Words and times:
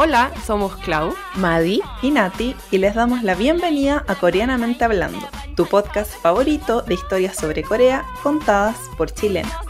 Hola, 0.00 0.30
somos 0.46 0.76
Clau, 0.76 1.12
Madi 1.34 1.82
y 2.02 2.10
Nati 2.12 2.54
y 2.70 2.78
les 2.78 2.94
damos 2.94 3.24
la 3.24 3.34
bienvenida 3.34 4.04
a 4.06 4.14
Coreanamente 4.14 4.84
Hablando, 4.84 5.26
tu 5.56 5.66
podcast 5.66 6.12
favorito 6.22 6.82
de 6.82 6.94
historias 6.94 7.36
sobre 7.36 7.64
Corea 7.64 8.06
contadas 8.22 8.76
por 8.96 9.10
chilenas. 9.10 9.67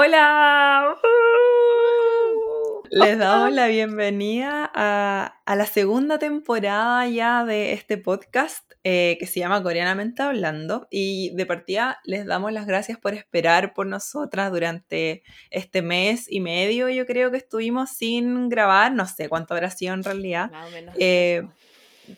¡Hola! 0.00 0.94
Les 2.92 3.18
damos 3.18 3.52
la 3.52 3.66
bienvenida 3.66 4.70
a, 4.72 5.40
a 5.44 5.56
la 5.56 5.66
segunda 5.66 6.20
temporada 6.20 7.08
ya 7.08 7.44
de 7.44 7.72
este 7.72 7.98
podcast 7.98 8.74
eh, 8.84 9.16
que 9.18 9.26
se 9.26 9.40
llama 9.40 9.60
Coreanamente 9.60 10.22
Hablando. 10.22 10.86
Y 10.88 11.34
de 11.34 11.46
partida 11.46 11.98
les 12.04 12.26
damos 12.26 12.52
las 12.52 12.68
gracias 12.68 12.96
por 12.96 13.12
esperar 13.14 13.74
por 13.74 13.88
nosotras 13.88 14.52
durante 14.52 15.24
este 15.50 15.82
mes 15.82 16.30
y 16.30 16.38
medio, 16.38 16.88
yo 16.90 17.04
creo 17.04 17.32
que 17.32 17.38
estuvimos 17.38 17.90
sin 17.90 18.48
grabar, 18.48 18.92
no 18.92 19.04
sé 19.04 19.28
cuánto 19.28 19.54
habrá 19.54 19.68
sido 19.68 19.94
en 19.94 20.04
realidad. 20.04 20.52
Menos. 20.70 20.94
Eh, 20.96 21.42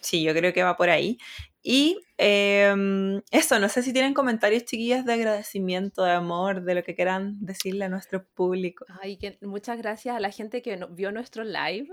Sí, 0.01 0.23
yo 0.23 0.33
creo 0.35 0.53
que 0.53 0.63
va 0.63 0.77
por 0.77 0.91
ahí. 0.91 1.19
Y 1.63 2.01
em, 2.17 3.21
eso, 3.31 3.59
no 3.59 3.69
sé 3.69 3.83
si 3.83 3.93
tienen 3.93 4.15
comentarios 4.15 4.65
chiquillas 4.65 5.05
de 5.05 5.13
agradecimiento, 5.13 6.03
de 6.05 6.13
amor, 6.13 6.63
de 6.63 6.75
lo 6.75 6.83
que 6.83 6.95
quieran 6.95 7.37
decirle 7.45 7.85
a 7.85 7.89
nuestro 7.89 8.25
público. 8.25 8.87
Ay, 9.03 9.17
que 9.19 9.37
muchas 9.43 9.77
gracias 9.79 10.17
a 10.17 10.21
la 10.21 10.31
gente 10.31 10.63
que 10.63 10.77
no- 10.77 10.89
vio 10.89 11.13
nuestro 11.13 11.45
live 11.45 11.89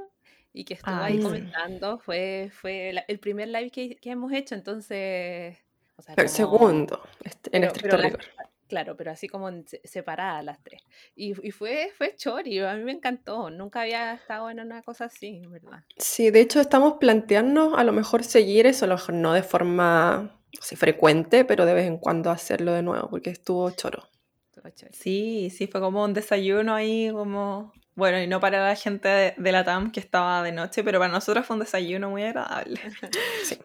y 0.54 0.64
que 0.64 0.76
estuvo 0.76 0.96
Ay, 0.96 1.18
ahí 1.18 1.22
comentando. 1.22 2.00
Fue, 2.00 2.50
fue 2.54 2.92
la- 2.94 3.04
el 3.08 3.20
primer 3.20 3.50
live 3.50 3.70
que, 3.70 3.96
que 3.98 4.10
hemos 4.12 4.32
hecho, 4.32 4.56
entonces... 4.56 5.58
o 5.98 6.02
sea, 6.02 6.14
El 6.16 6.26
como- 6.26 6.30
segundo, 6.36 7.02
en 7.26 7.32
pero- 7.52 7.66
estricto 7.68 7.90
pero 7.90 7.98
la- 7.98 8.10
rigor. 8.10 8.26
Claro, 8.68 8.98
pero 8.98 9.12
así 9.12 9.30
como 9.30 9.50
separadas 9.84 10.44
las 10.44 10.62
tres. 10.62 10.84
Y, 11.16 11.34
y 11.48 11.52
fue, 11.52 11.92
fue 11.98 12.16
chori, 12.16 12.60
a 12.60 12.74
mí 12.74 12.84
me 12.84 12.92
encantó. 12.92 13.50
Nunca 13.50 13.82
había 13.82 14.14
estado 14.14 14.50
en 14.50 14.60
una 14.60 14.82
cosa 14.82 15.06
así, 15.06 15.42
¿verdad? 15.48 15.84
Sí, 15.98 16.32
de 16.32 16.42
hecho 16.42 16.60
estamos 16.60 16.96
planteando 17.00 17.78
a 17.78 17.84
lo 17.84 17.94
mejor 17.94 18.24
seguir 18.24 18.66
eso, 18.66 18.86
a 18.86 18.90
lo 18.90 18.96
mejor 18.96 19.16
no 19.16 19.34
de 19.34 19.44
forma 19.44 20.38
así, 20.60 20.76
frecuente, 20.76 21.46
pero 21.46 21.66
de 21.66 21.74
vez 21.74 21.88
en 21.88 21.98
cuando 21.98 22.30
hacerlo 22.30 22.74
de 22.74 22.84
nuevo, 22.84 23.10
porque 23.10 23.30
estuvo 23.30 23.72
choro. 23.72 24.04
Estuvo 24.50 24.70
chori. 24.70 24.94
Sí, 24.94 25.50
sí, 25.50 25.68
fue 25.68 25.80
como 25.80 26.04
un 26.04 26.14
desayuno 26.14 26.76
ahí, 26.76 27.10
como... 27.12 27.72
Bueno, 27.96 28.22
y 28.22 28.28
no 28.28 28.40
para 28.40 28.68
la 28.68 28.76
gente 28.76 29.08
de, 29.08 29.34
de 29.38 29.52
la 29.52 29.64
TAM 29.64 29.92
que 29.92 30.00
estaba 30.00 30.44
de 30.44 30.52
noche, 30.52 30.84
pero 30.84 31.00
para 31.00 31.12
nosotros 31.12 31.46
fue 31.48 31.56
un 31.56 31.62
desayuno 31.62 32.10
muy 32.10 32.24
agradable. 32.24 32.80
Sí. 33.44 33.58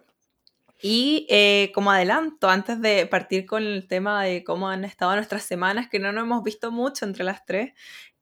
Y 0.83 1.27
eh, 1.31 1.71
como 1.75 1.93
adelanto, 1.93 2.49
antes 2.51 2.81
de 2.81 3.07
partir 3.07 3.47
con 3.47 3.63
el 3.63 3.87
tema 3.87 4.25
de 4.25 4.43
cómo 4.43 4.69
han 4.69 4.85
estado 4.85 5.15
nuestras 5.15 5.45
semanas, 5.45 5.89
que 5.89 6.01
no 6.01 6.13
nos 6.13 6.25
hemos 6.25 6.43
visto 6.43 6.73
mucho 6.73 7.05
entre 7.05 7.23
las 7.23 7.47
tres, 7.47 7.73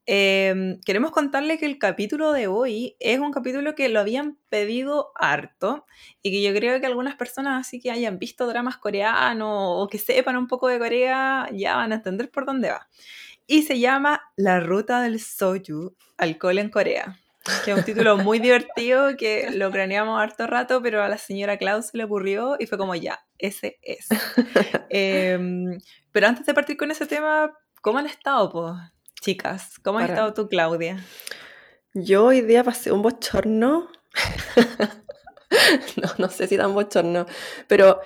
eh, 0.05 0.79
queremos 0.85 1.11
contarle 1.13 1.57
que 1.59 1.67
el 1.67 1.79
capítulo 1.79 2.33
de 2.33 2.49
hoy 2.49 2.97
es 3.01 3.19
un 3.19 3.31
capítulo 3.33 3.75
que 3.75 3.89
lo 3.89 4.01
habían 4.01 4.39
pedido 4.49 5.13
harto 5.15 5.87
y 6.21 6.33
que 6.33 6.43
yo 6.43 6.53
creo 6.53 6.81
que 6.81 6.87
algunas 6.87 7.15
personas 7.17 7.67
así 7.67 7.81
que 7.81 7.91
hayan 7.91 8.19
visto 8.19 8.47
dramas 8.47 8.77
coreanos 8.77 9.49
o 9.55 9.89
que 9.89 9.99
sepan 9.99 10.37
un 10.37 10.49
poco 10.49 10.69
de 10.69 10.79
Corea 10.79 11.49
ya 11.53 11.77
van 11.77 11.93
a 11.93 11.97
entender 11.97 12.31
por 12.31 12.45
dónde 12.45 12.71
va. 12.71 12.89
Y 13.47 13.63
se 13.63 13.79
llama 13.79 14.21
La 14.37 14.61
ruta 14.61 15.01
del 15.01 15.21
soju, 15.21 15.95
alcohol 16.19 16.59
en 16.59 16.71
Corea. 16.71 17.19
Que 17.65 17.71
es 17.73 17.79
un 17.79 17.85
título 17.85 18.17
muy 18.19 18.39
divertido 18.39 19.17
que 19.17 19.51
lo 19.51 19.71
craneamos 19.71 20.21
harto 20.21 20.47
rato, 20.47 20.83
pero 20.83 21.03
a 21.03 21.09
la 21.09 21.17
señora 21.19 21.57
Klaus 21.57 21.87
se 21.87 21.97
le 21.97 22.05
ocurrió 22.05 22.57
y 22.59 22.67
fue 22.67 22.77
como 22.79 22.95
ya, 22.95 23.21
ese 23.39 23.79
es. 23.83 24.07
Em, 24.91 25.79
pero 26.13 26.27
antes 26.27 26.45
de 26.47 26.53
partir 26.55 26.77
con 26.77 26.91
ese 26.91 27.07
tema, 27.07 27.51
¿cómo 27.81 27.99
han 27.99 28.07
estado, 28.07 28.51
pues, 28.51 28.75
chicas? 29.21 29.79
¿Cómo 29.83 29.99
has 29.99 30.05
Para- 30.05 30.15
estado 30.15 30.35
tú, 30.35 30.49
Claudia? 30.49 31.03
Yo 31.95 32.27
hoy 32.27 32.43
día 32.43 32.63
pasé 32.63 32.93
un 32.93 33.03
bochorno. 33.03 33.89
no, 35.97 36.09
no 36.19 36.29
sé 36.29 36.47
si 36.47 36.57
tan 36.57 36.75
bochorno, 36.75 37.27
pero, 37.67 38.01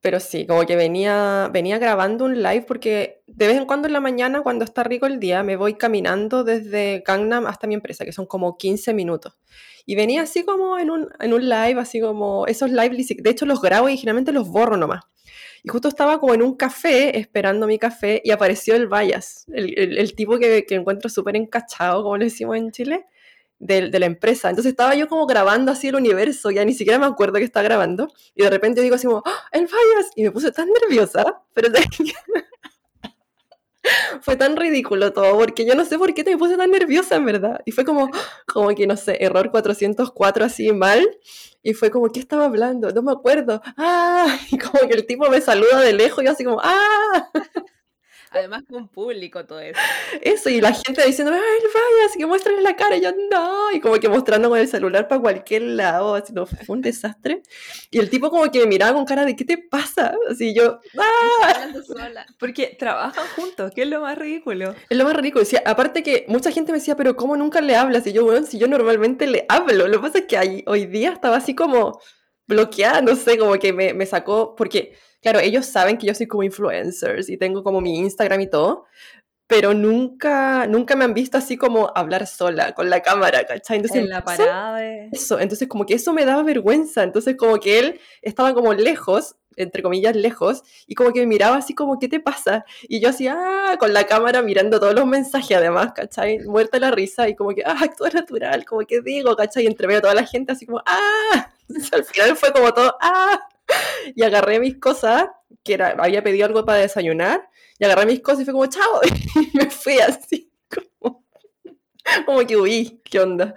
pero 0.00 0.20
sí, 0.20 0.46
como 0.46 0.66
que 0.66 0.76
venía, 0.76 1.48
venía 1.52 1.78
grabando 1.78 2.24
un 2.24 2.42
live 2.42 2.64
porque 2.66 3.17
de 3.28 3.46
vez 3.46 3.56
en 3.56 3.66
cuando 3.66 3.86
en 3.88 3.92
la 3.92 4.00
mañana, 4.00 4.42
cuando 4.42 4.64
está 4.64 4.82
rico 4.84 5.06
el 5.06 5.20
día, 5.20 5.42
me 5.42 5.56
voy 5.56 5.74
caminando 5.74 6.44
desde 6.44 7.02
Gangnam 7.06 7.46
hasta 7.46 7.66
mi 7.66 7.74
empresa, 7.74 8.04
que 8.04 8.12
son 8.12 8.26
como 8.26 8.56
15 8.58 8.94
minutos. 8.94 9.38
Y 9.86 9.94
venía 9.96 10.22
así 10.22 10.44
como 10.44 10.78
en 10.78 10.90
un, 10.90 11.08
en 11.20 11.32
un 11.32 11.48
live, 11.48 11.80
así 11.80 12.00
como 12.00 12.46
esos 12.46 12.70
live, 12.70 12.90
de 12.96 13.30
hecho 13.30 13.46
los 13.46 13.60
grabo 13.62 13.88
y 13.88 13.96
generalmente 13.96 14.32
los 14.32 14.48
borro 14.48 14.76
nomás. 14.76 15.02
Y 15.62 15.68
justo 15.68 15.88
estaba 15.88 16.20
como 16.20 16.34
en 16.34 16.42
un 16.42 16.56
café 16.56 17.18
esperando 17.18 17.66
mi 17.66 17.78
café 17.78 18.20
y 18.24 18.30
apareció 18.30 18.74
el 18.76 18.86
Vallas, 18.86 19.44
el, 19.52 19.76
el- 19.98 20.14
tipo 20.14 20.38
que, 20.38 20.64
que 20.66 20.74
encuentro 20.74 21.10
súper 21.10 21.36
encachado, 21.36 22.02
como 22.02 22.16
le 22.16 22.26
decimos 22.26 22.56
en 22.56 22.70
Chile, 22.70 23.06
de, 23.58 23.90
de 23.90 23.98
la 23.98 24.06
empresa. 24.06 24.50
Entonces 24.50 24.70
estaba 24.72 24.94
yo 24.94 25.08
como 25.08 25.26
grabando 25.26 25.72
así 25.72 25.88
el 25.88 25.96
universo, 25.96 26.50
ya 26.50 26.64
ni 26.64 26.74
siquiera 26.74 26.98
me 26.98 27.06
acuerdo 27.06 27.34
que 27.38 27.44
estaba 27.44 27.64
grabando. 27.64 28.08
Y 28.34 28.42
de 28.44 28.50
repente 28.50 28.82
digo 28.82 28.94
así 28.94 29.06
como, 29.06 29.22
¡Ah, 29.26 29.48
el 29.52 29.62
Vallas! 29.66 30.10
Y 30.16 30.22
me 30.24 30.30
puse 30.30 30.52
tan 30.52 30.68
nerviosa, 30.70 31.24
pero 31.54 31.68
fue 34.22 34.36
tan 34.36 34.56
ridículo 34.56 35.12
todo, 35.12 35.38
porque 35.38 35.64
yo 35.66 35.74
no 35.74 35.84
sé 35.84 35.98
por 35.98 36.14
qué 36.14 36.24
me 36.24 36.36
puse 36.36 36.56
tan 36.56 36.70
nerviosa 36.70 37.16
en 37.16 37.24
verdad. 37.24 37.60
Y 37.64 37.72
fue 37.72 37.84
como, 37.84 38.10
como 38.46 38.68
que, 38.74 38.86
no 38.86 38.96
sé, 38.96 39.18
error 39.20 39.50
404 39.50 40.44
así 40.44 40.72
mal. 40.72 41.06
Y 41.62 41.74
fue 41.74 41.90
como, 41.90 42.08
¿qué 42.10 42.20
estaba 42.20 42.44
hablando? 42.44 42.90
No 42.90 43.02
me 43.02 43.12
acuerdo. 43.12 43.60
¡Ah! 43.76 44.38
Y 44.50 44.58
como 44.58 44.88
que 44.88 44.94
el 44.94 45.06
tipo 45.06 45.28
me 45.28 45.40
saluda 45.40 45.80
de 45.80 45.92
lejos 45.92 46.22
y 46.22 46.26
yo 46.26 46.32
así 46.32 46.44
como, 46.44 46.60
¡ah! 46.62 47.30
Además, 48.30 48.62
con 48.68 48.88
público 48.88 49.44
todo 49.46 49.60
eso. 49.60 49.78
Eso, 50.22 50.50
y 50.50 50.60
la 50.60 50.72
gente 50.72 51.04
diciendo, 51.06 51.32
¡ay, 51.32 51.40
vaya! 51.40 52.06
Así 52.08 52.18
que 52.18 52.26
muéstrale 52.26 52.60
la 52.62 52.76
cara. 52.76 52.96
Y 52.96 53.00
yo, 53.02 53.10
no. 53.30 53.70
Y 53.72 53.80
como 53.80 53.94
que 53.96 54.08
mostrando 54.08 54.48
con 54.48 54.58
el 54.58 54.68
celular 54.68 55.08
para 55.08 55.20
cualquier 55.20 55.62
lado. 55.62 56.14
Así, 56.14 56.32
no, 56.32 56.46
fue 56.46 56.76
un 56.76 56.82
desastre. 56.82 57.42
Y 57.90 57.98
el 57.98 58.10
tipo 58.10 58.30
como 58.30 58.50
que 58.50 58.60
me 58.60 58.66
miraba 58.66 58.94
con 58.94 59.04
cara 59.04 59.24
de, 59.24 59.34
¿qué 59.36 59.44
te 59.44 59.58
pasa? 59.58 60.14
Así 60.30 60.54
yo, 60.54 60.80
¡ah! 60.98 61.72
Sola. 61.86 62.26
Porque 62.38 62.76
trabajan 62.78 63.26
juntos, 63.36 63.72
que 63.74 63.82
es 63.82 63.88
lo 63.88 64.00
más 64.00 64.18
ridículo. 64.18 64.74
Es 64.88 64.96
lo 64.98 65.04
más 65.04 65.14
ridículo. 65.14 65.40
Decía, 65.44 65.62
aparte 65.66 66.02
que 66.02 66.24
mucha 66.28 66.50
gente 66.50 66.72
me 66.72 66.78
decía, 66.78 66.96
pero 66.96 67.16
¿cómo 67.16 67.36
nunca 67.36 67.60
le 67.60 67.76
hablas? 67.76 68.06
Y 68.06 68.12
yo, 68.12 68.24
bueno, 68.24 68.44
si 68.46 68.58
yo 68.58 68.68
normalmente 68.68 69.26
le 69.26 69.46
hablo. 69.48 69.88
Lo 69.88 69.98
que 70.00 70.06
pasa 70.06 70.18
es 70.18 70.24
que 70.26 70.36
ahí- 70.36 70.64
hoy 70.66 70.86
día 70.86 71.12
estaba 71.12 71.36
así 71.36 71.54
como 71.54 72.00
bloqueada, 72.46 73.00
no 73.02 73.14
sé, 73.16 73.38
como 73.38 73.54
que 73.58 73.72
me, 73.72 73.92
me 73.94 74.06
sacó, 74.06 74.54
porque, 74.56 74.94
claro, 75.20 75.40
ellos 75.40 75.66
saben 75.66 75.98
que 75.98 76.06
yo 76.06 76.14
soy 76.14 76.26
como 76.26 76.42
influencers 76.42 77.28
y 77.28 77.36
tengo 77.36 77.62
como 77.62 77.80
mi 77.80 77.98
Instagram 77.98 78.40
y 78.40 78.46
todo, 78.48 78.86
pero 79.48 79.72
nunca, 79.72 80.66
nunca 80.66 80.94
me 80.94 81.04
han 81.04 81.14
visto 81.14 81.38
así 81.38 81.56
como 81.56 81.90
hablar 81.94 82.26
sola 82.26 82.74
con 82.74 82.90
la 82.90 83.00
cámara, 83.00 83.44
¿cachai? 83.46 83.78
Entonces, 83.78 84.02
En 84.02 84.10
la 84.10 84.22
parada 84.22 84.84
eso, 85.10 85.40
entonces 85.40 85.66
como 85.68 85.86
que 85.86 85.94
eso 85.94 86.12
me 86.12 86.26
daba 86.26 86.42
vergüenza, 86.42 87.02
entonces 87.02 87.34
como 87.36 87.58
que 87.58 87.78
él 87.78 88.00
estaba 88.20 88.52
como 88.52 88.74
lejos, 88.74 89.36
entre 89.56 89.82
comillas 89.82 90.14
lejos, 90.14 90.62
y 90.86 90.94
como 90.94 91.12
que 91.12 91.20
me 91.20 91.26
miraba 91.26 91.56
así 91.56 91.74
como, 91.74 91.98
¿qué 91.98 92.08
te 92.08 92.20
pasa? 92.20 92.66
Y 92.82 93.00
yo 93.00 93.08
así, 93.08 93.26
ah, 93.26 93.76
con 93.80 93.94
la 93.94 94.04
cámara 94.04 94.42
mirando 94.42 94.78
todos 94.78 94.94
los 94.94 95.06
mensajes 95.06 95.56
además, 95.56 95.92
¿cachai? 95.94 96.40
Muerta 96.40 96.78
la 96.78 96.90
risa 96.90 97.26
y 97.26 97.34
como 97.34 97.54
que, 97.54 97.62
ah, 97.64 97.76
actúa 97.80 98.10
natural, 98.10 98.66
como 98.66 98.82
que 98.82 99.00
digo, 99.00 99.34
¿cachai? 99.34 99.64
Y 99.64 99.66
entreveo 99.66 99.98
a 99.98 100.02
toda 100.02 100.14
la 100.14 100.26
gente 100.26 100.52
así 100.52 100.66
como, 100.66 100.82
ah, 100.84 101.52
Entonces, 101.68 101.92
al 101.92 102.04
final 102.04 102.36
fue 102.36 102.52
como 102.52 102.72
todo, 102.72 102.96
ah, 103.00 103.40
y 104.14 104.22
agarré 104.22 104.60
mis 104.60 104.78
cosas, 104.78 105.26
que 105.64 105.74
era, 105.74 105.90
había 105.98 106.22
pedido 106.22 106.46
algo 106.46 106.64
para 106.64 106.78
desayunar, 106.78 107.48
y 107.78 107.84
agarré 107.84 108.06
mis 108.06 108.20
cosas 108.20 108.42
y 108.42 108.44
fue 108.44 108.54
como, 108.54 108.66
chao, 108.66 109.00
y 109.52 109.56
me 109.56 109.70
fui 109.70 109.98
así, 109.98 110.50
como, 110.68 111.24
como 112.26 112.46
que 112.46 112.56
huí, 112.56 113.00
¿qué 113.04 113.20
onda? 113.20 113.54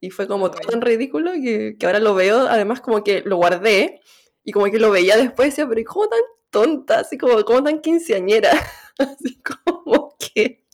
Y 0.00 0.10
fue 0.10 0.28
como 0.28 0.50
todo 0.50 0.68
tan 0.68 0.80
ridículo 0.80 1.32
que, 1.32 1.76
que 1.78 1.86
ahora 1.86 1.98
lo 1.98 2.14
veo, 2.14 2.46
además 2.48 2.80
como 2.80 3.02
que 3.02 3.22
lo 3.22 3.36
guardé 3.36 4.00
y 4.44 4.52
como 4.52 4.66
que 4.66 4.78
lo 4.78 4.90
veía 4.90 5.16
después 5.16 5.48
y 5.48 5.50
decía, 5.50 5.68
pero 5.68 5.82
¿cómo 5.84 6.08
tan 6.08 6.20
tonta? 6.50 7.00
Así 7.00 7.18
como, 7.18 7.44
como 7.44 7.64
tan 7.64 7.80
quinceañera, 7.80 8.50
así 8.98 9.40
como 9.42 10.16
que 10.18 10.64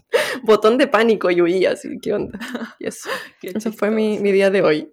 botón 0.42 0.78
de 0.78 0.86
pánico 0.86 1.30
y 1.30 1.40
huía, 1.40 1.72
así, 1.72 1.98
¿qué 2.00 2.12
onda? 2.12 2.38
Y 2.78 2.86
eso, 2.86 3.08
Qué 3.40 3.52
eso 3.54 3.72
fue 3.72 3.90
mi, 3.90 4.18
mi 4.18 4.30
día 4.30 4.50
de 4.50 4.62
hoy. 4.62 4.92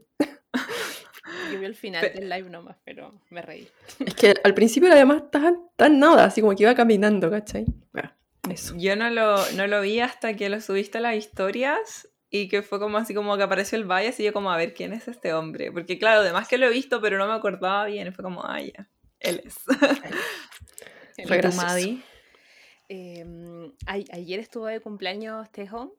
Yo 1.51 1.59
vi 1.59 1.65
el 1.65 1.75
final 1.75 2.11
del 2.13 2.29
live 2.29 2.49
nomás, 2.49 2.77
pero 2.83 3.13
me 3.29 3.41
reí. 3.41 3.67
Es 4.05 4.15
que 4.15 4.33
al 4.43 4.53
principio 4.53 4.87
era 4.87 4.95
además 4.95 5.29
tan, 5.31 5.69
tan 5.75 5.99
nada, 5.99 6.25
así 6.25 6.41
como 6.41 6.55
que 6.55 6.63
iba 6.63 6.75
caminando, 6.75 7.29
¿cachai? 7.29 7.65
Bueno, 7.93 8.11
eso. 8.49 8.73
Yo 8.77 8.95
no 8.95 9.09
lo, 9.09 9.49
no 9.51 9.67
lo 9.67 9.81
vi 9.81 9.99
hasta 9.99 10.35
que 10.35 10.49
lo 10.49 10.61
subiste 10.61 10.97
a 10.99 11.01
las 11.01 11.15
historias 11.15 12.07
y 12.29 12.47
que 12.47 12.61
fue 12.61 12.79
como 12.79 12.97
así 12.97 13.13
como 13.13 13.35
que 13.37 13.43
apareció 13.43 13.77
el 13.77 13.85
Bias 13.85 14.19
y 14.19 14.23
yo 14.23 14.33
como 14.33 14.51
a 14.51 14.57
ver 14.57 14.73
quién 14.73 14.93
es 14.93 15.07
este 15.07 15.33
hombre. 15.33 15.71
Porque 15.71 15.99
claro, 15.99 16.21
además 16.21 16.47
que 16.47 16.57
lo 16.57 16.67
he 16.67 16.69
visto 16.71 17.01
pero 17.01 17.17
no 17.17 17.27
me 17.27 17.33
acordaba 17.33 17.85
bien 17.85 18.13
fue 18.13 18.23
como, 18.23 18.43
ah, 18.45 18.61
ya, 18.61 18.87
él 19.19 19.41
es. 19.45 19.55
El 21.17 21.27
Fue 21.27 21.37
¿Y 21.37 21.41
tú, 21.41 21.47
gracioso. 21.49 21.67
Madi? 21.67 22.03
Em, 22.87 23.71
ay- 23.85 24.07
ayer 24.11 24.39
estuvo 24.39 24.65
de 24.65 24.79
cumpleaños 24.79 25.51
Tejón, 25.51 25.91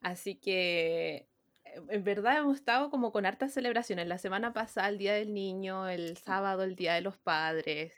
así 0.00 0.36
que 0.36 1.16
eh, 1.16 1.28
en 1.88 2.04
verdad 2.04 2.38
hemos 2.38 2.56
estado 2.56 2.90
como 2.90 3.12
con 3.12 3.26
hartas 3.26 3.52
celebraciones. 3.52 4.06
La 4.06 4.18
semana 4.18 4.52
pasada, 4.52 4.88
el 4.88 4.98
Día 4.98 5.14
del 5.14 5.34
Niño, 5.34 5.88
el 5.88 6.16
sábado, 6.16 6.62
el 6.62 6.76
Día 6.76 6.94
de 6.94 7.00
los 7.00 7.18
Padres, 7.18 7.92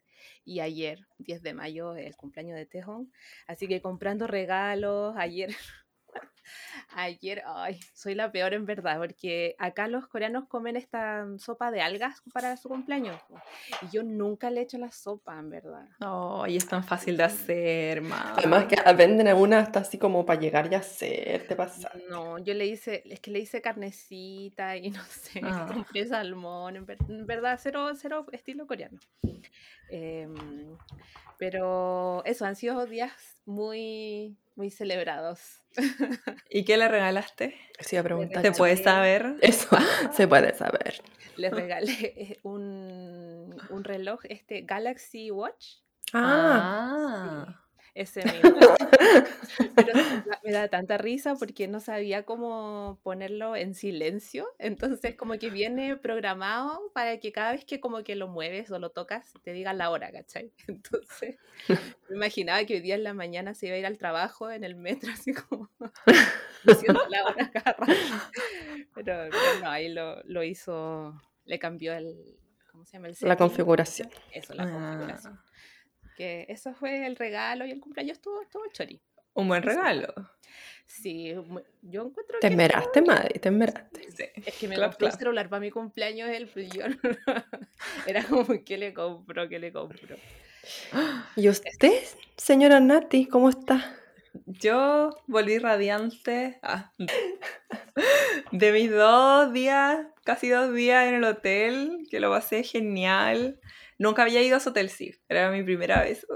y 0.45 0.61
ayer, 0.61 1.07
10 1.19 1.43
de 1.43 1.55
mayo, 1.55 1.95
el 1.97 2.17
cumpleaños 2.17 2.57
de 2.57 2.67
Tejón. 2.67 3.13
Así 3.47 3.69
que 3.69 3.81
comprando 3.83 4.27
regalos, 4.27 5.15
ayer... 5.17 5.51
Ayer, 6.97 7.43
ay, 7.47 7.81
soy 7.95 8.15
la 8.15 8.31
peor 8.31 8.55
en 8.55 8.67
verdad, 8.67 8.99
porque 8.99 9.57
acá 9.59 9.89
los 9.89 10.07
coreanos 10.07 10.47
comen 10.47 10.77
esta 10.77 11.27
sopa 11.39 11.71
de 11.71 11.81
algas 11.81 12.23
para 12.33 12.57
su 12.57 12.69
cumpleaños. 12.69 13.21
Y 13.83 13.89
yo 13.89 14.03
nunca 14.03 14.51
le 14.51 14.61
he 14.61 14.65
hecho 14.65 14.79
la 14.79 14.91
sopa, 14.93 15.39
en 15.39 15.51
verdad. 15.51 15.89
Ay, 16.01 16.57
es 16.57 16.67
tan 16.67 16.85
fácil 16.85 17.17
de 17.17 17.25
hacer, 17.25 18.03
Madi. 18.03 18.35
Además 18.39 18.67
que 18.67 18.77
venden 18.95 19.29
alguna 19.29 19.61
hasta 19.61 19.81
así 19.81 19.99
como 19.99 20.25
para 20.27 20.41
llegar 20.41 20.71
y 20.71 20.75
hacer, 20.75 21.47
te 21.47 21.57
pasa. 21.57 21.91
No, 22.09 22.39
yo 22.39 22.55
le 22.55 22.67
hice, 22.67 23.03
es 23.07 23.21
que 23.21 23.31
le 23.31 23.41
hice 23.41 23.61
carnecita 23.63 24.77
y 24.77 24.91
no 24.91 25.03
sé, 25.05 25.41
Ah. 25.43 25.67
compré 25.67 26.07
salmón, 26.07 26.77
en, 26.77 26.87
ver- 26.87 26.99
en 27.09 27.27
verdad, 27.27 27.59
cero, 27.63 27.91
cero 27.97 28.27
estilo 28.33 28.67
coreano. 28.67 28.99
Em, 29.89 30.77
pero 31.39 32.23
eso, 32.25 32.45
han 32.45 32.57
sido 32.57 32.87
días 32.87 33.13
muy, 33.45 34.37
muy 34.57 34.71
celebrados. 34.71 35.63
¿Y 36.51 36.65
qué 36.65 36.77
le 36.77 36.89
regalaste? 36.89 37.57
Sí, 37.81 37.97
a 37.97 38.03
preguntar. 38.03 38.43
¿Se 38.43 38.53
puede 38.53 38.77
saber? 38.77 39.37
Eso 39.41 39.69
se 40.13 40.29
puede 40.29 40.55
saber. 40.55 41.03
Les 41.37 41.53
regalé 41.53 41.93
eh, 42.17 42.39
un, 42.43 43.55
un 43.71 43.85
reloj, 43.85 44.21
este 44.29 44.63
Galaxy 44.63 45.31
Watch, 45.31 45.79
Ah, 46.13 47.47
Ah. 47.47 47.64
Ese 47.95 48.25
mismo. 48.25 48.59
Pero 49.77 49.93
me 50.43 50.53
da- 50.53 50.69
tanta 50.69 50.99
risa 50.99 51.35
porque 51.37 51.69
no 51.69 51.81
sabía 51.81 52.25
cómo 52.25 52.99
ponerlo 53.03 53.55
en 53.57 53.75
silencio. 53.75 54.47
Entonces 54.59 55.15
como 55.17 55.39
que 55.39 55.51
viene 55.51 55.97
programado 55.97 56.91
para 56.93 57.19
que 57.19 57.33
cada 57.33 57.53
vez 57.53 57.65
que 57.65 57.81
como 57.81 58.03
que 58.03 58.17
lo 58.17 58.29
mueves 58.29 58.71
o 58.71 58.79
lo 58.79 58.91
tocas 58.91 59.33
te 59.43 59.53
diga 59.53 59.73
la 59.73 59.91
hora, 59.91 60.11
¿cachai? 60.11 60.53
Entonces 60.69 61.39
me 62.09 62.17
imaginaba 62.17 62.65
que 62.65 62.75
hoy 62.75 62.81
día 62.81 62.95
en 62.97 63.05
la 63.05 63.15
mañana 63.15 63.55
se 63.55 63.67
iba 63.67 63.77
a 63.77 63.79
ir 63.79 63.87
al 63.87 63.99
trabajo 63.99 64.51
en 64.51 64.65
el 64.65 64.75
metro 64.75 65.13
así 65.13 65.33
como 65.33 65.71
diciendo 66.65 67.01
la 67.09 67.25
hora 67.25 67.51
cada 67.53 67.73
rato. 67.79 67.93
Pero, 68.95 69.15
pero 69.31 69.61
no, 69.63 69.71
ahí 69.71 69.89
lo, 69.93 70.23
lo 70.25 70.43
hizo, 70.43 71.21
le 71.45 71.59
cambió 71.59 71.95
el... 71.95 72.39
¿Cómo 72.71 72.85
se 72.87 72.95
llama? 72.97 73.09
El 73.09 73.17
la 73.21 73.37
configuración. 73.37 74.11
Eso, 74.33 74.53
la 74.55 74.69
configuración. 74.69 75.41
Que 76.17 76.47
eso 76.49 76.75
fue 76.75 77.07
el 77.07 77.17
regalo 77.17 77.67
y 77.67 77.71
el 77.71 77.81
cumpleaños 77.81 78.19
estuvo, 78.19 78.41
estuvo 78.43 78.63
chori. 78.73 79.01
un 79.35 79.49
buen 79.49 79.63
regalo. 79.63 80.13
Sí, 80.87 81.33
yo 81.83 82.03
encuentro 82.03 82.39
Te 82.41 82.47
que 82.47 82.47
esmeraste, 82.49 83.03
Madre, 83.03 83.39
te 83.41 83.49
esmeraste. 83.49 84.03
Sí. 84.13 84.25
es 84.47 84.55
que 84.57 84.69
me 84.69 84.75
Clap, 84.77 84.91
compró 84.93 85.07
un 85.07 85.11
clap. 85.11 85.19
celular 85.19 85.49
para 85.49 85.61
mi 85.61 85.71
cumpleaños 85.71 86.29
él, 86.31 86.49
pues 86.53 86.71
yo 86.71 86.85
no- 86.89 86.97
era 88.07 88.23
como 88.25 88.47
¿qué 88.65 88.77
le 88.79 88.93
compro? 88.93 89.49
¿Qué 89.49 89.59
le 89.59 89.73
compro? 89.73 90.17
¿Y 91.37 91.49
usted, 91.49 92.03
señora 92.37 92.81
Nati, 92.81 93.27
cómo 93.27 93.49
está? 93.49 93.97
Yo 94.47 95.11
volví 95.27 95.59
radiante 95.59 96.59
ah, 96.63 96.93
de 98.53 98.73
mis 98.73 98.91
dos 98.91 99.53
días, 99.53 100.07
casi 100.25 100.49
dos 100.49 100.75
días 100.75 101.07
en 101.07 101.15
el 101.15 101.25
hotel, 101.25 102.07
que 102.11 102.21
lo 102.21 102.31
pasé 102.31 102.63
genial. 102.63 103.59
Nunca 103.99 104.23
había 104.23 104.43
ido 104.43 104.57
a 104.57 104.63
Hotel 104.65 104.91
Sif, 104.91 105.19
era 105.29 105.51
mi 105.51 105.63
primera 105.63 106.03
vez. 106.03 106.27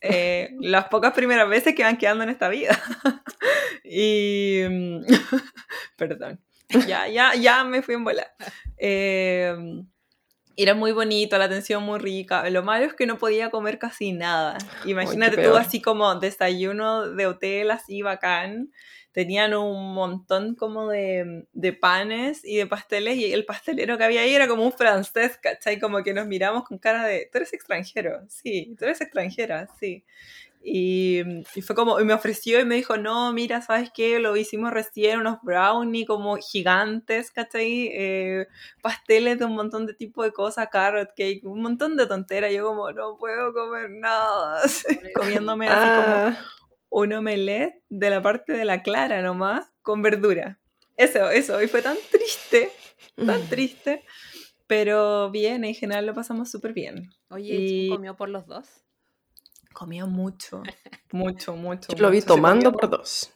Eh, 0.00 0.50
las 0.60 0.86
pocas 0.88 1.12
primeras 1.12 1.48
veces 1.48 1.74
que 1.74 1.82
van 1.82 1.98
quedando 1.98 2.24
en 2.24 2.30
esta 2.30 2.48
vida. 2.48 2.78
y. 3.84 4.62
mm, 4.68 5.00
Perdón. 5.96 6.40
Ya, 6.86 7.08
ya, 7.08 7.34
ya 7.34 7.64
me 7.64 7.82
fui 7.82 7.94
en 7.96 8.04
bola. 8.04 8.30
Eh, 8.76 9.56
era 10.56 10.74
muy 10.74 10.92
bonito, 10.92 11.36
la 11.38 11.46
atención 11.46 11.82
muy 11.82 11.98
rica. 11.98 12.48
Lo 12.50 12.62
malo 12.62 12.84
es 12.84 12.94
que 12.94 13.06
no 13.06 13.18
podía 13.18 13.50
comer 13.50 13.78
casi 13.78 14.12
nada. 14.12 14.58
Imagínate 14.84 15.36
tú 15.36 15.42
peor. 15.42 15.60
así 15.60 15.80
como 15.80 16.14
desayuno 16.16 17.08
de 17.08 17.26
hotel, 17.26 17.70
así 17.70 18.02
bacán. 18.02 18.70
Tenían 19.12 19.54
un 19.54 19.94
montón 19.94 20.54
como 20.54 20.88
de, 20.88 21.46
de 21.52 21.72
panes 21.72 22.44
y 22.44 22.56
de 22.56 22.66
pasteles 22.66 23.16
y 23.16 23.32
el 23.32 23.44
pastelero 23.44 23.98
que 23.98 24.04
había 24.04 24.20
ahí 24.22 24.34
era 24.34 24.46
como 24.46 24.64
un 24.64 24.72
francés, 24.72 25.38
¿cachai? 25.42 25.80
Como 25.80 26.02
que 26.02 26.14
nos 26.14 26.26
miramos 26.26 26.64
con 26.64 26.78
cara 26.78 27.04
de, 27.04 27.28
tú 27.30 27.38
eres 27.38 27.52
extranjero, 27.52 28.22
sí, 28.28 28.74
tú 28.78 28.84
eres 28.84 29.00
extranjera, 29.00 29.68
sí. 29.80 30.04
Y, 30.62 31.22
y 31.54 31.62
fue 31.62 31.74
como, 31.74 32.00
y 32.00 32.04
me 32.04 32.12
ofreció 32.12 32.60
y 32.60 32.66
me 32.66 32.74
dijo, 32.74 32.98
no, 32.98 33.32
mira, 33.32 33.62
¿sabes 33.62 33.90
qué? 33.94 34.18
Lo 34.18 34.36
hicimos 34.36 34.70
recién, 34.70 35.18
unos 35.20 35.38
brownie 35.42 36.04
como 36.04 36.36
gigantes, 36.36 37.30
¿cachai? 37.30 37.90
Eh, 37.94 38.46
pasteles 38.82 39.38
de 39.38 39.46
un 39.46 39.54
montón 39.54 39.86
de 39.86 39.94
tipo 39.94 40.22
de 40.22 40.32
cosas, 40.32 40.68
carrot 40.70 41.14
cake, 41.16 41.44
un 41.44 41.62
montón 41.62 41.96
de 41.96 42.06
tonteras. 42.06 42.52
Yo 42.52 42.64
como, 42.64 42.92
no 42.92 43.16
puedo 43.16 43.54
comer 43.54 43.88
nada, 43.88 44.60
comiéndome 45.16 45.66
así 45.66 45.88
como 45.88 46.14
Ah, 46.14 46.38
un 46.90 47.12
omelette 47.12 47.82
de 47.88 48.10
la 48.10 48.20
parte 48.22 48.52
de 48.52 48.64
la 48.64 48.82
clara 48.82 49.22
nomás, 49.22 49.66
con 49.82 50.02
verdura. 50.02 50.58
Eso, 50.96 51.30
eso, 51.30 51.62
y 51.62 51.66
fue 51.68 51.80
tan 51.82 51.96
triste, 52.10 52.70
tan 53.24 53.40
triste. 53.48 54.04
Pero 54.66 55.30
bien, 55.30 55.64
en 55.64 55.74
general 55.74 56.06
lo 56.06 56.14
pasamos 56.14 56.50
súper 56.50 56.72
bien. 56.74 57.10
Oye, 57.30 57.54
Y- 57.54 57.68
¿quién 57.86 57.96
comió 57.96 58.16
por 58.16 58.28
los 58.28 58.46
dos? 58.46 58.68
Comió 59.72 60.06
mucho, 60.06 60.62
mucho, 61.12 61.56
mucho. 61.56 61.92
yo 61.94 62.02
lo 62.02 62.10
vi 62.10 62.18
mucho. 62.18 62.26
Tomando 62.34 62.72
por 62.72 62.90
dos. 62.90 63.32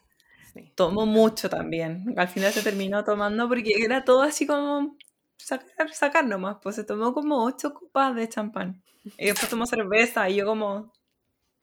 Sí. 0.52 0.70
Tomó 0.76 1.06
mucho 1.06 1.48
también. 1.48 2.14
Al 2.16 2.28
final 2.28 2.52
se 2.52 2.62
terminó 2.62 3.02
tomando 3.02 3.48
porque 3.48 3.72
era 3.84 4.04
todo 4.04 4.22
así 4.22 4.46
como 4.46 4.96
sacar, 5.36 5.92
sacar 5.92 6.24
nomás. 6.26 6.58
Pues 6.62 6.76
se 6.76 6.84
tomó 6.84 7.12
como 7.14 7.44
ocho 7.44 7.74
copas 7.74 8.14
de 8.14 8.28
champán. 8.28 8.82
Y 9.18 9.26
después 9.26 9.48
tomó 9.50 9.66
cerveza 9.66 10.28
y 10.30 10.36
yo 10.36 10.46
como... 10.46 10.92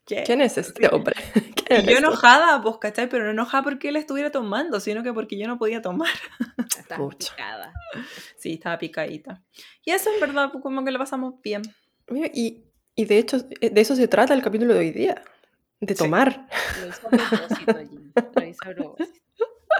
¿Qué? 0.05 0.23
¿Quién 0.23 0.41
es 0.41 0.57
este 0.57 0.87
hombre? 0.93 1.15
¿Quién 1.55 1.81
Y 1.81 1.83
yo 1.85 1.89
este? 1.91 1.97
enojada, 1.97 2.61
pues, 2.61 2.77
¿cachai? 2.77 3.07
Pero 3.09 3.25
no 3.25 3.31
enojada 3.31 3.63
porque 3.63 3.89
él 3.89 3.95
estuviera 3.95 4.31
tomando, 4.31 4.79
sino 4.79 5.03
que 5.03 5.13
porque 5.13 5.37
yo 5.37 5.47
no 5.47 5.57
podía 5.57 5.81
tomar. 5.81 6.09
Pucha. 6.97 7.33
picada. 7.35 7.73
Sí, 8.37 8.53
estaba 8.53 8.77
picadita. 8.77 9.41
Y 9.85 9.91
eso 9.91 10.09
en 10.13 10.19
verdad, 10.19 10.51
pues, 10.51 10.61
como 10.61 10.83
que 10.83 10.91
lo 10.91 10.99
pasamos 10.99 11.35
bien. 11.41 11.61
Mira, 12.09 12.29
y, 12.33 12.63
y 12.95 13.05
de 13.05 13.17
hecho, 13.19 13.37
eh, 13.61 13.69
de 13.69 13.81
eso 13.81 13.95
se 13.95 14.07
trata 14.07 14.33
el 14.33 14.41
capítulo 14.41 14.73
de 14.73 14.79
hoy 14.79 14.91
día. 14.91 15.21
De 15.79 15.95
Sí. 15.95 16.03
tomar. 16.03 16.47
Lo 16.81 16.87
hizo 16.89 17.07
a 17.07 17.09
propósito, 17.09 17.75
Jim. 17.89 18.11
Lo 18.35 18.43
hizo 18.45 18.59
a 18.65 18.73
propósito. 18.75 19.19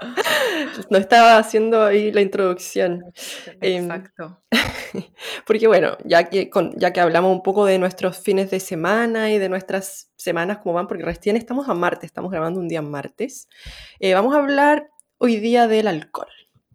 No 0.90 0.98
estaba 0.98 1.38
haciendo 1.38 1.82
ahí 1.84 2.12
la 2.12 2.20
introducción. 2.20 3.04
Em, 3.60 3.84
Exacto. 3.84 4.42
Porque 5.46 5.66
bueno, 5.66 5.96
ya 6.04 6.24
que, 6.28 6.50
con- 6.50 6.72
ya 6.78 6.92
que 6.92 7.00
hablamos 7.00 7.32
un 7.32 7.42
poco 7.42 7.64
de 7.66 7.78
nuestros 7.78 8.18
fines 8.18 8.50
de 8.50 8.60
semana 8.60 9.30
y 9.30 9.38
de 9.38 9.48
nuestras 9.48 10.10
semanas 10.16 10.58
como 10.58 10.74
van, 10.74 10.86
porque 10.86 11.04
recién 11.04 11.36
estamos 11.36 11.68
a 11.68 11.74
martes, 11.74 12.04
estamos 12.06 12.30
grabando 12.30 12.60
un 12.60 12.68
día 12.68 12.82
martes, 12.82 13.48
eh, 14.00 14.14
vamos 14.14 14.34
a 14.34 14.38
hablar 14.38 14.90
hoy 15.18 15.36
día 15.36 15.66
del 15.68 15.88
alcohol. 15.88 16.28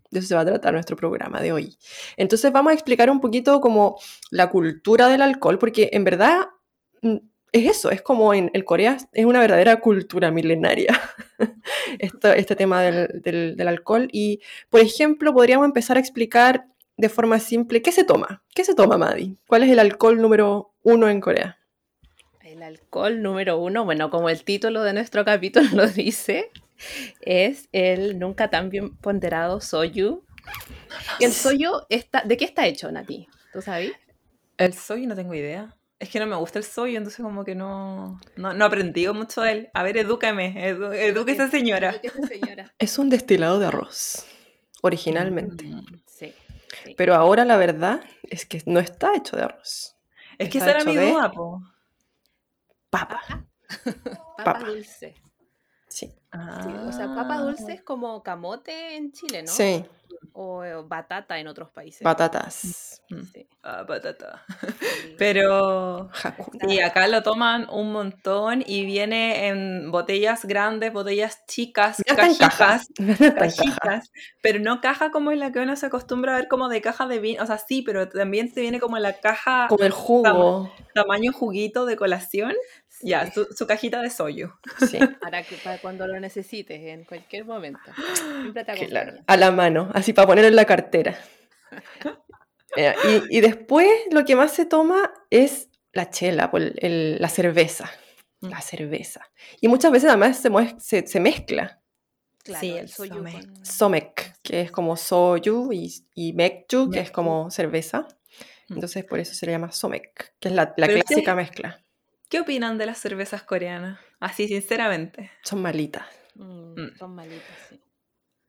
De 0.09 0.19
eso 0.19 0.29
se 0.29 0.35
va 0.35 0.41
a 0.41 0.45
tratar 0.45 0.73
nuestro 0.73 0.95
programa 0.95 1.41
de 1.41 1.51
hoy. 1.51 1.77
Entonces 2.15 2.51
vamos 2.51 2.71
a 2.71 2.73
explicar 2.73 3.09
un 3.09 3.19
poquito 3.19 3.59
como 3.61 3.97
la 4.31 4.49
cultura 4.49 5.07
del 5.09 5.21
alcohol, 5.21 5.59
porque 5.59 5.89
en 5.91 6.03
verdad 6.05 6.47
mm, 7.01 7.17
es 7.51 7.69
eso, 7.69 7.91
es 7.91 8.01
como 8.01 8.33
en 8.33 8.51
el 8.53 8.65
Corea, 8.65 8.97
es 9.13 9.25
una 9.25 9.39
verdadera 9.39 9.79
cultura 9.79 10.31
milenaria 10.31 10.99
esto- 11.99 12.33
este 12.33 12.55
tema 12.55 12.81
del, 12.81 13.21
del- 13.21 13.55
del 13.55 13.67
alcohol. 13.67 14.07
Y, 14.11 14.41
por 14.69 14.81
ejemplo, 14.81 15.33
podríamos 15.33 15.65
empezar 15.65 15.97
a 15.97 15.99
explicar 15.99 16.67
de 16.97 17.09
forma 17.09 17.39
simple 17.39 17.81
qué 17.81 17.91
se 17.91 18.03
toma. 18.03 18.43
¿Qué 18.55 18.63
se 18.63 18.75
toma, 18.75 18.97
Madi? 18.97 19.37
¿Cuál 19.47 19.63
es 19.63 19.69
el 19.69 19.79
alcohol 19.79 20.19
número 20.21 20.73
uno 20.83 21.09
en 21.09 21.21
Corea? 21.21 21.57
El 22.41 22.63
alcohol 22.63 23.21
número 23.21 23.57
uno, 23.59 23.85
bueno, 23.85 24.09
como 24.09 24.29
el 24.29 24.43
título 24.43 24.81
de 24.83 24.93
nuestro 24.93 25.23
capítulo 25.25 25.67
lo 25.73 25.87
dice, 25.87 26.49
es 27.21 27.69
el 27.71 28.17
nunca 28.19 28.49
tan 28.49 28.69
bien 28.69 28.95
ponderado 28.97 29.61
soyu. 29.61 30.23
Y 31.19 31.25
el 31.25 31.33
soyu 31.33 31.69
está, 31.89 32.21
¿de 32.23 32.37
qué 32.37 32.45
está 32.45 32.65
hecho, 32.67 32.91
Nati? 32.91 33.27
¿Tú 33.53 33.61
sabes? 33.61 33.91
El 34.57 34.73
soy 34.73 35.05
no 35.05 35.15
tengo 35.15 35.33
idea. 35.33 35.75
Es 35.99 36.09
que 36.09 36.19
no 36.19 36.27
me 36.27 36.35
gusta 36.35 36.59
el 36.59 36.65
soy, 36.65 36.95
entonces 36.95 37.23
como 37.23 37.43
que 37.43 37.55
no, 37.55 38.19
no, 38.35 38.53
no 38.53 38.65
aprendí 38.65 39.07
mucho 39.09 39.41
de 39.41 39.51
él. 39.51 39.69
A 39.73 39.81
ver, 39.81 39.97
edúcame, 39.97 40.67
edu, 40.69 40.91
señora. 41.49 41.89
Edúquese, 42.03 42.27
señora. 42.27 42.71
Es 42.79 42.99
un 42.99 43.09
destilado 43.09 43.57
de 43.59 43.65
arroz, 43.65 44.25
originalmente. 44.83 45.65
Mm. 45.65 45.85
Sí. 46.05 46.33
sí. 46.83 46.93
Pero 46.95 47.15
ahora 47.15 47.45
la 47.45 47.57
verdad 47.57 48.01
es 48.23 48.45
que 48.45 48.61
no 48.67 48.79
está 48.79 49.15
hecho 49.15 49.35
de 49.37 49.43
arroz. 49.43 49.95
Es 50.37 50.49
que 50.49 50.59
Está 50.59 50.69
esa 50.69 50.69
era 50.71 50.79
hecho 50.81 50.89
mi 50.89 50.95
de- 50.97 51.11
duda, 51.11 51.31
po. 51.31 51.61
Papa. 52.91 53.21
Papa 53.83 54.43
papa. 54.43 54.59
dulce. 54.65 55.15
Sí. 56.33 56.39
Sí, 56.63 56.69
o 56.87 56.91
sea, 56.91 57.07
papa 57.15 57.37
dulce 57.39 57.73
es 57.73 57.81
como 57.83 58.21
camote 58.21 58.95
en 58.97 59.11
Chile, 59.13 59.43
¿no? 59.43 59.47
Sí, 59.51 59.83
O 60.33 60.63
eh, 60.63 60.75
batata 60.85 61.39
en 61.39 61.47
otros 61.47 61.69
países. 61.71 62.01
batatas. 62.03 63.01
Mm. 63.09 63.21
Sí, 63.33 63.47
Ah, 63.63 63.85
patata. 63.87 64.43
sí. 65.03 65.15
Pero 65.17 66.09
Hakuna. 66.23 66.73
y 66.73 66.79
acá 66.79 67.07
lo 67.07 67.23
toman 67.23 67.67
un 67.69 67.91
montón 67.91 68.63
y 68.65 68.85
viene 68.85 69.47
en 69.47 69.89
botellas 69.91 70.45
grandes, 70.45 70.93
botellas 70.93 71.45
chicas, 71.47 71.97
Ya 72.05 72.13
está 72.13 72.27
en 72.27 72.35
caja. 72.35 72.65
cajitas, 72.79 72.87
Ya 72.97 73.11
está 73.13 73.25
en 73.45 73.51
caja. 73.51 73.79
cajitas, 73.79 74.11
pero 74.41 74.59
no 74.59 74.79
caja 74.81 75.11
como 75.11 75.31
en 75.31 75.39
la 75.39 75.51
que 75.51 75.59
uno 75.59 75.75
se 75.75 75.85
acostumbra 75.87 76.33
a 76.33 76.37
ver 76.37 76.47
como 76.49 76.69
de 76.69 76.81
caja 76.81 77.07
de 77.07 77.19
vino, 77.19 77.41
o 77.43 77.47
sea, 77.47 77.57
sí, 77.57 77.81
pero 77.81 78.07
también 78.09 78.53
te 78.53 78.61
viene 78.61 78.79
como 78.79 78.97
en 78.97 79.03
la 79.03 79.13
caja 79.19 79.67
Como 79.69 79.83
el 79.83 79.91
jugo. 79.91 80.71
tamaño 80.93 81.31
juguito 81.33 81.85
de 81.85 81.95
colación, 81.95 82.53
Sí, 82.99 83.07
ya, 83.09 83.31
su, 83.31 83.45
su 83.53 83.67
cajita 83.67 84.01
de 84.01 84.09
sollo. 84.09 84.59
Sí, 84.89 84.97
Para, 85.21 85.43
que, 85.43 85.55
para 85.57 85.77
cuando 85.79 86.07
lo 86.07 86.19
necesites, 86.19 86.79
en 86.81 87.03
cualquier 87.03 87.45
momento. 87.45 87.79
Siempre 88.41 88.63
te 88.65 88.87
claro. 88.87 89.13
A 89.27 89.37
la 89.37 89.51
mano, 89.51 89.89
así 89.93 90.13
para 90.13 90.27
poner 90.27 90.45
en 90.45 90.55
la 90.55 90.65
cartera. 90.65 91.17
Eh, 92.75 92.93
y, 93.29 93.37
y 93.37 93.41
después 93.41 93.87
lo 94.11 94.23
que 94.25 94.35
más 94.35 94.51
se 94.53 94.65
toma 94.65 95.11
es 95.31 95.69
la 95.93 96.09
chela, 96.11 96.51
pues, 96.51 96.63
el- 96.65 96.75
el- 96.81 97.17
la 97.21 97.29
cerveza. 97.29 97.89
Mm. 98.41 98.49
La 98.49 98.61
cerveza. 98.61 99.21
Y 99.61 99.67
muchas 99.67 99.91
veces 99.91 100.09
además 100.09 100.37
se, 100.37 100.49
se, 100.79 101.07
se 101.07 101.19
mezcla. 101.19 101.81
Claro, 102.43 102.59
Sí, 102.59 102.71
el 102.77 102.87
soyu 102.89 103.15
somek. 103.15 103.33
con- 103.33 103.65
Somek, 103.65 104.33
que 104.43 104.61
es 104.61 104.71
como 104.71 104.95
soju, 104.95 105.71
y, 105.73 105.91
y 106.13 106.33
mekju, 106.33 106.91
que 106.91 106.99
es 106.99 107.09
como 107.09 107.49
cerveza. 107.49 108.07
Mm. 108.69 108.73
Entonces 108.75 109.05
por 109.05 109.19
eso 109.19 109.33
se 109.33 109.45
le 109.47 109.53
llama 109.53 109.71
somek, 109.71 110.35
que 110.39 110.49
es 110.49 110.53
la, 110.53 110.73
la 110.77 110.87
Pero 110.87 111.01
clásica 111.03 111.33
mezcla. 111.35 111.83
¿Qué 112.29 112.39
opinan 112.41 112.77
de 112.77 112.85
las 112.85 112.97
cervezas 112.99 113.43
coreanas? 113.43 113.99
Así, 114.19 114.47
sinceramente. 114.47 115.31
Son 115.43 115.61
malitas. 115.61 116.05
Mm, 116.35 116.67
Mm. 116.79 116.97
Son 116.97 117.15
malitas, 117.15 117.57
sí. 117.69 117.81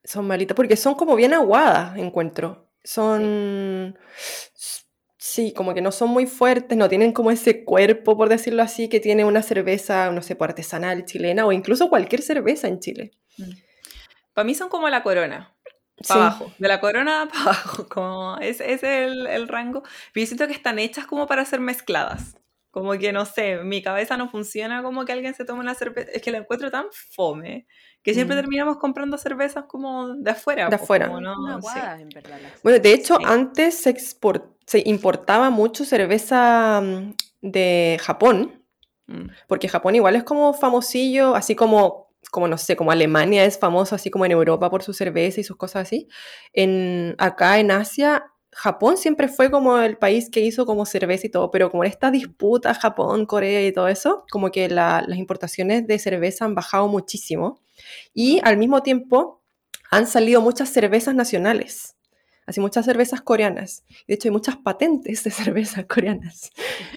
Son 0.05 0.27
malitas 0.27 0.55
porque 0.55 0.77
son 0.77 0.95
como 0.95 1.17
bien 1.17 1.33
aguadas, 1.33 1.97
encuentro. 1.97 2.71
Son. 2.85 3.99
Sí, 5.17 5.53
como 5.53 5.75
que 5.75 5.81
no 5.83 5.93
son 5.93 6.11
muy 6.11 6.27
fuertes, 6.27 6.77
no 6.79 6.89
tienen 6.89 7.13
como 7.13 7.31
ese 7.31 7.65
cuerpo, 7.65 8.17
por 8.17 8.29
decirlo 8.29 8.63
así, 8.63 8.89
que 8.89 9.01
tiene 9.01 9.25
una 9.25 9.43
cerveza, 9.43 10.11
no 10.11 10.23
sé, 10.23 10.37
artesanal 10.39 11.05
chilena 11.05 11.45
o 11.47 11.53
incluso 11.53 11.89
cualquier 11.89 12.23
cerveza 12.23 12.69
en 12.69 12.81
Chile. 12.81 13.11
Para 14.33 14.45
mí 14.45 14.55
son 14.55 14.69
como 14.69 14.89
la 14.89 15.03
corona. 15.03 15.55
Sí. 16.01 16.09
Para 16.09 16.21
abajo. 16.29 16.53
De 16.59 16.69
la 16.69 16.81
corona 16.81 17.29
para 17.31 17.43
abajo. 17.43 17.89
Como 17.89 18.39
ese 18.39 18.73
ese 18.73 19.05
es 19.05 19.11
el, 19.11 19.27
el 19.27 19.49
rango. 19.49 19.83
Pero 20.13 20.25
yo 20.25 20.27
siento 20.27 20.47
que 20.47 20.53
están 20.53 20.79
hechas 20.79 21.07
como 21.07 21.27
para 21.27 21.45
ser 21.45 21.61
mezcladas. 21.61 22.37
Como 22.71 22.93
que 22.93 23.13
no 23.13 23.25
sé, 23.25 23.59
mi 23.65 23.83
cabeza 23.83 24.17
no 24.17 24.29
funciona 24.31 24.83
como 24.83 25.05
que 25.05 25.13
alguien 25.13 25.35
se 25.35 25.45
tome 25.45 25.61
una 25.61 25.75
cerveza. 25.75 26.11
Es 26.13 26.23
que 26.23 26.31
la 26.31 26.39
encuentro 26.39 26.71
tan 26.71 26.87
fome 27.11 27.67
que 28.03 28.15
siempre 28.15 28.37
Mm. 28.37 28.41
terminamos 28.41 28.77
comprando 28.79 29.17
cervezas 29.19 29.65
como 29.67 30.15
de 30.15 30.31
afuera. 30.31 30.65
De 30.65 30.71
pues, 30.71 30.83
afuera. 30.83 31.07
como 31.09 31.21
no- 31.21 31.61
sí. 31.63 31.69
en 32.01 32.09
verdad. 32.11 32.39
las- 32.43 32.63
Bueno, 32.63 32.79
de 32.79 32.93
hecho, 32.93 33.17
Sí. 33.17 33.25
antes 33.27 33.79
se, 33.83 33.95
expor- 33.95 34.55
se 34.67 34.83
importaba 34.87 35.51
mucho 35.51 35.85
cerveza 35.85 36.81
mm, 36.83 37.15
de 37.41 37.99
Japón, 38.03 38.63
Mm. 39.07 39.29
porque 39.47 39.69
Japón 39.69 39.95
igual 39.95 40.17
es 40.17 40.25
como 40.25 40.53
famosillo, 40.53 41.35
así 41.35 41.55
como, 41.57 42.09
como 42.31 42.47
no 42.49 42.59
sé, 42.59 42.77
como 42.77 42.91
Alemania 42.91 43.45
es 43.47 43.59
famoso 43.59 43.95
así 43.95 44.11
como 44.11 44.27
en 44.27 44.33
Europa 44.33 44.69
por 44.71 44.83
su 44.83 44.93
cerveza 44.93 45.41
y 45.41 45.45
sus 45.45 45.57
cosas 45.57 45.83
así. 45.87 46.09
En, 46.53 47.15
acá 47.19 47.59
en 47.59 47.71
Asia, 47.71 48.31
Japón 48.53 48.97
siempre 48.97 49.29
fue 49.29 49.51
como 49.51 49.79
el 49.79 49.99
país 49.99 50.31
que 50.31 50.41
hizo 50.41 50.67
como 50.67 50.87
cerveza 50.87 51.27
y 51.27 51.31
todo, 51.31 51.51
pero 51.51 51.71
como 51.71 51.85
en 51.85 51.91
esta 51.91 52.11
disputa 52.11 52.75
Japón, 52.75 53.27
Corea 53.27 53.65
y 53.67 53.73
todo 53.73 53.89
eso, 53.89 54.25
como 54.31 54.51
que 54.51 54.69
la- 54.69 55.05
las 55.07 55.19
importaciones 55.19 55.87
de 55.87 55.99
cerveza 55.99 56.45
han 56.45 56.55
bajado 56.55 56.89
muchísimo 56.89 57.61
y 58.15 58.41
al 58.43 58.57
mismo 58.57 58.83
tiempo 58.83 59.43
han 59.91 60.07
salido 60.07 60.41
muchas 60.41 60.71
cervezas 60.71 61.15
nacionales. 61.15 61.95
Así 62.47 62.61
muchas 62.61 62.87
cervezas 62.87 63.21
coreanas. 63.21 63.85
De 64.07 64.15
hecho, 64.15 64.29
hay 64.29 64.33
muchas 64.33 64.57
patentes 64.57 65.23
de 65.23 65.31
cervezas 65.31 65.85
coreanas. 65.87 66.51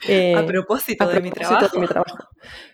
Eh, 0.07 0.33
A 0.37 0.45
propósito 0.45 1.03
a 1.03 1.07
de 1.09 1.19
mi 1.21 1.29
propósito 1.29 1.57
trabajo. 1.57 1.75
de 1.75 1.81
mi 1.81 1.87
trabajo. 1.87 2.17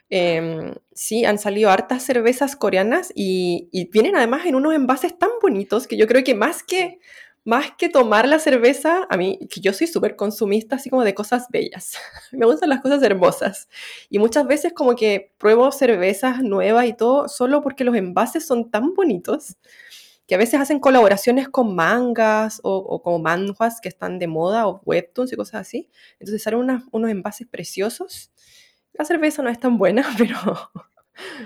Em, 0.10 0.74
sí, 0.93 1.25
han 1.25 1.39
salido 1.39 1.69
hartas 1.72 2.03
cervezas 2.03 2.55
coreanas 2.55 3.12
y, 3.15 3.67
y 3.72 3.89
vienen 3.89 4.15
además 4.15 4.46
en 4.46 4.55
unos 4.55 4.74
envases 4.75 5.17
tan 5.17 5.31
bonitos 5.41 5.88
que 5.88 5.98
yo 5.98 6.07
creo 6.07 6.24
que 6.24 6.36
más 6.36 6.62
que, 6.63 7.00
más 7.47 7.71
que 7.77 7.87
tomar 7.87 8.27
la 8.27 8.39
cerveza, 8.39 9.07
a 9.09 9.15
mí, 9.15 9.39
que 9.49 9.61
yo 9.61 9.71
soy 9.71 9.87
súper 9.87 10.17
consumista 10.17 10.75
así 10.75 10.89
como 10.89 11.05
de 11.05 11.15
cosas 11.15 11.47
bellas. 11.49 11.93
Me 12.33 12.45
gustan 12.45 12.67
las 12.67 12.81
cosas 12.81 13.01
hermosas. 13.01 13.69
Y 14.09 14.19
muchas 14.19 14.45
veces 14.45 14.73
como 14.73 14.97
que 14.97 15.33
pruebo 15.37 15.71
cervezas 15.71 16.43
nuevas 16.43 16.87
y 16.87 16.93
todo 16.93 17.29
solo 17.29 17.61
porque 17.61 17.85
los 17.85 17.95
envases 17.95 18.45
son 18.45 18.69
tan 18.69 18.93
bonitos 18.93 19.55
que 20.27 20.35
a 20.35 20.37
veces 20.37 20.59
hacen 20.59 20.81
colaboraciones 20.81 21.47
con 21.47 21.73
mangas 21.73 22.59
o, 22.63 22.75
o 22.75 23.01
con 23.01 23.21
manhwas 23.21 23.79
que 23.79 23.87
están 23.87 24.19
de 24.19 24.27
moda 24.27 24.67
o 24.67 24.81
webtoons 24.83 25.31
y 25.31 25.37
cosas 25.37 25.61
así. 25.61 25.89
Entonces 26.19 26.43
salen 26.43 26.83
unos 26.91 27.09
envases 27.09 27.47
preciosos. 27.47 28.29
La 28.91 29.05
cerveza 29.05 29.41
no 29.41 29.49
es 29.49 29.57
tan 29.57 29.77
buena, 29.77 30.05
pero, 30.17 30.35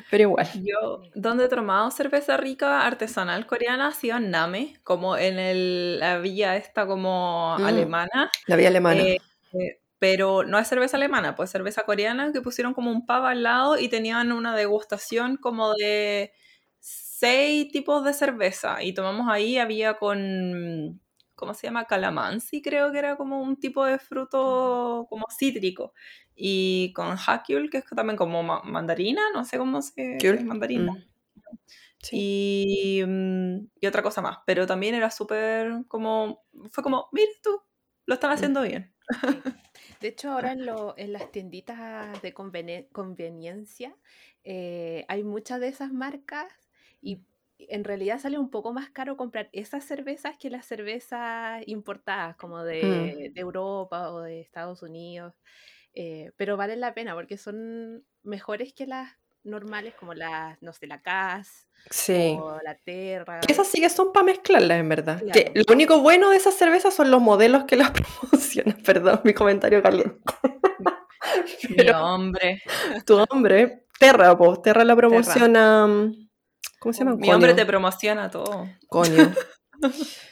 pero 0.10 0.24
igual. 0.24 0.48
Yo, 0.56 1.04
donde 1.16 1.46
he 1.46 1.50
tomado 1.50 1.92
cerveza 1.92 2.38
rica 2.38 2.86
artesanal 2.86 3.46
coreana 3.46 3.88
ha 3.88 3.92
sido 3.94 4.18
en 4.18 4.32
Name, 4.32 4.76
como 4.84 5.18
en 5.18 5.40
el- 5.40 6.00
la 6.00 6.20
villa 6.20 6.56
esta 6.58 6.86
como 6.88 7.58
Mm. 7.60 7.64
alemana. 7.66 8.32
La 8.48 8.56
vida 8.56 8.68
alemana. 8.70 9.02
Eh, 9.04 9.18
eh, 9.54 9.80
pero 10.00 10.44
no 10.44 10.58
es 10.58 10.68
cerveza 10.68 10.98
alemana, 10.98 11.36
pues 11.36 11.52
cerveza 11.52 11.84
coreana 11.84 12.32
que 12.34 12.42
pusieron 12.42 12.74
como 12.74 12.92
un 12.92 13.06
pub 13.06 13.24
al 13.26 13.44
lado 13.44 13.78
y 13.78 13.88
tenían 13.90 14.32
una 14.32 14.56
degustación 14.56 15.38
como 15.38 15.74
de 15.76 16.34
seis 16.80 17.72
tipos 17.72 18.04
de 18.04 18.14
cerveza 18.14 18.82
y 18.82 18.94
tomamos 18.94 19.28
ahí, 19.30 19.58
había 19.60 19.94
con, 19.96 21.00
¿cómo 21.42 21.54
se 21.56 21.68
llama? 21.68 21.86
Calamansi, 21.86 22.62
creo 22.62 22.92
que 22.94 23.00
era 23.00 23.18
como 23.18 23.42
un 23.42 23.58
tipo 23.60 23.84
de 23.84 23.98
fruto 24.00 25.06
como 25.10 25.26
cítrico 25.38 25.94
y 26.36 26.94
con 26.94 27.18
Hakyul, 27.18 27.70
que 27.70 27.80
es 27.80 27.86
también 27.94 28.16
como 28.16 28.44
ma- 28.44 28.62
mandarina, 28.64 29.22
no 29.34 29.44
sé 29.44 29.58
cómo 29.58 29.82
se 29.82 30.18
es 30.18 30.46
mandarina. 30.46 30.94
Mm. 30.94 31.12
Sí. 32.02 32.18
Y, 32.20 33.04
mm, 33.06 33.68
y 33.80 33.88
otra 33.88 34.02
cosa 34.02 34.22
más, 34.22 34.38
pero 34.46 34.66
también 34.66 34.96
era 34.96 35.12
súper 35.12 35.84
como, 35.88 36.44
fue 36.72 36.84
como, 36.84 37.10
mira 37.12 37.32
tú, 37.44 37.62
lo 38.06 38.14
están 38.14 38.32
haciendo 38.32 38.62
bien. 38.62 38.94
De 40.00 40.08
hecho, 40.08 40.32
ahora 40.32 40.52
en, 40.54 40.66
lo- 40.66 40.96
en 40.98 41.14
las 41.14 41.32
tienditas 41.32 42.22
de 42.22 42.34
conveni- 42.34 42.88
conveniencia 42.92 43.96
eh, 44.44 45.06
hay 45.08 45.24
muchas 45.24 45.60
de 45.60 45.68
esas 45.68 45.92
marcas 45.92 46.52
y 47.02 47.22
en 47.70 47.84
realidad 47.84 48.20
sale 48.20 48.38
un 48.38 48.50
poco 48.50 48.74
más 48.74 48.90
caro 48.90 49.18
comprar 49.18 49.50
esas 49.52 49.84
cervezas 49.86 50.36
que 50.38 50.50
las 50.50 50.66
cervezas 50.66 51.62
importadas 51.68 52.36
como 52.36 52.64
de, 52.64 53.32
de 53.34 53.42
Europa 53.42 54.12
o 54.12 54.22
de 54.22 54.42
Estados 54.42 54.82
Unidos. 54.84 55.34
eh, 55.94 56.32
pero 56.38 56.56
valen 56.58 56.80
la 56.80 56.94
pena 56.94 57.14
porque 57.16 57.38
son 57.38 58.06
mejores 58.24 58.74
que 58.74 58.88
las 58.88 59.10
normales 59.44 59.94
como 59.96 60.14
las, 60.14 60.62
no 60.62 60.72
sé, 60.72 60.86
la 60.88 61.02
CAS 61.02 61.68
Sí. 61.90 62.38
o 62.40 62.60
la 62.64 62.76
Terra. 62.76 63.40
Esas 63.50 63.68
sí 63.68 63.82
que 63.82 63.90
son 63.90 64.14
para 64.14 64.24
mezclarlas, 64.26 64.80
en 64.80 64.88
verdad. 64.88 65.22
Que 65.34 65.52
lo 65.56 65.64
único 65.74 66.00
bueno 66.00 66.30
de 66.30 66.38
esas 66.38 66.54
cervezas 66.54 66.94
son 66.94 67.10
los 67.10 67.20
modelos 67.22 67.64
que 67.66 67.76
las 67.76 67.92
promocionan. 68.22 68.78
Perdón, 68.84 69.22
mi 69.24 69.34
comentario 69.34 69.82
caliente. 69.82 70.20
Mi 71.70 71.90
hombre, 71.90 72.62
tu 73.06 73.18
hombre, 73.30 73.86
Terra, 74.00 74.36
pues, 74.38 74.62
Terra 74.62 74.84
la 74.84 74.96
promociona. 74.96 75.88
mm, 75.88 76.30
¿Cómo 76.82 76.94
se 76.94 77.04
llama? 77.04 77.16
mi 77.16 77.32
hombre 77.32 77.54
te 77.54 77.64
promociona 77.64 78.32
todo. 78.32 78.68
Coño. 78.88 79.36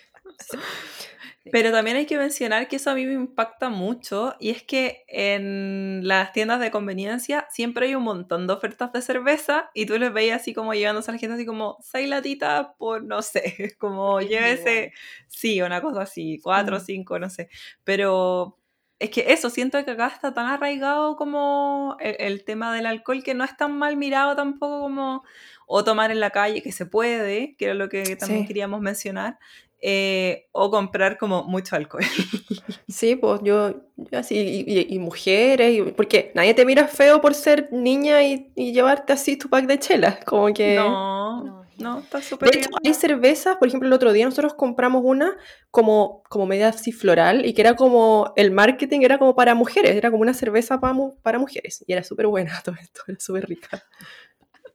Pero 1.51 1.71
también 1.71 1.95
hay 1.95 2.07
que 2.07 2.17
mencionar 2.17 2.67
que 2.67 2.77
eso 2.77 2.89
a 2.89 2.95
mí 2.95 3.05
me 3.05 3.13
impacta 3.13 3.69
mucho 3.69 4.35
y 4.39 4.49
es 4.49 4.63
que 4.63 5.03
en 5.07 6.07
las 6.07 6.33
tiendas 6.33 6.59
de 6.59 6.71
conveniencia 6.71 7.45
siempre 7.51 7.85
hay 7.85 7.93
un 7.93 8.01
montón 8.01 8.47
de 8.47 8.53
ofertas 8.53 8.91
de 8.93 9.03
cerveza 9.03 9.69
y 9.75 9.85
tú 9.85 9.99
les 9.99 10.11
veías 10.11 10.41
así 10.41 10.55
como 10.55 10.73
llevándose 10.73 11.11
a 11.11 11.13
la 11.13 11.19
gente 11.19 11.35
así 11.35 11.45
como 11.45 11.77
seis 11.81 12.09
latitas 12.09 12.67
por, 12.79 13.03
no 13.03 13.21
sé, 13.21 13.75
como 13.77 14.19
Es 14.19 14.29
llévese, 14.29 14.91
sí, 15.27 15.61
una 15.61 15.83
cosa 15.83 16.01
así, 16.01 16.39
cuatro 16.41 16.77
o 16.77 16.79
cinco, 16.79 17.19
no 17.19 17.29
sé. 17.29 17.49
Pero 17.83 18.57
es 18.97 19.11
que 19.11 19.25
eso, 19.33 19.51
siento 19.51 19.83
que 19.85 19.91
acá 19.91 20.07
está 20.07 20.33
tan 20.33 20.47
arraigado 20.47 21.15
como 21.15 21.95
el, 21.99 22.15
el 22.19 22.43
tema 22.43 22.73
del 22.73 22.87
alcohol 22.87 23.23
que 23.23 23.35
no 23.35 23.43
es 23.43 23.55
tan 23.55 23.77
mal 23.77 23.97
mirado 23.97 24.35
tampoco 24.35 24.81
como 24.81 25.23
o 25.71 25.83
tomar 25.83 26.09
en 26.09 26.19
la 26.19 26.31
calle, 26.31 26.63
que 26.63 26.71
se 26.71 26.87
puede, 26.87 27.55
que 27.55 27.65
era 27.65 27.73
lo 27.75 27.89
que 27.89 28.15
también 28.15 28.41
Sí. 28.41 28.47
queríamos 28.47 28.81
mencionar, 28.81 29.37
eh, 29.81 30.47
o 30.51 30.71
comprar 30.71 31.17
como 31.19 31.43
mucho 31.43 31.75
alcohol. 31.75 32.01
Sí, 32.87 33.15
pues 33.15 33.41
yo, 33.43 33.81
yo 33.97 34.17
así, 34.19 34.35
y, 34.35 34.65
y- 34.67 34.87
y 34.95 34.97
mujeres, 34.99 35.77
y- 35.77 35.81
porque 35.91 36.31
nadie 36.33 36.55
te 36.55 36.65
mira 36.65 36.87
feo 36.87 37.21
por 37.21 37.35
ser 37.35 37.69
niña 37.71 38.23
y, 38.23 38.51
y 38.55 38.73
llevarte 38.73 39.13
así 39.13 39.37
tu 39.37 39.47
pack 39.47 39.67
de 39.67 39.77
chelas, 39.77 40.25
como 40.25 40.51
que... 40.53 40.75
No, 40.75 41.43
No, 41.45 41.65
no, 41.77 41.99
está 41.99 42.19
súper 42.21 42.49
De 42.49 42.57
bien. 42.57 42.67
hecho, 42.67 42.77
hay 42.83 42.93
cervezas, 42.95 43.57
por 43.57 43.67
ejemplo, 43.67 43.85
el 43.87 43.93
otro 43.93 44.11
día 44.11 44.25
nosotros 44.25 44.55
compramos 44.55 45.03
una 45.05 45.37
como, 45.69 46.23
como 46.29 46.47
media 46.47 46.69
así 46.69 46.91
floral 46.91 47.45
y 47.45 47.53
que 47.53 47.61
era 47.61 47.75
como, 47.75 48.33
el 48.35 48.49
marketing 48.49 49.01
era 49.01 49.19
como 49.19 49.35
para 49.35 49.53
mujeres, 49.53 49.95
era 49.95 50.09
como 50.09 50.23
una 50.23 50.33
cerveza 50.33 50.79
para, 50.79 50.93
mu- 50.93 51.15
para 51.21 51.37
mujeres 51.37 51.83
y 51.87 51.93
era 51.93 52.03
súper 52.03 52.25
buena 52.25 52.59
todo 52.65 52.75
esto, 52.81 53.01
era 53.07 53.19
súper 53.19 53.45
rica. 53.47 53.83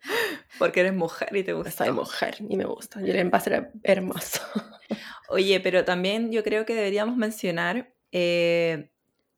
Porque 0.58 0.80
eres 0.80 0.94
mujer 0.94 1.34
y 1.36 1.42
te 1.42 1.52
gusta. 1.52 1.84
Soy 1.84 1.92
mujer 1.92 2.36
y 2.48 2.56
me 2.56 2.64
gusta. 2.64 3.00
Y 3.00 3.10
el 3.10 3.16
envase 3.16 3.50
era 3.50 3.70
hermoso. 3.82 4.40
Oye, 5.28 5.60
pero 5.60 5.84
también 5.84 6.30
yo 6.30 6.42
creo 6.44 6.64
que 6.64 6.74
deberíamos 6.74 7.16
mencionar 7.16 7.94
eh, 8.12 8.90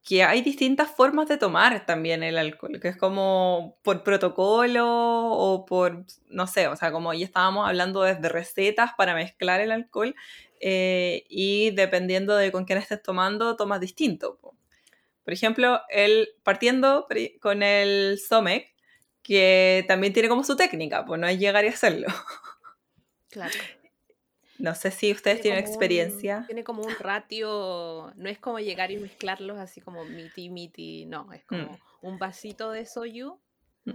que 0.07 0.23
hay 0.23 0.43
distintas 0.43 0.91
formas 0.91 1.29
de 1.29 1.37
tomar 1.37 1.85
también 1.85 2.23
el 2.23 2.39
alcohol, 2.39 2.79
que 2.81 2.89
es 2.89 2.97
como 2.97 3.79
por 3.83 4.05
protocolo 4.05 4.87
o 4.87 5.67
por, 5.67 6.05
no 6.29 6.47
sé, 6.47 6.69
o 6.69 6.77
sea, 6.77 6.93
como 6.93 7.13
ya 7.13 7.25
estábamos 7.25 7.69
hablando 7.69 8.03
desde 8.03 8.29
recetas 8.29 8.93
para 8.97 9.15
mezclar 9.15 9.61
el 9.61 9.73
alcohol 9.73 10.15
eh, 10.61 11.25
y 11.29 11.71
dependiendo 11.73 12.37
de 12.37 12.53
con 12.53 12.65
quién 12.67 12.79
estés 12.79 13.03
tomando, 13.03 13.57
tomas 13.57 13.81
distinto. 13.81 14.39
po. 14.41 14.57
Por 15.25 15.33
ejemplo, 15.33 15.81
el, 15.89 16.29
partiendo 16.45 17.09
con 17.41 17.65
el 17.65 18.21
Somec, 18.21 18.76
que 19.27 19.85
también 19.89 20.13
tiene 20.13 20.29
como 20.29 20.45
su 20.45 20.55
técnica, 20.57 21.05
pues 21.05 21.21
no 21.21 21.27
es 21.27 21.39
llegar 21.39 21.65
y 21.65 21.69
hacerlo. 21.69 22.07
Claro. 23.31 23.53
No 24.59 24.75
sé 24.75 24.91
si 24.91 25.13
ustedes 25.13 25.43
tienen 25.43 25.61
como 25.61 25.69
un- 25.69 25.75
experiencia. 25.75 26.45
tiene 26.47 26.65
como 26.65 26.83
un 26.83 26.95
ratio, 26.99 28.11
no 28.17 28.31
es 28.31 28.39
como 28.39 28.59
llegar 28.59 28.91
y 28.91 28.97
mezclarlos 28.97 29.59
así 29.59 29.83
como 29.83 30.07
miti 30.07 30.49
miti, 30.49 31.05
no, 31.05 31.31
es 31.35 31.45
como 31.45 31.65
Mm. 31.73 31.79
un 32.07 32.19
vasito 32.19 32.71
de 32.71 32.87
soyu. 32.87 33.39
Y 33.85 33.91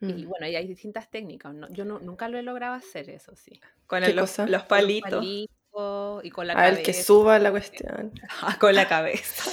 Mm. 0.00 0.28
bueno, 0.28 0.48
y 0.48 0.56
hay 0.56 0.66
distintas 0.66 1.08
técnicas. 1.08 1.54
¿no? 1.54 1.68
Yo 1.70 1.84
no- 1.84 2.00
nunca 2.00 2.28
lo 2.28 2.36
he 2.36 2.42
logrado 2.42 2.74
hacer, 2.74 3.10
eso 3.10 3.36
sí. 3.36 3.60
Con 3.86 4.00
¿Qué 4.02 4.10
el- 4.10 4.16
los, 4.16 4.34
Con 4.34 4.48
palitos. 4.66 5.10
palitos 5.12 6.24
y 6.24 6.30
con 6.30 6.48
la 6.48 6.54
Al 6.54 6.78
que 6.78 6.82
cabeza. 6.82 7.02
suba 7.04 7.38
la 7.38 7.50
cuestión. 7.52 8.10
Ah, 8.40 8.56
con 8.60 8.74
la 8.74 8.88
cabeza. 8.88 9.52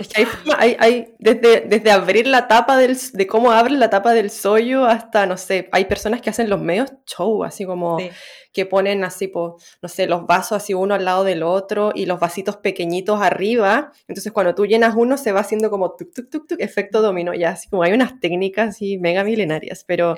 Es 0.00 0.08
que 0.08 0.22
hay, 0.22 0.26
hay, 0.56 0.76
hay- 0.78 1.14
desde, 1.18 1.60
desde 1.60 1.90
abrir 1.90 2.26
la 2.26 2.48
tapa 2.48 2.76
del, 2.78 2.96
de 3.12 3.26
cómo 3.26 3.52
abren 3.52 3.78
la 3.78 3.90
tapa 3.90 4.14
del 4.14 4.30
sollo 4.30 4.86
hasta, 4.86 5.26
no 5.26 5.36
sé, 5.36 5.68
hay 5.72 5.84
personas 5.84 6.22
que 6.22 6.30
hacen 6.30 6.48
los 6.48 6.60
medios 6.60 6.90
show, 7.06 7.44
así 7.44 7.66
como 7.66 7.98
Sí. 7.98 8.10
que 8.52 8.64
ponen 8.64 9.04
así, 9.04 9.28
po, 9.28 9.58
no 9.82 9.88
sé, 9.90 10.06
los 10.06 10.26
vasos 10.26 10.52
así 10.62 10.72
uno 10.72 10.94
al 10.94 11.04
lado 11.04 11.22
del 11.24 11.42
otro 11.42 11.92
y 11.94 12.06
los 12.06 12.18
vasitos 12.18 12.56
pequeñitos 12.56 13.20
arriba. 13.20 13.92
Entonces 14.08 14.32
cuando 14.32 14.54
tú 14.54 14.64
llenas 14.66 14.94
uno 14.96 15.18
se 15.18 15.32
va 15.32 15.40
haciendo 15.40 15.68
como 15.70 15.94
tuk, 15.96 16.14
tuk, 16.14 16.30
tuk, 16.30 16.46
tuk, 16.48 16.60
efecto 16.60 17.02
dominó, 17.02 17.34
ya, 17.34 17.50
así 17.50 17.68
como 17.68 17.82
hay 17.82 17.92
unas 17.92 18.18
técnicas 18.20 18.68
así 18.70 18.96
mega 18.98 19.22
milenarias, 19.22 19.84
pero 19.84 20.14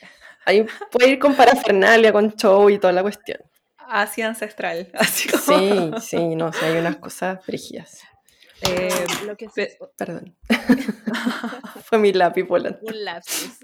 ahí 0.46 0.64
puede 0.90 1.10
ir 1.10 1.18
con 1.18 1.34
parafernalia, 1.34 2.12
con 2.12 2.34
show 2.36 2.70
y 2.70 2.78
toda 2.78 2.92
la 2.94 3.02
cuestión. 3.02 3.38
Así 3.86 4.22
ancestral. 4.22 4.88
Así 4.94 5.28
como. 5.28 5.58
Sí, 5.58 5.90
sí, 6.00 6.36
no, 6.36 6.52
sí, 6.54 6.64
hay 6.64 6.78
unas 6.78 6.96
cosas 6.96 7.44
frigias. 7.44 8.00
Eh, 8.62 8.88
Lo 9.26 9.36
que 9.36 9.46
es 9.56 9.78
Perdón. 9.96 10.36
Fue 11.84 11.98
mi 11.98 12.12
lápiz 12.12 12.44
volante. 12.44 12.80
un 12.86 13.04
lapsus. 13.04 13.58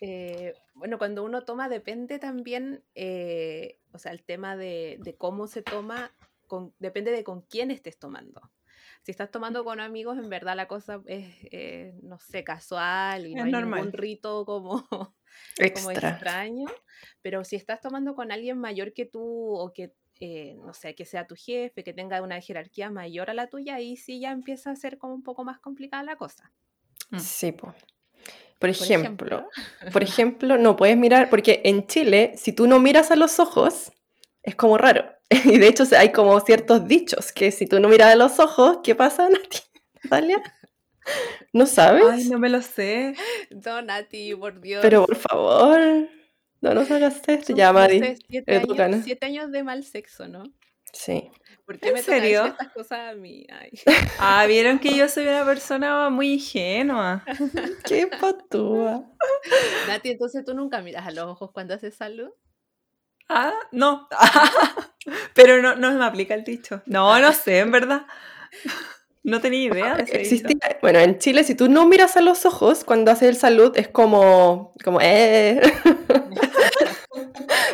Eh, 0.00 0.54
bueno, 0.74 0.98
cuando 0.98 1.22
uno 1.24 1.44
toma 1.44 1.68
depende 1.68 2.18
también, 2.18 2.82
eh, 2.94 3.78
o 3.92 3.98
sea, 3.98 4.12
el 4.12 4.24
tema 4.24 4.56
de, 4.56 4.98
de 5.00 5.16
cómo 5.16 5.46
se 5.46 5.62
toma, 5.62 6.12
con- 6.46 6.74
depende 6.78 7.10
de 7.12 7.22
con 7.24 7.42
quién 7.42 7.70
estés 7.70 7.98
tomando. 7.98 8.40
Si 9.02 9.10
estás 9.10 9.30
tomando 9.30 9.64
con 9.64 9.80
amigos, 9.80 10.18
en 10.18 10.28
verdad 10.28 10.54
la 10.56 10.68
cosa 10.68 11.02
es, 11.06 11.34
eh, 11.50 11.94
no 12.02 12.18
sé, 12.18 12.44
casual 12.44 13.26
y 13.26 13.34
no 13.34 13.40
Es 13.40 13.46
hay 13.46 13.52
normal. 13.52 13.80
ningún 13.80 13.92
rito 13.92 14.44
como, 14.44 14.86
como 14.90 15.14
Extra. 15.58 16.10
extraño. 16.10 16.66
Pero 17.20 17.44
si 17.44 17.56
estás 17.56 17.80
tomando 17.80 18.14
con 18.14 18.30
alguien 18.32 18.58
mayor 18.58 18.92
que 18.92 19.06
tú 19.06 19.22
o 19.56 19.72
que, 19.72 19.92
eh, 20.20 20.56
no 20.64 20.74
sé, 20.74 20.94
que 20.94 21.04
sea 21.04 21.26
tu 21.26 21.34
jefe, 21.34 21.84
que 21.84 21.92
tenga 21.92 22.22
una 22.22 22.40
jerarquía 22.40 22.90
mayor 22.90 23.30
a 23.30 23.34
la 23.34 23.48
tuya, 23.48 23.76
ahí 23.76 23.96
sí 23.96 24.20
ya 24.20 24.30
empieza 24.30 24.70
a 24.70 24.76
ser 24.76 24.98
como 24.98 25.14
un 25.14 25.22
poco 25.22 25.44
más 25.44 25.58
complicada 25.58 26.02
la 26.02 26.16
cosa. 26.16 26.52
Mm. 27.10 27.18
Sí, 27.18 27.52
po. 27.52 27.74
Por 28.58 28.70
ejemplo, 28.70 29.48
por 29.92 30.02
ejemplo, 30.04 30.56
no 30.56 30.76
puedes 30.76 30.96
mirar, 30.96 31.28
porque 31.30 31.62
en 31.64 31.88
Chile, 31.88 32.34
si 32.36 32.52
tú 32.52 32.68
no 32.68 32.78
miras 32.78 33.10
a 33.10 33.16
los 33.16 33.40
ojos, 33.40 33.90
es 34.42 34.54
como 34.54 34.78
raro. 34.78 35.04
Y 35.44 35.58
de 35.58 35.66
hecho, 35.66 35.84
hay 35.98 36.12
como 36.12 36.38
ciertos 36.40 36.86
dichos 36.86 37.32
que 37.32 37.50
si 37.50 37.66
tú 37.66 37.80
no 37.80 37.88
miras 37.88 38.12
a 38.12 38.16
los 38.16 38.38
ojos, 38.38 38.78
¿qué 38.84 38.94
pasa, 38.94 39.28
Nati? 39.30 39.58
Natalia? 40.04 40.42
¿No 41.52 41.66
sabes? 41.66 42.04
Ay, 42.08 42.28
no 42.28 42.38
me 42.38 42.48
lo 42.48 42.62
sé. 42.62 43.14
No, 43.50 43.82
Nati, 43.82 44.34
por 44.36 44.60
Dios. 44.60 44.80
Pero 44.82 45.06
por 45.06 45.16
favor, 45.16 46.08
no 46.62 46.74
nos 46.74 46.90
hagas 46.90 47.20
esto. 47.26 47.54
Ya, 47.54 47.72
sé, 47.88 48.16
siete, 48.28 48.56
años, 48.82 49.00
siete 49.04 49.26
años 49.26 49.52
de 49.52 49.62
mal 49.62 49.84
sexo, 49.84 50.26
¿no? 50.28 50.44
Sí. 50.92 51.30
¿Por 51.66 51.78
qué 51.78 51.88
¿En 51.88 51.94
me 51.94 52.02
serio? 52.02 52.46
estas 52.46 52.72
cosas 52.72 53.12
a 53.12 53.14
mí? 53.14 53.46
Ay. 53.50 53.70
Ah, 54.18 54.46
vieron 54.46 54.78
que 54.78 54.94
yo 54.96 55.08
soy 55.08 55.26
una 55.26 55.44
persona 55.44 56.08
muy 56.10 56.34
ingenua. 56.34 57.24
Qué 57.86 58.06
patúa. 58.06 59.04
Nati, 59.88 60.10
entonces 60.10 60.44
tú 60.44 60.54
nunca 60.54 60.80
miras 60.82 61.06
a 61.06 61.10
los 61.10 61.24
ojos 61.26 61.50
cuando 61.52 61.74
haces 61.74 61.94
salud. 61.94 62.30
Ah, 63.28 63.54
no. 63.70 64.08
Pero 65.34 65.62
no, 65.62 65.74
no 65.76 65.90
me 65.92 66.04
aplica 66.04 66.34
el 66.34 66.44
dicho. 66.44 66.82
No, 66.86 67.18
no 67.18 67.32
sé, 67.32 67.60
en 67.60 67.70
verdad. 67.72 68.06
No 69.22 69.40
tenía 69.40 69.60
idea 69.72 69.94
de 69.96 70.02
ese 70.02 70.18
dicho. 70.18 70.34
Existía- 70.48 70.78
bueno, 70.82 70.98
en 70.98 71.18
Chile, 71.18 71.44
si 71.44 71.54
tú 71.54 71.68
no 71.68 71.86
miras 71.86 72.16
a 72.16 72.20
los 72.20 72.44
ojos 72.44 72.84
cuando 72.84 73.10
haces 73.10 73.28
el 73.30 73.36
salud, 73.36 73.72
es 73.76 73.88
como, 73.88 74.74
como, 74.84 75.00
eh. 75.00 75.60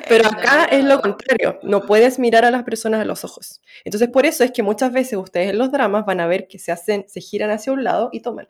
Pero 0.08 0.26
acá 0.28 0.64
es 0.64 0.84
lo 0.84 1.00
contrario, 1.00 1.58
no 1.62 1.82
puedes 1.82 2.18
mirar 2.18 2.44
a 2.44 2.50
las 2.50 2.62
personas 2.64 3.00
a 3.00 3.04
los 3.04 3.24
ojos. 3.24 3.60
Entonces, 3.84 4.08
por 4.08 4.26
eso 4.26 4.44
es 4.44 4.52
que 4.52 4.62
muchas 4.62 4.92
veces 4.92 5.18
ustedes 5.18 5.50
en 5.50 5.58
los 5.58 5.70
dramas 5.70 6.04
van 6.06 6.20
a 6.20 6.26
ver 6.26 6.48
que 6.48 6.58
se 6.58 6.72
hacen, 6.72 7.04
se 7.08 7.20
giran 7.20 7.50
hacia 7.50 7.72
un 7.72 7.84
lado 7.84 8.08
y 8.12 8.20
toman, 8.20 8.48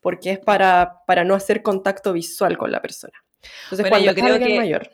porque 0.00 0.32
es 0.32 0.38
para, 0.38 1.00
para 1.06 1.24
no 1.24 1.34
hacer 1.34 1.62
contacto 1.62 2.12
visual 2.12 2.56
con 2.58 2.70
la 2.72 2.80
persona. 2.82 3.14
Entonces, 3.64 3.88
Bueno, 3.88 3.90
cuando 3.90 4.06
yo 4.06 4.14
creo 4.38 4.38
que- 4.46 4.56
mayor, 4.58 4.90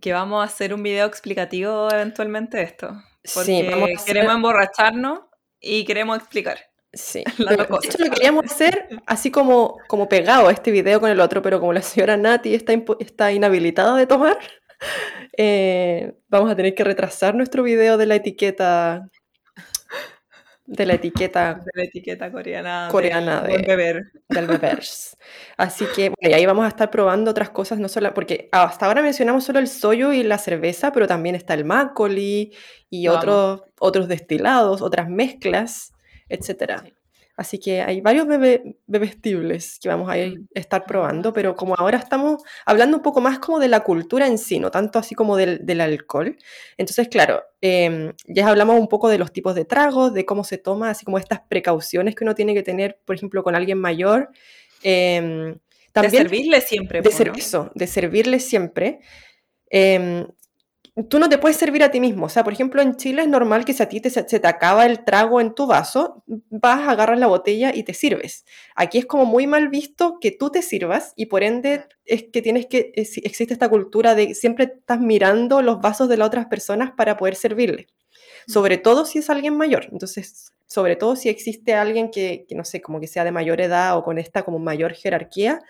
Que 0.00 0.12
vamos 0.12 0.42
a 0.42 0.44
hacer 0.44 0.74
un 0.74 0.82
video 0.82 1.06
explicativo 1.06 1.88
eventualmente 1.90 2.58
de 2.58 2.62
esto. 2.64 2.88
Porque 3.34 3.46
sí, 3.46 3.66
vamos 3.70 3.88
a 3.90 3.94
hacer- 3.94 4.06
queremos 4.14 4.34
emborracharnos 4.34 5.20
y 5.60 5.84
queremos 5.84 6.18
explicar. 6.18 6.58
Sí, 6.92 7.22
cosas. 7.68 7.98
lo 8.00 8.10
queríamos 8.10 8.44
hacer 8.46 8.88
así 9.06 9.30
como, 9.30 9.78
como 9.88 10.08
pegado 10.08 10.48
este 10.50 10.70
video 10.70 11.00
con 11.00 11.10
el 11.10 11.20
otro, 11.20 11.42
pero 11.42 11.58
como 11.60 11.72
la 11.72 11.82
señora 11.82 12.16
Nati 12.16 12.54
está, 12.54 12.72
está 12.98 13.32
inhabilitada 13.32 13.96
de 13.96 14.06
tomar, 14.06 14.38
eh, 15.36 16.14
vamos 16.28 16.50
a 16.50 16.56
tener 16.56 16.74
que 16.74 16.84
retrasar 16.84 17.34
nuestro 17.34 17.62
video 17.62 17.96
de 17.96 18.06
la 18.06 18.14
etiqueta 18.16 19.08
de 20.66 20.84
la 20.84 20.94
etiqueta 20.94 21.54
De 21.64 21.70
la 21.74 21.84
etiqueta 21.84 22.30
coreana. 22.30 22.88
Coreana 22.90 23.40
de- 23.40 23.62
beber. 23.66 24.12
del 24.28 24.46
bebers. 24.46 25.16
Así 25.56 25.86
que, 25.96 26.10
bueno, 26.10 26.30
y 26.30 26.32
ahí 26.34 26.44
vamos 26.44 26.66
a 26.66 26.68
estar 26.68 26.90
probando 26.90 27.30
otras 27.30 27.48
cosas, 27.48 27.78
no 27.78 27.88
solo, 27.88 28.12
porque 28.12 28.50
hasta 28.52 28.84
ahora 28.84 29.00
mencionamos 29.00 29.44
solo 29.44 29.60
el 29.60 29.66
soyo 29.68 30.12
y 30.12 30.22
la 30.22 30.36
cerveza, 30.36 30.92
pero 30.92 31.06
también 31.06 31.34
está 31.34 31.54
el 31.54 31.64
makgeolli 31.64 32.52
y 32.90 33.08
otros, 33.08 33.62
otros 33.80 34.08
destilados, 34.08 34.82
otras 34.82 35.08
mezclas, 35.08 35.92
etcétera. 36.28 36.82
Sí. 36.84 36.92
Así 37.38 37.58
que 37.60 37.80
hay 37.82 38.00
varios 38.00 38.26
bebe- 38.26 38.76
bebestibles 38.88 39.78
que 39.80 39.88
vamos 39.88 40.10
a 40.10 40.18
ir- 40.18 40.40
Mm. 40.40 40.46
estar 40.54 40.84
probando, 40.84 41.32
pero 41.32 41.54
como 41.54 41.74
ahora 41.78 41.96
estamos 41.96 42.42
hablando 42.66 42.96
un 42.96 43.02
poco 43.02 43.20
más 43.20 43.38
como 43.38 43.60
de 43.60 43.68
la 43.68 43.80
cultura 43.80 44.26
en 44.26 44.38
sí, 44.38 44.58
no 44.58 44.70
tanto 44.72 44.98
así 44.98 45.14
como 45.14 45.36
del, 45.36 45.64
del 45.64 45.80
alcohol. 45.80 46.36
Entonces, 46.76 47.06
claro, 47.08 47.42
em, 47.60 48.12
ya 48.26 48.48
hablamos 48.48 48.78
un 48.80 48.88
poco 48.88 49.08
de 49.08 49.18
los 49.18 49.32
tipos 49.32 49.54
de 49.54 49.64
tragos, 49.64 50.12
de 50.12 50.26
cómo 50.26 50.42
se 50.42 50.58
toma, 50.58 50.90
así 50.90 51.04
como 51.04 51.16
estas 51.18 51.40
precauciones 51.48 52.16
que 52.16 52.24
uno 52.24 52.34
tiene 52.34 52.54
que 52.54 52.62
tener, 52.64 52.98
por 53.04 53.14
ejemplo, 53.14 53.42
con 53.44 53.54
alguien 53.54 53.78
mayor. 53.78 54.30
Em, 54.82 55.54
De 55.54 55.60
también 55.92 56.22
servirle 56.24 56.60
siempre. 56.60 57.02
de 57.02 57.10
ser- 57.12 57.28
¿no? 57.28 57.34
eso, 57.34 57.70
de 57.74 57.86
servirle 57.86 58.40
siempre. 58.40 58.98
Em, 59.70 60.26
tú 61.08 61.18
no 61.18 61.28
te 61.28 61.38
puedes 61.38 61.56
servir 61.56 61.82
a 61.84 61.90
ti 61.90 62.00
mismo. 62.00 62.26
O 62.26 62.28
sea, 62.28 62.44
por 62.44 62.52
ejemplo, 62.52 62.82
en 62.82 62.96
Chile 62.96 63.22
es 63.22 63.28
normal 63.28 63.64
que 63.64 63.72
si 63.74 63.82
a 63.82 63.88
ti 63.88 64.00
te, 64.00 64.10
se 64.10 64.22
te 64.24 64.46
acaba 64.48 64.86
el 64.86 65.04
trago 65.04 65.40
en 65.40 65.54
tu 65.54 65.66
vaso, 65.66 66.22
vas, 66.26 66.88
agarras 66.88 67.18
la 67.18 67.26
botella 67.26 67.72
y 67.74 67.82
te 67.84 67.94
sirves. 67.94 68.44
Aquí 68.74 68.98
es 68.98 69.06
como 69.06 69.24
muy 69.24 69.46
mal 69.46 69.68
visto 69.68 70.18
que 70.20 70.30
tú 70.32 70.50
te 70.50 70.62
sirvas 70.62 71.12
y 71.16 71.26
por 71.26 71.42
ende 71.42 71.84
es 72.04 72.24
que 72.32 72.42
tienes 72.42 72.66
que, 72.66 72.92
es- 72.94 73.18
existe 73.18 73.52
esta 73.54 73.68
cultura 73.68 74.14
de 74.14 74.34
siempre 74.34 74.64
estás 74.76 75.00
mirando 75.00 75.62
los 75.62 75.80
vasos 75.80 76.08
de 76.08 76.16
las 76.16 76.26
otras 76.28 76.46
personas 76.46 76.90
para 76.96 77.16
poder 77.16 77.34
servirle. 77.36 77.86
Sobre 78.46 78.78
todo 78.78 79.04
si 79.04 79.18
es 79.18 79.30
alguien 79.30 79.56
mayor. 79.56 79.88
Entonces, 79.92 80.52
sobre 80.66 80.96
todo 80.96 81.16
si 81.16 81.28
existe 81.28 81.74
alguien 81.74 82.10
que, 82.10 82.44
que 82.48 82.54
no 82.54 82.64
sé, 82.64 82.80
como 82.80 83.00
que 83.00 83.06
sea 83.06 83.24
de 83.24 83.32
mayor 83.32 83.60
edad 83.60 83.96
o 83.96 84.02
con 84.04 84.18
esta 84.18 84.44
como 84.44 84.58
mayor 84.58 84.92
jerarquía, 84.94 85.60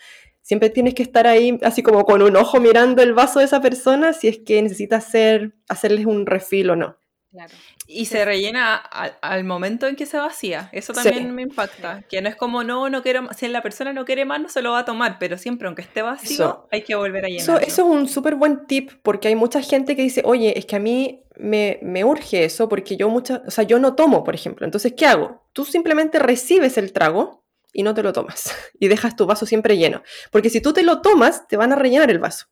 siempre 0.49 0.71
tienes 0.71 0.95
que 0.95 1.03
estar 1.03 1.27
ahí 1.27 1.59
así 1.63 1.83
como 1.83 2.05
con 2.07 2.23
un 2.23 2.35
ojo 2.37 2.59
mirando 2.59 3.03
el 3.03 3.13
vaso 3.13 3.39
de 3.39 3.45
esa 3.45 3.61
persona 3.61 4.15
si 4.15 4.29
es 4.29 4.39
que 4.39 4.63
necesitas 4.63 5.07
hacer, 5.07 5.53
hacerles 5.69 6.07
un 6.07 6.25
refil 6.25 6.71
o 6.71 6.77
no. 6.77 6.97
Claro. 7.31 7.53
Y 7.87 8.07
se 8.07 8.25
rellena 8.25 8.75
al, 8.77 9.19
al 9.21 9.45
momento 9.45 9.87
en 9.87 9.95
que 9.97 10.07
se 10.07 10.17
vacía. 10.17 10.71
Eso 10.73 10.95
Sí. 10.95 11.03
también 11.05 11.35
me 11.35 11.43
impacta. 11.43 12.03
Que 12.09 12.23
no 12.23 12.29
es 12.31 12.37
como, 12.37 12.65
no, 12.65 12.89
no 12.89 13.03
quiero 13.03 13.21
más. 13.23 13.37
Si 13.37 13.47
la 13.49 13.61
persona 13.63 13.93
no 13.93 14.07
quiere 14.07 14.25
más, 14.25 14.41
no 14.41 14.49
se 14.49 14.63
lo 14.63 14.73
va 14.73 14.79
a 14.81 14.85
tomar. 14.87 15.19
Pero 15.21 15.37
siempre, 15.37 15.67
aunque 15.69 15.83
esté 15.83 16.01
vacío, 16.01 16.31
Eso. 16.33 16.69
hay 16.73 16.83
que 16.83 16.95
volver 16.95 17.27
a 17.27 17.29
Eso, 17.29 17.53
llenarlo. 17.53 17.67
eso 17.67 17.83
es 17.83 17.89
un 18.01 18.09
súper 18.09 18.35
buen 18.35 18.67
tip 18.67 18.93
porque 19.03 19.29
hay 19.29 19.35
mucha 19.35 19.61
gente 19.61 19.95
que 19.95 20.03
dice, 20.03 20.23
oye, 20.25 20.59
es 20.59 20.65
que 20.65 20.77
a 20.77 20.81
mí 20.81 21.23
me, 21.37 21.79
me 21.83 22.03
urge 22.05 22.45
eso 22.45 22.67
porque 22.69 22.97
yo 22.97 23.11
mucha, 23.11 23.43
o 23.47 23.51
sea, 23.51 23.65
yo 23.65 23.79
no 23.79 23.95
tomo, 23.95 24.25
por 24.25 24.35
ejemplo. 24.35 24.65
Entonces, 24.65 24.95
¿qué 24.97 25.05
hago? 25.07 25.43
Tú 25.53 25.67
simplemente 25.67 26.19
recibes 26.19 26.79
el 26.79 26.93
trago, 26.95 27.45
y 27.73 27.83
no 27.83 27.95
te 27.95 28.03
lo 28.03 28.13
tomas. 28.13 28.55
Y 28.81 28.89
dejas 28.89 29.17
tu 29.17 29.27
vaso 29.27 29.47
siempre 29.47 29.77
lleno. 29.77 30.03
Porque 30.31 30.51
si 30.51 30.61
tú 30.61 30.73
te 30.73 30.83
lo 30.83 31.01
tomas, 31.01 31.49
te 31.49 31.57
van 31.57 31.73
a 31.73 31.77
rellenar 31.77 32.11
el 32.11 32.19
vaso. 32.19 32.47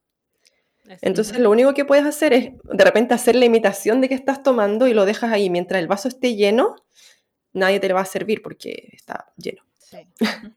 Entonces 1.00 1.38
lo 1.38 1.50
único 1.50 1.74
que 1.74 1.84
puedes 1.84 2.04
hacer 2.04 2.32
es 2.32 2.50
de 2.62 2.84
repente 2.84 3.14
hacer 3.14 3.34
la 3.34 3.44
imitación 3.44 4.00
de 4.00 4.08
que 4.08 4.14
estás 4.14 4.42
tomando 4.42 4.86
y 4.86 4.94
lo 4.94 5.04
dejas 5.04 5.32
ahí. 5.32 5.50
Mientras 5.50 5.80
el 5.80 5.88
vaso 5.88 6.08
esté 6.08 6.36
lleno, 6.36 6.76
nadie 7.52 7.80
te 7.80 7.88
lo 7.88 7.96
va 7.96 8.02
a 8.02 8.06
servir 8.06 8.42
porque 8.42 8.90
está 8.92 9.32
lleno. 9.36 9.62
Sí. 9.78 9.98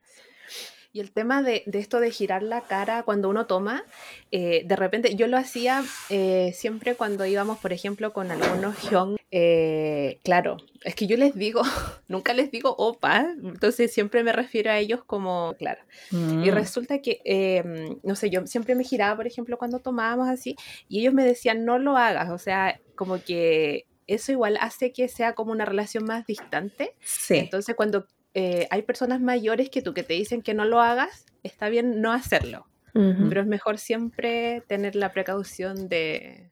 Y 0.92 1.02
el 1.02 1.12
tema 1.12 1.44
de, 1.44 1.62
de, 1.68 1.78
esto 1.78 2.00
de 2.00 2.10
girar 2.10 2.42
la 2.42 2.62
cara 2.62 3.04
cuando 3.04 3.30
uno 3.30 3.46
toma, 3.46 3.84
eh, 4.32 4.64
de 4.66 4.76
repente 4.76 5.16
yo 5.16 5.28
lo 5.28 5.38
hacía 5.38 5.84
eh, 6.10 6.52
siempre 6.56 6.96
cuando 6.96 7.28
íbamos, 7.28 7.60
por 7.60 7.74
ejemplo, 7.74 8.12
con 8.12 8.32
algunos 8.32 8.76
hyong. 8.90 9.19
Eh, 9.32 10.20
claro, 10.24 10.58
es 10.84 10.96
que 10.96 11.06
yo 11.06 11.16
les 11.16 11.36
digo, 11.36 11.62
nunca 12.08 12.34
les 12.34 12.50
digo 12.50 12.74
opa, 12.78 13.28
entonces 13.44 13.94
siempre 13.94 14.24
me 14.24 14.32
refiero 14.32 14.72
a 14.72 14.78
ellos 14.80 15.04
como, 15.04 15.56
claro. 15.60 15.82
Mm. 16.12 16.44
Y 16.44 16.52
resulta 16.52 17.00
que, 17.00 17.22
em, 17.26 18.00
no 18.04 18.16
sé, 18.16 18.30
yo 18.30 18.46
siempre 18.48 18.76
me 18.76 18.84
giraba, 18.84 19.16
por 19.16 19.28
ejemplo, 19.28 19.58
cuando 19.58 19.80
tomábamos 19.80 20.28
así, 20.28 20.56
y 20.88 21.02
ellos 21.02 21.14
me 21.14 21.24
decían, 21.24 21.64
no 21.64 21.78
lo 21.78 21.98
hagas, 21.98 22.30
o 22.32 22.38
sea, 22.38 22.80
como 22.96 23.22
que 23.22 23.86
eso 24.08 24.32
igual 24.32 24.58
hace 24.60 24.92
que 24.92 25.08
sea 25.08 25.34
como 25.34 25.52
una 25.52 25.66
relación 25.66 26.06
más 26.06 26.26
distante. 26.26 26.96
Sí. 27.02 27.36
Entonces, 27.36 27.76
cuando 27.76 28.08
eh, 28.34 28.68
hay 28.72 28.82
personas 28.82 29.22
mayores 29.22 29.70
que 29.70 29.82
tú 29.82 29.94
que 29.94 30.04
te 30.04 30.16
dicen 30.16 30.42
que 30.42 30.56
no 30.56 30.66
lo 30.66 30.82
hagas, 30.82 31.26
está 31.44 31.70
bien 31.70 32.02
no 32.02 32.12
hacerlo. 32.12 32.66
Pero 32.92 33.42
es 33.42 33.48
mejor 33.48 33.78
siempre 33.78 34.62
tener 34.68 34.96
la 34.96 35.14
precaución 35.14 35.88
de, 35.88 36.49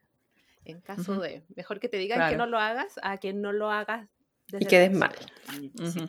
en 0.67 0.81
caso 0.81 1.19
de, 1.19 1.43
mejor 1.55 1.79
que 1.79 1.89
te 1.89 1.97
digan 1.97 2.17
Claro. 2.17 2.31
que 2.31 2.37
no 2.37 2.45
lo 2.45 2.59
hagas 2.59 2.99
a 3.01 3.17
que 3.17 3.33
no 3.33 3.51
lo 3.51 3.71
hagas 3.71 4.07
desde 4.47 4.65
Y 4.65 4.67
quedes 4.67 4.91
mal. 4.91 5.11
Sí. 5.51 5.71
Ujú. 5.79 6.07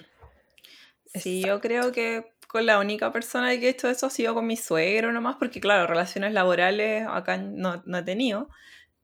Sí, 1.15 1.43
yo 1.43 1.61
creo 1.61 1.93
que 1.93 2.33
con 2.49 2.67
la 2.67 2.79
única 2.79 3.13
persona 3.13 3.51
que 3.59 3.67
he 3.67 3.71
hecho 3.71 3.89
eso 3.89 4.07
ha 4.07 4.11
sido 4.11 4.35
con 4.35 4.47
mi 4.47 4.57
suegro 4.57 5.13
nomás, 5.13 5.37
porque 5.37 5.61
claro, 5.61 5.87
relaciones 5.87 6.33
laborales 6.33 7.07
acá 7.09 7.37
no, 7.37 7.83
no 7.87 7.99
he 7.99 8.03
tenido, 8.03 8.49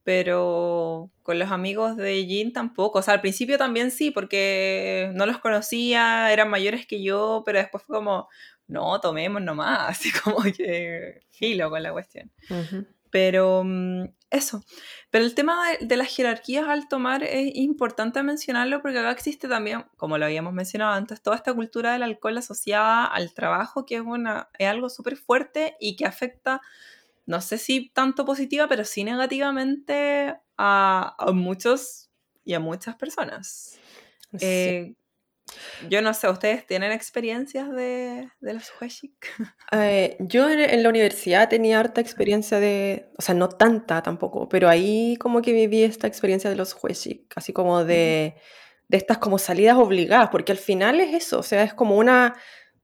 pero 0.03 1.11
con 1.23 1.39
los 1.39 1.51
amigos 1.51 1.97
de 1.97 2.27
Jean 2.27 2.53
tampoco. 2.53 2.99
O 2.99 3.03
sea, 3.03 3.15
al 3.15 3.21
principio 3.21 3.57
también 3.59 3.91
sí, 3.91 4.11
porque 4.11 5.11
no 5.15 5.25
los 5.27 5.39
conocía, 5.39 6.33
eran 6.33 6.51
mayores 6.51 6.87
que 6.87 7.03
yo, 7.03 7.43
pero 7.45 7.59
después 7.59 7.83
fue 7.85 7.97
como, 7.97 8.29
no, 8.67 9.01
tomemos 9.01 9.43
nomás, 9.43 9.79
así 9.89 10.11
como 10.13 10.43
que 10.43 11.23
filo 11.31 11.71
con 11.71 11.83
la 11.83 11.93
cuestión. 11.93 12.31
Ujú. 12.51 12.87
Pero 13.15 13.63
mm, 13.65 14.07
eso. 14.31 14.65
Pero 15.13 15.25
el 15.25 15.37
tema 15.37 15.71
de, 15.71 15.87
de 15.87 15.97
las 15.97 16.09
jerarquías 16.09 16.67
al 16.67 16.89
tomar 16.89 17.23
es 17.23 17.55
importante 17.55 18.21
mencionarlo 18.25 18.83
porque 18.83 18.99
acá 18.99 19.13
existe 19.13 19.47
también, 19.47 19.85
como 19.97 20.19
lo 20.19 20.25
habíamos 20.25 20.53
mencionado 20.53 20.95
antes, 20.95 21.23
toda 21.23 21.37
esta 21.37 21.55
cultura 21.55 21.93
del 21.93 22.03
alcohol 22.03 22.37
asociada 22.39 23.05
al 23.05 23.33
trabajo, 23.33 23.87
que 23.87 23.95
es, 23.95 24.01
una, 24.01 24.49
es 24.59 24.67
algo 24.67 24.89
súper 24.91 25.17
fuerte 25.17 25.77
y 25.79 25.95
que 25.95 26.07
afecta, 26.07 26.61
no 27.25 27.41
sé 27.41 27.57
si 27.59 27.91
tanto 27.91 28.25
positiva, 28.25 28.67
pero 28.67 28.85
sí 28.85 29.05
negativamente 29.05 30.35
a, 30.59 31.15
a 31.17 31.31
muchos 31.31 32.11
y 32.45 32.55
a 32.55 32.59
muchas 32.59 32.97
personas. 32.97 33.79
Sí. 34.33 34.39
Eh, 34.45 34.95
yo 35.89 36.03
no 36.03 36.15
sé, 36.15 36.29
¿ustedes 36.29 36.67
tienen 36.67 36.93
experiencias 36.93 37.71
de, 37.71 38.29
de 38.41 38.55
los 38.55 38.73
hueshik? 38.81 39.15
Eh, 39.73 40.17
yo 40.21 40.49
en, 40.49 40.61
en 40.61 40.83
la 40.85 40.89
universidad 40.89 41.49
tenía 41.49 41.81
harta 41.81 42.01
experiencia 42.01 42.61
de, 42.61 43.11
o 43.19 43.23
sea, 43.23 43.35
no 43.35 43.49
tanta 43.49 44.03
tampoco, 44.03 44.49
pero 44.49 44.69
ahí 44.69 45.17
como 45.19 45.43
que 45.43 45.53
viví 45.53 45.83
esta 45.83 46.07
experiencia 46.07 46.49
de 46.49 46.55
los 46.55 46.75
jueces, 46.75 47.21
así 47.35 47.53
como 47.53 47.85
de, 47.85 48.37
de 48.89 48.97
estas 48.97 49.19
como 49.19 49.39
salidas 49.39 49.77
obligadas, 49.77 50.29
porque 50.31 50.53
al 50.53 50.59
final 50.59 51.01
es 51.01 51.15
eso, 51.15 51.41
o 51.41 51.43
sea, 51.43 51.65
es 51.65 51.75
como 51.75 51.97
una, 51.97 52.35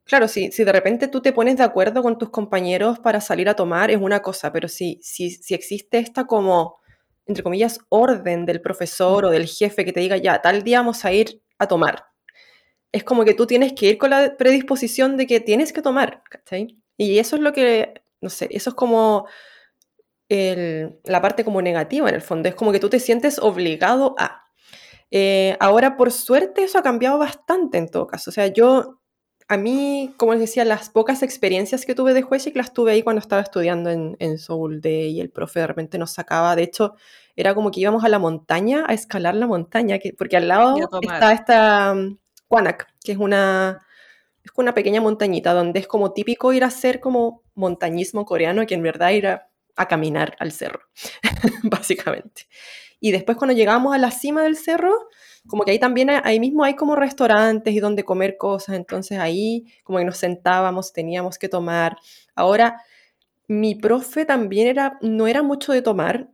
claro, 0.04 0.28
si, 0.28 0.50
si 0.50 0.64
de 0.64 0.72
repente 0.72 1.08
tú 1.08 1.20
te 1.20 1.32
pones 1.32 1.56
de 1.56 1.64
acuerdo 1.64 2.02
con 2.02 2.18
tus 2.18 2.30
compañeros 2.30 2.98
para 2.98 3.20
salir 3.20 3.48
a 3.48 3.54
tomar 3.54 3.90
es 3.90 3.98
una 3.98 4.20
cosa, 4.20 4.52
pero 4.52 4.68
si, 4.68 4.98
si, 5.02 5.30
si 5.30 5.54
existe 5.54 5.98
esta 5.98 6.26
como, 6.26 6.80
entre 7.26 7.44
comillas, 7.44 7.78
orden 7.88 8.46
del 8.46 8.60
profesor 8.60 9.26
o 9.26 9.30
del 9.30 9.46
jefe 9.46 9.84
que 9.84 9.92
te 9.92 10.00
diga, 10.00 10.16
ya, 10.16 10.40
tal 10.42 10.62
día 10.62 10.80
vamos 10.80 11.04
a 11.04 11.12
ir 11.12 11.42
a 11.58 11.68
tomar, 11.68 12.06
es 12.92 13.04
como 13.04 13.24
que 13.24 13.34
tú 13.34 13.46
tienes 13.46 13.72
que 13.74 13.86
ir 13.86 13.98
con 13.98 14.10
la 14.10 14.36
predisposición 14.36 15.16
de 15.16 15.26
que 15.26 15.40
tienes 15.40 15.72
que 15.72 15.82
tomar, 15.82 16.22
¿cachai? 16.30 16.78
Y 16.96 17.18
eso 17.18 17.36
es 17.36 17.42
lo 17.42 17.52
que, 17.52 18.02
no 18.20 18.30
sé, 18.30 18.48
eso 18.50 18.70
es 18.70 18.76
como 18.76 19.26
el- 20.28 20.98
la 21.04 21.20
parte 21.20 21.44
como 21.44 21.62
negativa 21.62 22.08
en 22.08 22.14
el 22.14 22.22
fondo, 22.22 22.48
es 22.48 22.54
como 22.54 22.72
que 22.72 22.80
tú 22.80 22.88
te 22.88 23.00
sientes 23.00 23.38
obligado 23.38 24.14
a. 24.18 24.44
Eh, 25.10 25.56
ahora, 25.60 25.96
por 25.96 26.12
suerte, 26.12 26.64
eso 26.64 26.78
ha 26.78 26.82
cambiado 26.82 27.18
bastante 27.18 27.78
en 27.78 27.88
todo 27.90 28.06
caso. 28.08 28.30
O 28.30 28.32
sea, 28.34 28.48
yo, 28.48 29.00
a 29.48 29.56
mí, 29.56 30.14
como 30.18 30.32
les 30.32 30.42
decía, 30.42 30.64
las 30.64 30.90
pocas 30.90 31.22
experiencias 31.22 31.86
que 31.86 31.94
tuve 31.96 32.14
de 32.14 32.24
Hueshik 32.24 32.56
las 32.56 32.72
tuve 32.74 32.92
ahí 32.92 33.02
cuando 33.02 33.20
estaba 33.20 33.42
estudiando 33.42 33.90
en, 33.90 34.16
en 34.20 34.38
Seoul 34.38 34.80
de, 34.80 35.08
y 35.08 35.20
el 35.20 35.30
profe 35.30 35.60
de 35.60 35.66
repente 35.68 35.98
nos 35.98 36.12
sacaba, 36.12 36.56
de 36.56 36.64
hecho, 36.64 36.94
era 37.36 37.54
como 37.54 37.70
que 37.72 37.80
íbamos 37.80 38.04
a 38.04 38.08
la 38.08 38.18
montaña, 38.20 38.84
a 38.88 38.94
escalar 38.94 39.34
la 39.36 39.46
montaña, 39.48 39.98
que, 39.98 40.12
porque 40.14 40.36
al 40.36 40.48
lado 40.48 40.76
Y 41.02 41.06
está 41.12 41.32
esta 41.32 41.94
Kwanak, 42.50 42.92
que 43.04 43.12
es 43.12 43.18
una, 43.18 43.86
es 44.44 44.50
una 44.56 44.74
pequeña 44.74 45.00
montañita 45.00 45.52
donde 45.54 45.78
es 45.78 45.86
como 45.86 46.12
típico 46.12 46.52
ir 46.52 46.64
a 46.64 46.66
hacer 46.66 46.98
como 46.98 47.44
montañismo 47.54 48.24
coreano, 48.24 48.66
que 48.66 48.74
en 48.74 48.82
verdad 48.82 49.10
ir 49.10 49.28
a, 49.28 49.48
a 49.76 49.86
caminar 49.86 50.36
al 50.40 50.50
cerro, 50.50 50.80
básicamente. 51.62 52.48
Y 52.98 53.12
después 53.12 53.38
cuando 53.38 53.54
llegamos 53.54 53.94
a 53.94 53.98
la 53.98 54.10
cima 54.10 54.42
del 54.42 54.56
cerro, 54.56 54.92
como 55.46 55.64
que 55.64 55.70
ahí 55.70 55.78
también, 55.78 56.10
ahí 56.10 56.40
mismo 56.40 56.64
hay 56.64 56.74
como 56.74 56.96
restaurantes 56.96 57.72
y 57.72 57.78
donde 57.78 58.04
comer 58.04 58.36
cosas, 58.36 58.74
entonces 58.74 59.20
ahí 59.20 59.66
como 59.84 60.00
que 60.00 60.04
nos 60.04 60.18
sentábamos, 60.18 60.92
teníamos 60.92 61.38
que 61.38 61.48
tomar. 61.48 61.98
Ahora, 62.34 62.82
mi 63.46 63.76
profe 63.76 64.24
también 64.24 64.66
era, 64.66 64.98
no 65.02 65.28
era 65.28 65.42
mucho 65.44 65.72
de 65.72 65.82
tomar, 65.82 66.28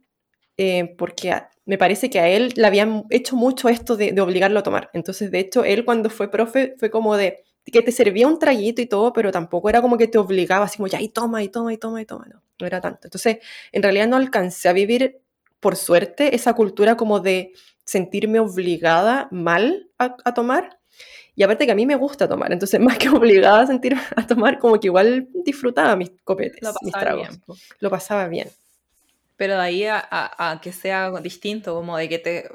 eh, 0.56 0.94
porque 0.98 1.32
a- 1.32 1.50
me 1.64 1.78
parece 1.78 2.08
que 2.10 2.20
a 2.20 2.28
él 2.28 2.52
le 2.56 2.66
habían 2.66 3.04
hecho 3.10 3.36
mucho 3.36 3.68
esto 3.68 3.96
de, 3.96 4.12
de 4.12 4.20
obligarlo 4.20 4.60
a 4.60 4.62
tomar. 4.62 4.90
Entonces, 4.92 5.30
de 5.30 5.40
hecho, 5.40 5.64
él 5.64 5.84
cuando 5.84 6.10
fue 6.10 6.30
profe 6.30 6.74
fue 6.78 6.90
como 6.90 7.16
de 7.16 7.42
que 7.64 7.82
te 7.82 7.90
servía 7.90 8.28
un 8.28 8.38
traguito 8.38 8.80
y 8.80 8.86
todo, 8.86 9.12
pero 9.12 9.32
tampoco 9.32 9.68
era 9.68 9.82
como 9.82 9.98
que 9.98 10.06
te 10.06 10.18
obligaba, 10.18 10.66
así 10.66 10.76
como 10.76 10.86
ya, 10.86 11.00
y 11.00 11.08
toma, 11.08 11.42
y 11.42 11.48
toma, 11.48 11.72
y 11.72 11.76
toma, 11.78 12.00
y 12.00 12.06
toma, 12.06 12.26
no, 12.32 12.42
no 12.60 12.66
era 12.66 12.80
tanto. 12.80 13.00
Entonces, 13.08 13.38
en 13.72 13.82
realidad 13.82 14.06
no 14.06 14.16
alcancé 14.16 14.68
a 14.68 14.72
vivir, 14.72 15.18
por 15.58 15.74
suerte, 15.74 16.34
esa 16.36 16.52
cultura 16.54 16.96
como 16.96 17.18
de 17.18 17.52
sentirme 17.84 18.38
obligada 18.38 19.26
mal 19.32 19.90
a, 19.98 20.16
a 20.24 20.34
tomar. 20.34 20.78
Y 21.34 21.42
aparte 21.42 21.66
que 21.66 21.72
a 21.72 21.74
mí 21.74 21.86
me 21.86 21.96
gusta 21.96 22.28
tomar, 22.28 22.52
entonces 22.52 22.78
más 22.80 22.98
que 22.98 23.08
obligada 23.08 23.62
a 23.62 23.66
sentirme 23.66 24.00
a 24.14 24.26
tomar, 24.26 24.58
como 24.60 24.78
que 24.78 24.86
igual 24.86 25.28
disfrutaba 25.44 25.96
mis 25.96 26.12
copetes, 26.24 26.62
Lo 26.62 26.72
mis 26.82 26.92
tragos. 26.94 27.28
bien. 27.28 27.42
Lo 27.80 27.90
pasaba 27.90 28.28
bien. 28.28 28.48
Pero 29.36 29.54
de 29.54 29.60
ahí 29.60 29.84
a, 29.84 29.98
a- 30.10 30.52
a 30.52 30.60
que 30.60 30.72
sea 30.72 31.10
distinto, 31.20 31.74
como 31.74 31.96
de 31.98 32.08
que 32.08 32.18
te, 32.18 32.48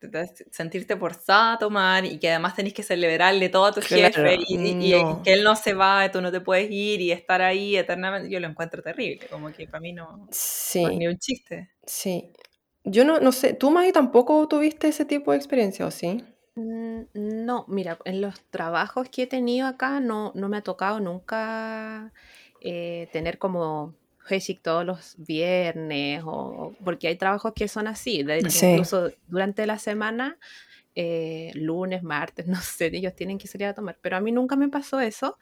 te- 0.00 0.08
te- 0.08 0.46
sentirte 0.52 0.96
forzada 0.96 1.54
a 1.54 1.58
tomar 1.58 2.04
y 2.04 2.18
que 2.18 2.30
además 2.30 2.54
tenés 2.56 2.74
que 2.74 2.82
celebrarle 2.82 3.48
todo 3.48 3.66
a 3.66 3.72
tu 3.74 3.80
Claro, 3.86 4.10
jefe 4.12 4.36
y, 4.38 4.76
y- 4.78 4.94
y 5.00 5.04
no. 5.04 5.22
que 5.22 5.34
él 5.34 5.44
no 5.44 5.56
se 5.56 5.74
va, 5.74 6.10
tú 6.10 6.20
no 6.20 6.32
te 6.32 6.40
puedes 6.40 6.70
ir 6.70 7.00
y 7.00 7.12
estar 7.12 7.42
ahí 7.42 7.76
eternamente, 7.76 8.30
yo 8.30 8.40
lo 8.40 8.48
encuentro 8.48 8.82
terrible, 8.82 9.28
como 9.28 9.52
que 9.52 9.66
para 9.68 9.80
mí 9.80 9.92
no, 9.92 10.30
Sí, 10.30 10.84
ni 10.98 11.06
un 11.08 11.18
chiste. 11.18 11.70
sí. 11.86 12.32
Yo 12.84 13.04
no, 13.04 13.20
no 13.20 13.32
sé, 13.32 13.54
¿tú, 13.54 13.70
Maggie, 13.70 13.92
tampoco 13.92 14.48
tuviste 14.48 14.88
ese 14.88 15.04
tipo 15.06 15.32
de 15.32 15.38
experiencia 15.38 15.86
o 15.86 15.90
sí? 15.92 16.24
Mm, 16.54 17.04
No, 17.14 17.64
mira, 17.68 17.98
en 18.04 18.20
los 18.20 18.40
trabajos 18.50 19.08
que 19.08 19.22
he 19.22 19.26
tenido 19.26 19.66
acá 19.66 20.00
no, 20.00 20.32
no 20.34 20.48
me 20.48 20.58
ha 20.58 20.62
tocado 20.62 21.00
nunca 21.00 22.12
eh, 22.60 23.08
tener 23.12 23.38
como 23.38 23.94
Heshik 24.28 24.62
todos 24.62 24.84
los 24.84 25.14
viernes, 25.18 26.22
o, 26.24 26.74
porque 26.84 27.08
hay 27.08 27.16
trabajos 27.16 27.52
que 27.54 27.68
son 27.68 27.86
así, 27.86 28.22
de 28.22 28.40
Sí. 28.50 28.66
incluso 28.66 29.10
durante 29.26 29.66
la 29.66 29.78
semana, 29.78 30.38
eh, 30.94 31.50
lunes, 31.54 32.02
martes, 32.02 32.46
no 32.48 32.60
sé, 32.60 32.86
ellos 32.92 33.14
tienen 33.14 33.38
que 33.38 33.48
salir 33.48 33.66
a 33.68 33.74
tomar, 33.74 33.98
pero 34.02 34.16
a 34.16 34.20
mí 34.20 34.32
nunca 34.32 34.56
me 34.56 34.68
pasó 34.68 35.00
eso. 35.00 35.38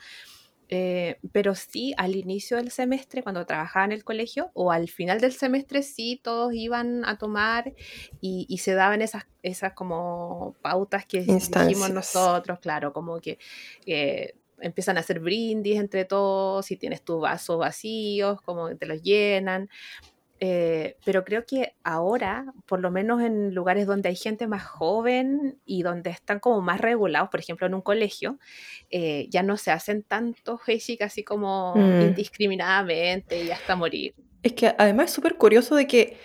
eh, 0.72 1.18
pero 1.32 1.56
sí, 1.56 1.92
al 1.96 2.14
inicio 2.14 2.56
del 2.56 2.70
semestre, 2.70 3.24
cuando 3.24 3.44
trabajaba 3.44 3.86
en 3.86 3.92
el 3.92 4.04
colegio, 4.04 4.52
o 4.54 4.70
al 4.70 4.88
final 4.88 5.20
del 5.20 5.32
semestre, 5.32 5.82
sí, 5.82 6.20
todos 6.22 6.54
iban 6.54 7.04
a 7.04 7.18
tomar 7.18 7.74
y, 8.20 8.46
y 8.48 8.58
se 8.58 8.74
daban 8.74 9.02
esas, 9.02 9.24
esas 9.42 9.72
como 9.72 10.54
pautas 10.62 11.06
que 11.06 11.22
dijimos 11.22 11.42
Instancias. 11.42 11.90
nosotros, 11.90 12.60
claro, 12.60 12.92
como 12.92 13.18
que 13.20 13.38
eh, 13.84 14.34
empiezan 14.60 14.96
a 14.96 15.00
hacer 15.00 15.20
brindis 15.20 15.78
entre 15.78 16.04
todos, 16.04 16.66
si 16.66 16.76
tienes 16.76 17.02
tus 17.02 17.20
vasos 17.20 17.58
vacíos, 17.58 18.40
como 18.42 18.74
te 18.76 18.86
los 18.86 19.02
llenan. 19.02 19.68
Eh, 20.42 20.96
pero 21.04 21.22
creo 21.22 21.44
que 21.44 21.74
ahora, 21.84 22.46
por 22.64 22.80
lo 22.80 22.90
menos 22.90 23.20
en 23.20 23.54
lugares 23.54 23.86
donde 23.86 24.08
hay 24.08 24.16
gente 24.16 24.46
más 24.46 24.64
joven 24.64 25.58
y 25.66 25.82
donde 25.82 26.08
están 26.08 26.40
como 26.40 26.62
más 26.62 26.80
regulados, 26.80 27.28
por 27.28 27.40
ejemplo 27.40 27.66
en 27.66 27.74
un 27.74 27.82
colegio, 27.82 28.38
eh, 28.88 29.26
ya 29.28 29.42
no 29.42 29.58
se 29.58 29.70
hacen 29.70 30.02
tantos 30.02 30.60
Heishik 30.66 31.02
así 31.02 31.24
como 31.24 31.74
Mm. 31.76 32.00
indiscriminadamente 32.02 33.44
y 33.44 33.50
hasta 33.50 33.76
morir. 33.76 34.14
Es 34.42 34.54
que 34.54 34.74
además 34.78 35.06
es 35.06 35.12
súper 35.12 35.36
curioso 35.36 35.74
de 35.74 35.86
que 35.86 36.16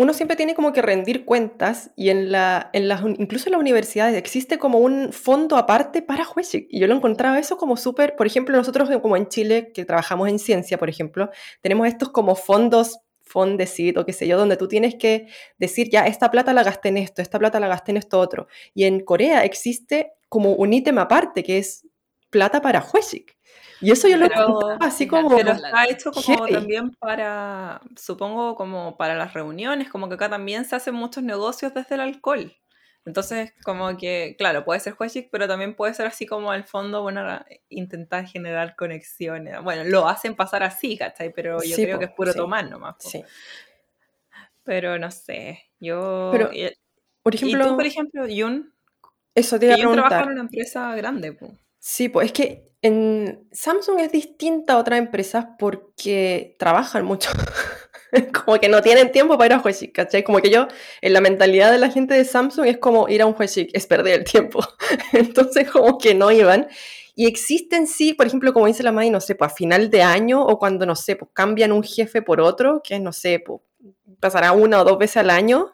uno 0.00 0.14
siempre 0.14 0.34
tiene 0.34 0.54
como 0.54 0.72
que 0.72 0.80
rendir 0.80 1.26
cuentas 1.26 1.90
y 1.94 2.08
en 2.08 2.32
la, 2.32 2.70
en 2.72 2.88
las, 2.88 3.02
incluso 3.02 3.48
en 3.48 3.52
las 3.52 3.60
universidades 3.60 4.16
existe 4.16 4.58
como 4.58 4.78
un 4.78 5.12
fondo 5.12 5.58
aparte 5.58 6.00
para 6.00 6.24
jueces. 6.24 6.62
Y 6.70 6.80
yo 6.80 6.86
lo 6.86 6.94
encontraba 6.94 7.38
eso 7.38 7.58
como 7.58 7.76
súper, 7.76 8.16
por 8.16 8.26
ejemplo, 8.26 8.56
nosotros 8.56 8.88
como 9.02 9.18
en 9.18 9.28
Chile, 9.28 9.72
que 9.74 9.84
trabajamos 9.84 10.30
en 10.30 10.38
ciencia, 10.38 10.78
por 10.78 10.88
ejemplo, 10.88 11.28
tenemos 11.60 11.86
estos 11.86 12.08
como 12.08 12.34
fondos 12.34 12.98
Fondesit 13.20 13.98
o 13.98 14.06
qué 14.06 14.14
sé 14.14 14.26
yo, 14.26 14.38
donde 14.38 14.56
tú 14.56 14.68
tienes 14.68 14.94
que 14.94 15.28
decir, 15.58 15.90
ya, 15.90 16.06
esta 16.06 16.30
plata 16.30 16.54
la 16.54 16.64
gasté 16.64 16.88
en 16.88 16.96
esto, 16.96 17.20
esta 17.20 17.38
plata 17.38 17.60
la 17.60 17.68
gasté 17.68 17.90
en 17.92 17.98
esto 17.98 18.18
otro. 18.18 18.48
Y 18.72 18.84
en 18.84 19.00
Corea 19.00 19.44
existe 19.44 20.14
como 20.30 20.54
un 20.54 20.72
ítem 20.72 20.98
aparte 20.98 21.44
que 21.44 21.58
es 21.58 21.86
plata 22.30 22.62
para 22.62 22.82
Hueshik. 22.82 23.36
Y 23.80 23.90
eso 23.90 24.08
yo 24.08 24.16
lo 24.18 24.28
Pero- 24.28 24.76
así 24.80 25.06
como... 25.08 25.34
Pero 25.36 25.52
está 25.52 25.84
hecho 25.88 26.12
como 26.12 26.36
heavy. 26.38 26.52
también 26.52 26.90
para, 26.92 27.80
supongo, 27.96 28.54
como 28.54 28.96
para 28.96 29.14
las 29.14 29.32
reuniones, 29.34 29.88
como 29.88 30.08
que 30.08 30.14
acá 30.16 30.28
también 30.28 30.64
se 30.64 30.76
hacen 30.76 30.94
muchos 30.94 31.22
negocios 31.24 31.72
desde 31.74 31.94
el 31.94 32.02
alcohol. 32.02 32.54
Entonces, 33.06 33.54
como 33.64 33.96
que, 33.96 34.34
claro, 34.36 34.62
puede 34.64 34.78
ser 34.80 34.94
Hueshik, 34.98 35.30
pero 35.32 35.48
también 35.48 35.74
puede 35.74 35.94
ser 35.94 36.06
así 36.06 36.26
como 36.26 36.50
al 36.50 36.64
fondo, 36.64 37.00
bueno, 37.02 37.22
intentar 37.70 38.26
generar 38.26 38.76
conexiones. 38.76 39.62
Bueno, 39.62 39.84
lo 39.84 40.06
hacen 40.06 40.36
pasar 40.36 40.62
así, 40.62 40.98
¿cachai? 40.98 41.32
Pero 41.32 41.62
yo 41.62 41.74
Sí, 41.76 41.84
creo 41.84 41.96
po, 41.96 42.00
que 42.00 42.04
es 42.04 42.10
puro 42.12 42.32
sí. 42.32 42.38
tomar 42.38 42.68
nomás. 42.68 42.96
po. 43.02 43.08
Sí. 43.08 43.24
Pero 44.64 44.98
no 44.98 45.10
sé, 45.10 45.62
yo... 45.80 46.28
Pero, 46.32 46.52
y, 46.52 46.70
Por 47.22 47.34
y 47.34 47.38
ejemplo, 47.38 47.68
tú, 47.68 47.76
por 47.76 47.86
ejemplo, 47.86 48.26
Yun, 48.26 48.72
eso 49.34 49.58
te 49.58 49.60
que 49.60 49.66
iba 49.66 49.74
a 49.74 49.78
Yun 49.78 49.92
trabaja 49.94 50.08
preguntar. 50.16 50.26
en 50.26 50.32
una 50.32 50.40
empresa 50.42 50.94
grande, 50.96 51.32
po. 51.32 51.56
Sí, 51.78 52.08
pues 52.10 52.26
es 52.26 52.32
que 52.32 52.69
en 52.82 53.46
Samsung 53.52 54.00
es 54.00 54.12
distinta 54.12 54.74
a 54.74 54.78
otras 54.78 54.98
empresas 54.98 55.46
porque 55.58 56.56
trabajan 56.58 57.04
mucho. 57.04 57.30
Como 58.44 58.58
que 58.58 58.68
no 58.68 58.82
tienen 58.82 59.12
tiempo 59.12 59.38
para 59.38 59.54
ir 59.54 59.60
a 59.60 59.92
¿cachai? 59.92 60.24
Como 60.24 60.38
que 60.40 60.50
yo, 60.50 60.66
en 61.00 61.12
la 61.12 61.20
mentalidad 61.20 61.70
de 61.70 61.78
la 61.78 61.90
gente 61.90 62.14
de 62.14 62.24
Samsung 62.24 62.66
es 62.66 62.78
como 62.78 63.08
ir 63.08 63.22
a 63.22 63.26
un 63.26 63.36
Hueshik, 63.38 63.70
es 63.72 63.86
perder 63.86 64.20
el 64.20 64.24
tiempo. 64.24 64.60
Entonces 65.12 65.70
como 65.70 65.96
que 65.98 66.14
no 66.14 66.32
iban. 66.32 66.66
Y 67.14 67.26
existen 67.26 67.86
sí, 67.86 68.14
por 68.14 68.26
ejemplo, 68.26 68.52
como 68.52 68.66
dice 68.66 68.82
la 68.82 68.92
May, 68.92 69.10
no 69.10 69.20
sé, 69.20 69.34
pues 69.34 69.52
a 69.52 69.54
final 69.54 69.90
de 69.90 70.02
año 70.02 70.42
o 70.42 70.58
cuando, 70.58 70.86
no 70.86 70.96
sé, 70.96 71.16
pues 71.16 71.30
cambian 71.34 71.70
un 71.70 71.82
jefe 71.84 72.22
por 72.22 72.40
otro, 72.40 72.80
que 72.82 72.98
no 72.98 73.12
sé, 73.12 73.40
pues 73.44 73.60
pasará 74.20 74.52
una 74.52 74.80
o 74.80 74.84
dos 74.84 74.98
veces 74.98 75.18
al 75.18 75.30
año, 75.30 75.70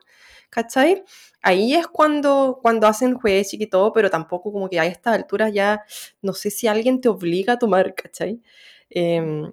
¿cachai? 0.50 1.04
Ahí 1.46 1.74
es 1.74 1.86
cuando, 1.86 2.58
cuando 2.60 2.88
hacen 2.88 3.14
jueces 3.14 3.60
y 3.60 3.68
todo, 3.68 3.92
pero 3.92 4.10
tampoco 4.10 4.52
como 4.52 4.68
que 4.68 4.80
a 4.80 4.86
estas 4.86 5.14
alturas 5.14 5.52
ya 5.52 5.84
no 6.20 6.32
sé 6.32 6.50
si 6.50 6.66
alguien 6.66 7.00
te 7.00 7.08
obliga 7.08 7.52
a 7.52 7.58
tomar, 7.60 7.94
¿cachai? 7.94 8.42
Em, 8.90 9.52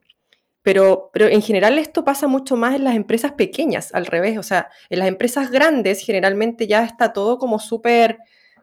pero, 0.63 1.11
pero 1.13 1.27
en 1.27 1.43
general 1.43 1.77
esto 1.77 2.03
pasa 2.03 2.27
mucho 2.27 2.55
más 2.55 2.73
en 2.75 2.83
las 2.83 2.95
empresas 2.95 3.33
pequeñas, 3.33 3.93
al 3.93 4.07
revés. 4.07 4.39
O 4.39 4.43
sea, 4.43 4.69
en 4.89 4.97
las 4.99 5.07
empresas 5.07 5.51
grandes 5.51 6.03
generalmente 6.03 6.65
ya 6.65 6.83
está 6.83 7.13
todo 7.13 7.37
como 7.37 7.59
súper 7.59 8.17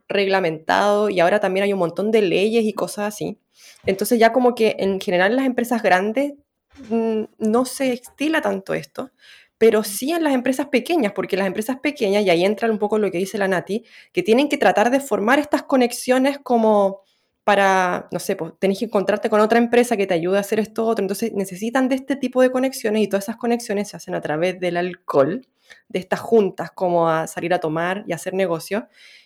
reglamentado 0.08 1.08
y 1.08 1.20
ahora 1.20 1.38
también 1.38 1.62
hay 1.64 1.72
un 1.72 1.78
montón 1.78 2.10
de 2.10 2.22
leyes 2.22 2.64
y 2.64 2.72
cosas 2.72 3.14
así. 3.14 3.38
Entonces 3.86 4.18
ya 4.18 4.32
como 4.32 4.56
que 4.56 4.74
en 4.80 5.00
general 5.00 5.30
en 5.30 5.36
las 5.36 5.46
empresas 5.46 5.84
grandes 5.84 6.34
mm, 6.88 7.24
no 7.38 7.64
se 7.64 7.92
estila 7.92 8.40
tanto 8.40 8.74
esto, 8.74 9.12
pero 9.60 9.84
sí 9.84 10.10
en 10.10 10.24
las 10.24 10.32
empresas 10.32 10.68
pequeñas, 10.68 11.12
porque 11.12 11.36
las 11.36 11.46
empresas 11.46 11.78
pequeñas, 11.80 12.24
y 12.24 12.30
ahí 12.30 12.46
entra 12.46 12.70
un 12.70 12.78
poco 12.78 12.98
lo 12.98 13.10
que 13.10 13.18
dice 13.18 13.36
la 13.36 13.46
Nati, 13.46 13.84
que 14.10 14.22
tienen 14.22 14.48
que 14.48 14.56
tratar 14.56 14.90
de 14.90 15.00
formar 15.00 15.38
estas 15.38 15.64
conexiones 15.64 16.38
como 16.38 17.02
para, 17.44 18.08
no 18.10 18.20
sé, 18.20 18.36
pues 18.36 18.54
tenés 18.58 18.78
que 18.78 18.86
encontrarte 18.86 19.28
con 19.28 19.38
otra 19.40 19.58
empresa 19.58 19.98
que 19.98 20.06
te 20.06 20.14
ayude 20.14 20.38
a 20.38 20.40
hacer 20.40 20.60
esto 20.60 20.86
otro, 20.86 21.04
entonces 21.04 21.34
necesitan 21.34 21.90
de 21.90 21.96
este 21.96 22.16
tipo 22.16 22.40
de 22.40 22.50
conexiones 22.50 23.02
y 23.02 23.08
todas 23.08 23.24
esas 23.24 23.36
conexiones 23.36 23.88
se 23.88 23.98
hacen 23.98 24.14
a 24.14 24.22
través 24.22 24.58
del 24.60 24.78
alcohol, 24.78 25.46
de 25.88 25.98
estas 25.98 26.20
juntas 26.20 26.70
como 26.70 27.10
a 27.10 27.26
salir 27.26 27.52
a 27.52 27.60
tomar 27.60 28.04
y 28.06 28.14
hacer 28.14 28.32
negocios. 28.32 28.84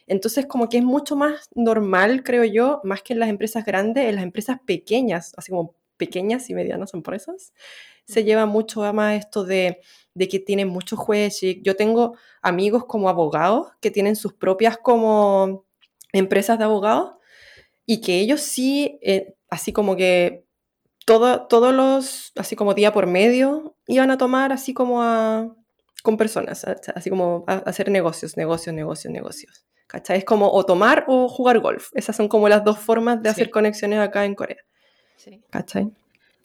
Entonces 0.09 0.47
como 0.47 0.69
que 0.69 0.79
es 0.79 0.85
mucho 0.85 1.15
más 1.15 1.49
normal, 1.55 2.25
creo 2.25 2.43
yo, 2.43 2.81
más 2.83 3.03
que 3.03 3.13
en 3.13 3.21
las 3.21 3.29
empresas 3.29 3.65
grandes, 3.65 4.09
en 4.09 4.17
las 4.17 4.25
empresas 4.25 4.59
pequeñas, 4.67 5.33
así 5.37 5.53
como 5.53 5.77
pequeñas 5.97 6.51
y 6.51 6.55
medianas 6.55 6.95
empresas, 6.95 7.53
se 8.07 8.25
lleva 8.25 8.45
mucho 8.47 8.81
más 8.93 9.15
esto 9.19 9.45
de, 9.45 9.81
de 10.15 10.29
que 10.29 10.39
tienen 10.39 10.69
muchos 10.69 10.99
jueces. 10.99 11.57
Yo 11.63 11.75
tengo 11.77 12.17
amigos 12.43 12.85
como 12.87 13.09
abogados 13.09 13.69
que 13.81 13.91
tienen 13.91 14.17
sus 14.17 14.33
propias 14.35 14.77
como 14.79 15.65
empresas 16.13 16.59
de 16.59 16.65
abogados 16.65 17.13
y 17.87 18.01
que 18.01 18.21
ellos 18.21 18.41
sí, 18.41 18.99
eh, 19.03 19.35
así 19.49 19.73
como 19.73 19.97
que 19.97 20.45
todo, 21.07 21.47
todos 21.47 21.75
los, 21.75 22.33
así 22.37 22.57
como 22.57 22.75
día 22.75 22.93
por 22.93 23.07
medio, 23.07 23.77
iban 23.87 24.11
a 24.11 24.19
tomar 24.19 24.53
así 24.53 24.73
como 24.75 25.03
a, 25.03 25.55
con 26.03 26.17
personas, 26.17 26.65
a- 26.65 26.77
así 26.95 27.11
como 27.11 27.45
a, 27.47 27.55
a 27.55 27.59
hacer 27.59 27.91
negocios, 27.91 28.37
negocios, 28.37 28.75
negocios, 28.75 29.13
negocios. 29.13 29.67
¿Cachai? 29.87 30.19
Es 30.19 30.25
como 30.25 30.51
o 30.51 30.65
tomar 30.65 31.05
o 31.09 31.29
jugar 31.29 31.61
golf. 31.61 31.91
Esas 31.95 32.17
son 32.17 32.27
como 32.29 32.49
las 32.49 32.65
dos 32.65 32.79
formas 32.79 33.23
de 33.23 33.29
hacer 33.29 33.47
Sí. 33.47 33.51
conexiones 33.51 33.99
acá 34.01 34.25
en 34.25 34.35
Corea. 34.35 34.57
Sí. 35.17 35.41
¿Cachai? 35.51 35.91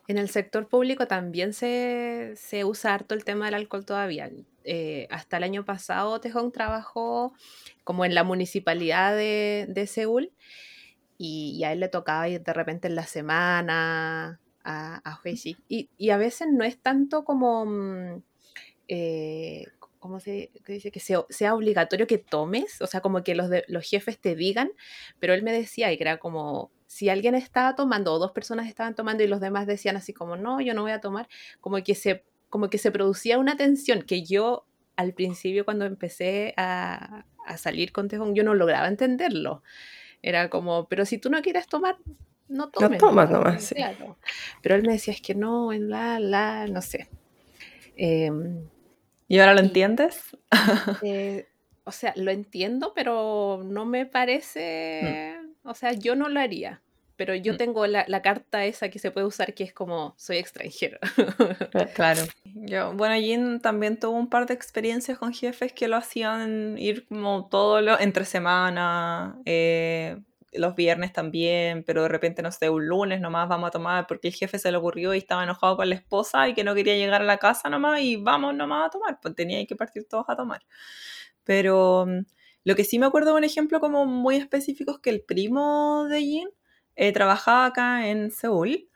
En 0.07 0.17
el 0.17 0.29
sector 0.29 0.67
público 0.67 1.05
también 1.07 1.53
se, 1.53 2.33
se 2.35 2.65
usa 2.65 2.93
harto 2.95 3.13
el 3.13 3.23
tema 3.23 3.45
del 3.45 3.53
alcohol 3.55 3.85
todavía. 3.85 4.31
Eh, 4.63 5.07
hasta 5.11 5.37
el 5.37 5.43
año 5.43 5.65
pasado 5.65 6.19
Tejón 6.19 6.51
trabajó 6.51 7.33
como 7.83 8.05
en 8.05 8.15
la 8.15 8.23
municipalidad 8.23 9.15
de, 9.15 9.67
de 9.69 9.87
Seúl 9.87 10.31
y, 11.17 11.55
y 11.59 11.63
a 11.63 11.73
él 11.73 11.79
le 11.81 11.89
tocaba 11.89 12.27
ir 12.27 12.41
de 12.41 12.53
repente 12.53 12.87
en 12.87 12.95
la 12.95 13.05
semana 13.05 14.39
a, 14.63 15.01
a. 15.03 15.19
Y, 15.67 15.89
y 15.97 16.09
a 16.09 16.17
veces 16.17 16.47
no 16.51 16.63
es 16.63 16.79
tanto 16.81 17.23
como, 17.23 17.65
mm, 17.65 18.23
eh, 18.87 19.65
¿cómo 19.99 20.19
se 20.19 20.51
dice? 20.67 20.91
Que 20.91 20.99
sea, 20.99 21.23
sea 21.29 21.53
obligatorio 21.55 22.07
que 22.07 22.17
tomes, 22.17 22.81
o 22.81 22.87
sea, 22.87 23.01
como 23.01 23.23
que 23.23 23.35
los, 23.35 23.49
de- 23.49 23.65
los 23.67 23.87
jefes 23.87 24.19
te 24.19 24.35
digan, 24.35 24.71
pero 25.19 25.33
él 25.33 25.43
me 25.43 25.51
decía, 25.51 25.91
y 25.91 25.97
que 25.97 26.03
era 26.03 26.17
como, 26.17 26.71
si 26.89 27.07
alguien 27.07 27.35
estaba 27.35 27.75
tomando 27.75 28.11
o 28.11 28.17
dos 28.17 28.31
personas 28.31 28.67
estaban 28.67 28.95
tomando 28.95 29.23
y 29.23 29.27
los 29.27 29.39
demás 29.39 29.67
decían 29.67 29.95
así 29.95 30.11
como, 30.11 30.37
no, 30.37 30.59
yo 30.59 30.73
no 30.73 30.81
voy 30.81 30.89
a 30.91 30.99
tomar, 30.99 31.27
como 31.61 31.77
que 31.83 31.93
se, 31.93 32.23
como 32.49 32.71
que 32.71 32.79
se 32.79 32.89
producía 32.89 33.37
una 33.37 33.55
tensión 33.55 34.01
que 34.01 34.23
yo 34.23 34.65
al 34.95 35.13
principio 35.13 35.65
cuando 35.65 35.85
empecé 35.85 36.55
a, 36.57 37.25
a 37.45 37.57
salir 37.57 37.91
con 37.91 38.07
Tejón, 38.07 38.33
yo 38.33 38.43
no 38.43 38.55
lograba 38.55 38.87
entenderlo. 38.87 39.61
Era 40.23 40.49
como, 40.49 40.87
pero 40.87 41.05
si 41.05 41.19
tú 41.19 41.29
no 41.29 41.43
quieres 41.43 41.67
tomar, 41.67 41.97
no 42.47 42.69
tomes. 42.71 42.97
tomas 42.97 43.29
nomás, 43.29 43.63
sí. 43.63 43.75
Claro. 43.75 44.17
Pero 44.63 44.73
él 44.75 44.81
me 44.81 44.93
decía, 44.93 45.13
es 45.13 45.21
que 45.21 45.35
no, 45.35 45.71
en 45.71 45.91
la, 45.91 46.19
la, 46.19 46.65
no 46.65 46.81
sé. 46.81 47.07
Em, 47.97 48.67
¿Y 49.27 49.37
ahora 49.37 49.53
lo 49.53 49.61
Y- 49.61 49.65
entiendes? 49.65 50.35
eh, 51.03 51.47
o 51.83 51.91
sea, 51.91 52.13
lo 52.15 52.31
entiendo, 52.31 52.93
pero 52.95 53.61
no 53.63 53.85
me 53.85 54.05
parece, 54.05 55.38
o 55.63 55.73
sea, 55.73 55.93
yo 55.93 56.15
no 56.15 56.29
lo 56.29 56.39
haría. 56.39 56.81
Pero 57.15 57.35
yo 57.35 57.53
Mm. 57.53 57.57
tengo 57.57 57.85
la, 57.85 58.05
la 58.07 58.21
carta 58.21 58.63
esa 58.63 58.89
que 58.89 58.97
se 58.97 59.11
puede 59.11 59.27
usar 59.27 59.53
que 59.53 59.65
es 59.65 59.73
como 59.73 60.13
soy 60.17 60.37
extranjero. 60.37 60.99
Claro. 61.95 62.21
Yo, 62.45 62.93
bueno, 62.93 63.15
Jin 63.15 63.59
también 63.59 63.99
tuvo 63.99 64.17
un 64.17 64.29
par 64.29 64.45
de 64.45 64.53
experiencias 64.53 65.17
con 65.17 65.33
jefes 65.33 65.73
que 65.73 65.87
lo 65.89 65.97
hacían 65.97 66.77
ir 66.77 67.05
como 67.07 67.47
todo 67.49 67.81
lo 67.81 67.99
entre 67.99 68.23
semana, 68.25 69.37
eh, 69.45 70.17
los 70.53 70.75
viernes 70.75 71.11
también, 71.13 71.83
pero 71.83 72.03
de 72.03 72.09
repente, 72.09 72.41
no 72.41 72.51
sé, 72.51 72.69
un 72.69 72.87
lunes 72.87 73.19
nomás 73.21 73.47
vamos 73.49 73.67
a 73.67 73.71
tomar 73.71 74.07
porque 74.07 74.29
el 74.29 74.33
jefe 74.33 74.57
se 74.57 74.71
le 74.71 74.77
ocurrió 74.77 75.13
y 75.13 75.17
estaba 75.19 75.43
enojado 75.43 75.75
con 75.75 75.89
la 75.89 75.95
esposa 75.95 76.47
y 76.47 76.53
que 76.53 76.63
no 76.63 76.73
quería 76.73 76.95
llegar 76.95 77.21
a 77.21 77.25
la 77.25 77.37
casa 77.37 77.69
nomás 77.69 77.99
y 78.01 78.15
vamos 78.15 78.55
nomás 78.55 78.87
a 78.87 78.89
tomar, 78.91 79.19
pues 79.21 79.35
tenía 79.35 79.63
que 79.67 79.75
partir 79.75 80.07
todos 80.07 80.25
a 80.29 80.35
tomar. 80.37 80.61
Pero 81.43 82.05
mm, 82.07 82.19
lo 82.69 82.75
que 82.75 82.83
sí 82.83 82.99
me 82.99 83.07
acuerdo, 83.07 83.35
un 83.35 83.43
ejemplo 83.43 83.79
como 83.79 84.05
muy 84.05 84.35
específico 84.35 84.91
es 84.91 84.99
que 84.99 85.09
el 85.09 85.21
primo 85.21 86.05
de 86.07 86.19
Jin 86.19 86.49
eh, 86.95 87.11
trabajaba 87.11 87.65
acá 87.65 88.07
en 88.07 88.29
Seúl 88.29 88.87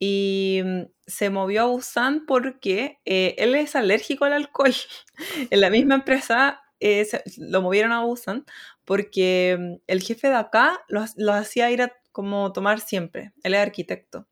y 0.00 0.60
mm, 0.64 0.82
se 1.06 1.30
movió 1.30 1.62
a 1.62 1.66
Busan 1.66 2.26
porque 2.26 2.98
eh, 3.04 3.36
él 3.38 3.54
es 3.54 3.76
alérgico 3.76 4.24
al 4.24 4.32
alcohol. 4.32 4.74
en 5.50 5.60
la 5.60 5.70
misma 5.70 5.94
empresa 5.94 6.62
eh, 6.80 7.06
lo 7.38 7.62
movieron 7.62 7.92
a 7.92 8.02
Busan 8.02 8.44
porque 8.84 9.56
mm, 9.56 9.74
el 9.86 10.02
jefe 10.02 10.26
de 10.26 10.34
acá 10.34 10.82
lo, 10.88 11.04
lo 11.16 11.32
hacía 11.32 11.70
ir 11.70 11.82
a 11.82 11.92
como 12.10 12.52
tomar 12.52 12.80
siempre. 12.80 13.32
Él 13.44 13.54
es 13.54 13.60
arquitecto. 13.60 14.26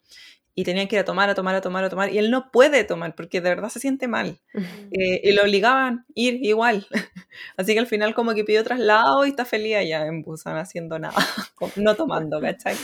Y 0.60 0.64
tenía 0.64 0.86
que 0.86 0.96
ir 0.96 1.00
a 1.00 1.04
tomar, 1.04 1.30
a 1.30 1.34
tomar, 1.34 1.54
a 1.54 1.60
tomar, 1.62 1.84
a 1.84 1.88
tomar. 1.88 2.12
Y 2.12 2.18
él 2.18 2.30
no 2.30 2.50
puede 2.50 2.84
tomar 2.84 3.14
porque 3.14 3.40
de 3.40 3.48
verdad 3.48 3.70
se 3.70 3.80
siente 3.80 4.08
mal. 4.08 4.38
Eh, 4.92 5.20
y 5.22 5.32
lo 5.32 5.42
obligaban 5.42 6.00
a 6.00 6.04
ir 6.14 6.44
igual. 6.44 6.86
Así 7.56 7.72
que 7.72 7.78
al 7.78 7.86
final 7.86 8.12
como 8.14 8.34
que 8.34 8.44
pidió 8.44 8.62
traslado 8.64 9.24
y 9.24 9.30
está 9.30 9.44
feliz 9.44 9.76
allá 9.76 10.06
en 10.06 10.22
Busan 10.22 10.56
haciendo 10.56 10.98
nada, 10.98 11.14
no 11.76 11.94
tomando, 11.94 12.40
¿cachai? 12.40 12.76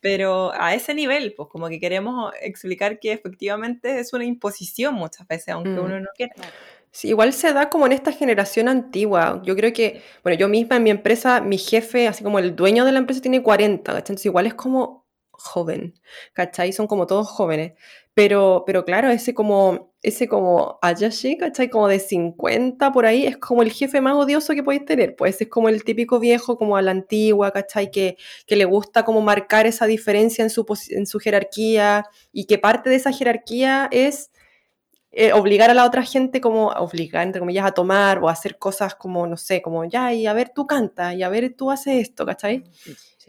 Pero 0.00 0.52
a 0.54 0.74
ese 0.74 0.94
nivel, 0.94 1.34
pues 1.36 1.48
como 1.50 1.68
que 1.68 1.78
queremos 1.78 2.32
explicar 2.40 2.98
que 2.98 3.12
efectivamente 3.12 4.00
es 4.00 4.12
una 4.14 4.24
imposición 4.24 4.94
muchas 4.94 5.28
veces, 5.28 5.50
aunque 5.50 5.70
Mm. 5.78 5.84
uno 5.84 6.00
no 6.00 6.08
quiera. 6.16 6.34
Sí, 6.92 7.08
igual 7.08 7.32
se 7.32 7.52
da 7.52 7.68
como 7.70 7.86
en 7.86 7.92
esta 7.92 8.10
generación 8.10 8.66
antigua. 8.68 9.42
Yo 9.44 9.54
creo 9.54 9.72
que, 9.72 10.02
bueno, 10.24 10.36
yo 10.38 10.48
misma 10.48 10.76
en 10.76 10.82
mi 10.82 10.90
empresa, 10.90 11.40
mi 11.40 11.56
jefe, 11.58 12.08
así 12.08 12.24
como 12.24 12.38
el 12.40 12.56
dueño 12.56 12.84
de 12.84 12.92
la 12.92 12.98
empresa 12.98 13.20
tiene 13.20 13.42
40, 13.42 13.92
¿cachai? 13.92 14.00
Entonces 14.00 14.26
igual 14.26 14.46
es 14.46 14.54
como 14.54 14.99
joven, 15.40 15.94
¿cachai? 16.32 16.72
Son 16.72 16.86
como 16.86 17.06
todos 17.06 17.28
jóvenes. 17.28 17.72
Pero, 18.14 18.64
pero 18.66 18.84
claro, 18.84 19.10
ese 19.10 19.34
como 19.34 19.90
ese 20.02 20.28
como 20.28 20.78
Ayashi, 20.82 21.36
¿cachai? 21.36 21.68
Como 21.68 21.88
de 21.88 21.98
50 21.98 22.92
por 22.92 23.04
ahí, 23.06 23.26
es 23.26 23.36
como 23.36 23.62
el 23.62 23.70
jefe 23.70 24.00
más 24.00 24.14
odioso 24.14 24.54
que 24.54 24.62
podéis 24.62 24.84
tener. 24.86 25.14
Pues 25.16 25.40
es 25.40 25.48
como 25.48 25.68
el 25.68 25.84
típico 25.84 26.18
viejo 26.18 26.56
como 26.56 26.76
a 26.76 26.82
la 26.82 26.90
antigua, 26.90 27.50
¿cachai? 27.52 27.90
Que, 27.90 28.16
que 28.46 28.56
le 28.56 28.64
gusta 28.64 29.04
como 29.04 29.20
marcar 29.20 29.66
esa 29.66 29.86
diferencia 29.86 30.42
en 30.42 30.50
su, 30.50 30.64
en 30.90 31.06
su 31.06 31.18
jerarquía 31.18 32.06
y 32.32 32.46
que 32.46 32.58
parte 32.58 32.90
de 32.90 32.96
esa 32.96 33.12
jerarquía 33.12 33.88
es 33.92 34.30
eh, 35.12 35.32
obligar 35.32 35.70
a 35.70 35.74
la 35.74 35.84
otra 35.84 36.04
gente 36.04 36.40
como, 36.40 36.68
obligar, 36.68 37.26
entre 37.26 37.40
comillas, 37.40 37.66
a 37.66 37.72
tomar 37.72 38.20
o 38.22 38.28
hacer 38.28 38.58
cosas 38.58 38.94
como, 38.94 39.26
no 39.26 39.36
sé, 39.36 39.60
como 39.60 39.84
ya, 39.84 40.12
y 40.14 40.26
a 40.26 40.32
ver, 40.32 40.52
tú 40.54 40.68
canta, 40.68 41.14
y 41.14 41.24
a 41.24 41.28
ver, 41.28 41.52
tú 41.56 41.72
haces 41.72 42.00
esto, 42.08 42.24
¿cachai? 42.24 42.62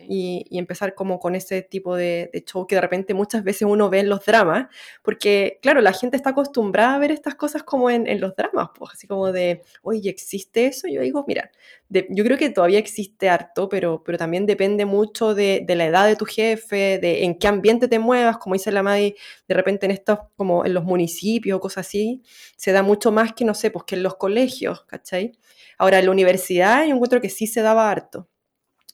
Y, 0.07 0.45
empezar 0.57 0.93
como 0.95 1.19
con 1.19 1.35
ese 1.35 1.61
tipo 1.63 1.95
de, 1.95 2.29
de 2.31 2.43
show 2.43 2.67
que 2.67 2.75
de 2.75 2.81
repente 2.81 3.13
muchas 3.13 3.43
veces 3.43 3.63
uno 3.63 3.89
ve 3.89 3.99
en 3.99 4.09
los 4.09 4.23
dramas, 4.25 4.67
porque 5.01 5.59
claro, 5.61 5.81
la 5.81 5.93
gente 5.93 6.17
está 6.17 6.31
acostumbrada 6.31 6.95
a 6.95 6.99
ver 6.99 7.11
estas 7.11 7.35
cosas 7.35 7.63
como 7.63 7.89
en, 7.89 8.19
los 8.21 8.35
dramas, 8.35 8.69
pues 8.77 8.91
así 8.93 9.07
como 9.07 9.31
de, 9.31 9.63
oye, 9.81 10.09
¿existe 10.09 10.67
eso? 10.67 10.87
Yo 10.87 11.01
digo, 11.01 11.25
mira, 11.27 11.51
de- 11.89 12.07
yo 12.09 12.23
creo 12.23 12.37
que 12.37 12.49
todavía 12.49 12.79
existe 12.79 13.29
harto, 13.29 13.69
pero, 13.69 14.03
pero 14.03 14.17
también 14.17 14.45
depende 14.45 14.85
mucho 14.85 15.33
de, 15.35 15.63
de 15.65 15.75
la 15.75 15.85
edad 15.85 16.07
de 16.07 16.15
tu 16.15 16.25
jefe, 16.25 16.99
de 16.99 17.23
en 17.23 17.37
qué 17.37 17.47
ambiente 17.47 17.87
te 17.87 17.99
muevas, 17.99 18.37
como 18.37 18.53
dice 18.53 18.71
la 18.71 18.83
Madi, 18.83 19.15
de 19.47 19.55
repente 19.55 19.85
en 19.85 19.91
estos, 19.91 20.19
como 20.35 20.65
en 20.65 20.73
los 20.73 20.83
municipios 20.83 21.57
o 21.57 21.59
cosas 21.61 21.87
así, 21.87 22.21
se 22.55 22.71
da 22.71 22.83
mucho 22.83 23.11
más 23.11 23.33
que, 23.33 23.45
no 23.45 23.53
sé, 23.53 23.71
pues 23.71 23.85
que 23.85 23.95
en 23.95 24.03
los 24.03 24.15
colegios, 24.15 24.85
¿cachai? 24.85 25.33
Ahora, 25.77 25.99
en 25.99 26.05
la 26.05 26.11
universidad 26.11 26.85
yo 26.85 26.93
encuentro 26.93 27.21
que 27.21 27.29
sí 27.29 27.47
se 27.47 27.61
daba 27.61 27.89
harto 27.89 28.27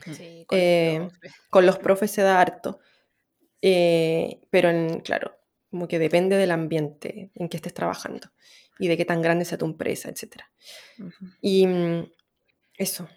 Sí, 0.05 0.45
con 0.47 0.57
Eh, 0.59 0.99
los 0.99 1.11
profes. 1.11 1.33
con 1.49 1.65
los 1.65 1.77
profes 1.79 2.11
se 2.11 2.21
da 2.21 2.39
harto. 2.41 2.79
Eh, 3.61 4.41
pero 4.49 4.69
en, 4.69 4.99
claro, 5.01 5.37
como 5.71 5.87
que 5.87 5.99
depende 5.99 6.37
del 6.37 6.51
ambiente 6.51 7.31
en 7.35 7.49
que 7.49 7.57
estés 7.57 7.73
trabajando 7.73 8.29
y 8.79 8.87
de 8.87 8.97
qué 8.97 9.05
tan 9.05 9.21
grande 9.21 9.45
sea 9.45 9.57
tu 9.57 9.65
empresa, 9.65 10.09
etc. 10.09 10.43
Y 11.41 11.65
mm, 11.67 12.11
eso. 12.77 13.07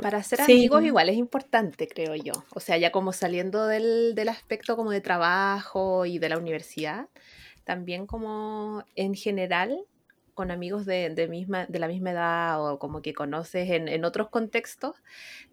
Para 0.00 0.22
ser 0.22 0.40
Sí. 0.44 0.52
amigos 0.52 0.84
igual 0.84 1.08
es 1.10 1.16
importante, 1.16 1.86
creo 1.88 2.14
yo. 2.14 2.32
O 2.54 2.60
sea, 2.60 2.78
ya 2.78 2.92
como 2.92 3.12
saliendo 3.12 3.66
del, 3.66 4.14
del 4.14 4.28
aspecto 4.30 4.76
como 4.76 4.90
de 4.90 5.00
trabajo 5.02 6.06
y 6.06 6.18
de 6.18 6.28
la 6.30 6.38
universidad, 6.38 7.08
también 7.64 8.06
como 8.06 8.84
en 8.96 9.14
general 9.14 9.84
con 10.34 10.50
amigos 10.50 10.86
de, 10.86 11.10
de 11.10 11.28
misma, 11.28 11.66
de 11.66 11.78
la 11.78 11.88
misma 11.88 12.12
edad 12.12 12.72
o 12.72 12.78
como 12.78 13.02
que 13.02 13.14
conoces 13.14 13.70
en, 13.70 13.88
en 13.88 14.04
otros 14.04 14.28
contextos, 14.30 14.96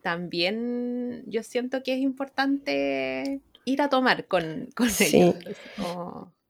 también 0.01 1.23
yo 1.27 1.43
siento 1.43 1.83
que 1.83 1.93
es 1.93 1.99
importante 1.99 3.41
ir 3.65 3.81
a 3.81 3.89
tomar 3.89 4.25
con, 4.27 4.69
con 4.75 4.89
Sí. 4.89 5.33
ellos. 5.33 5.57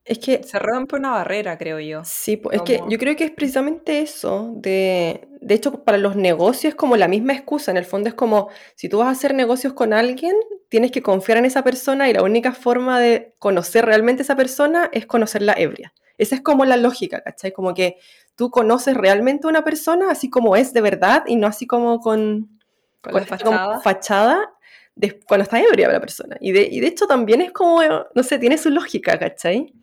Es 0.05 0.19
que 0.19 0.43
Se 0.43 0.57
rompe 0.59 0.95
una 0.95 1.11
barrera, 1.11 1.57
creo 1.57 1.79
yo. 1.79 2.01
Sí, 2.03 2.37
po- 2.37 2.51
es 2.51 2.61
que 2.63 2.81
yo 2.89 2.97
creo 2.97 3.15
que 3.15 3.25
es 3.25 3.31
precisamente 3.31 4.01
eso, 4.01 4.53
de, 4.55 5.27
de 5.41 5.53
hecho 5.53 5.83
para 5.83 5.97
los 5.97 6.15
negocios 6.15 6.71
es 6.71 6.75
como 6.75 6.97
la 6.97 7.07
misma 7.07 7.33
excusa, 7.33 7.69
en 7.71 7.77
el 7.77 7.85
fondo 7.85 8.09
es 8.09 8.15
como, 8.15 8.49
si 8.75 8.89
tú 8.89 8.99
vas 8.99 9.07
a 9.07 9.11
hacer 9.11 9.35
negocios 9.35 9.73
con 9.73 9.93
alguien, 9.93 10.35
tienes 10.69 10.91
que 10.91 11.03
confiar 11.03 11.37
en 11.37 11.45
esa 11.45 11.63
persona 11.63 12.09
y 12.09 12.13
la 12.13 12.23
única 12.23 12.53
forma 12.53 12.99
de 12.99 13.33
conocer 13.37 13.85
realmente 13.85 14.21
a 14.21 14.23
esa 14.23 14.35
persona 14.35 14.89
es 14.93 15.05
conocerla 15.05 15.53
ebria. 15.57 15.93
Esa 16.19 16.35
es 16.35 16.41
como 16.41 16.65
la 16.65 16.77
lógica, 16.77 17.21
¿cachai? 17.23 17.51
Como 17.51 17.73
que 17.73 17.97
tú 18.35 18.51
conoces 18.51 18.95
realmente 18.95 19.47
a 19.47 19.49
una 19.49 19.63
persona 19.63 20.11
así 20.11 20.29
como 20.29 20.55
es 20.55 20.71
de 20.73 20.81
verdad 20.81 21.23
y 21.25 21.35
no 21.37 21.47
así 21.47 21.65
como 21.65 21.99
con, 21.99 22.59
Con 23.01 23.13
con 23.13 23.15
la 23.15 23.19
esta 23.21 23.37
como 23.39 23.57
fachada. 23.57 23.81
fachada 23.81 24.53
de- 24.95 25.19
cuando 25.21 25.43
está 25.43 25.59
ebria 25.59 25.87
la 25.89 25.99
persona. 25.99 26.37
Y 26.39 26.51
de, 26.51 26.67
y 26.71 26.79
de 26.81 26.87
hecho 26.87 27.07
también 27.07 27.41
es 27.41 27.51
como, 27.51 27.81
no 28.13 28.23
sé, 28.23 28.37
tiene 28.37 28.57
su 28.57 28.69
lógica, 28.69 29.17
¿cachai? 29.17 29.73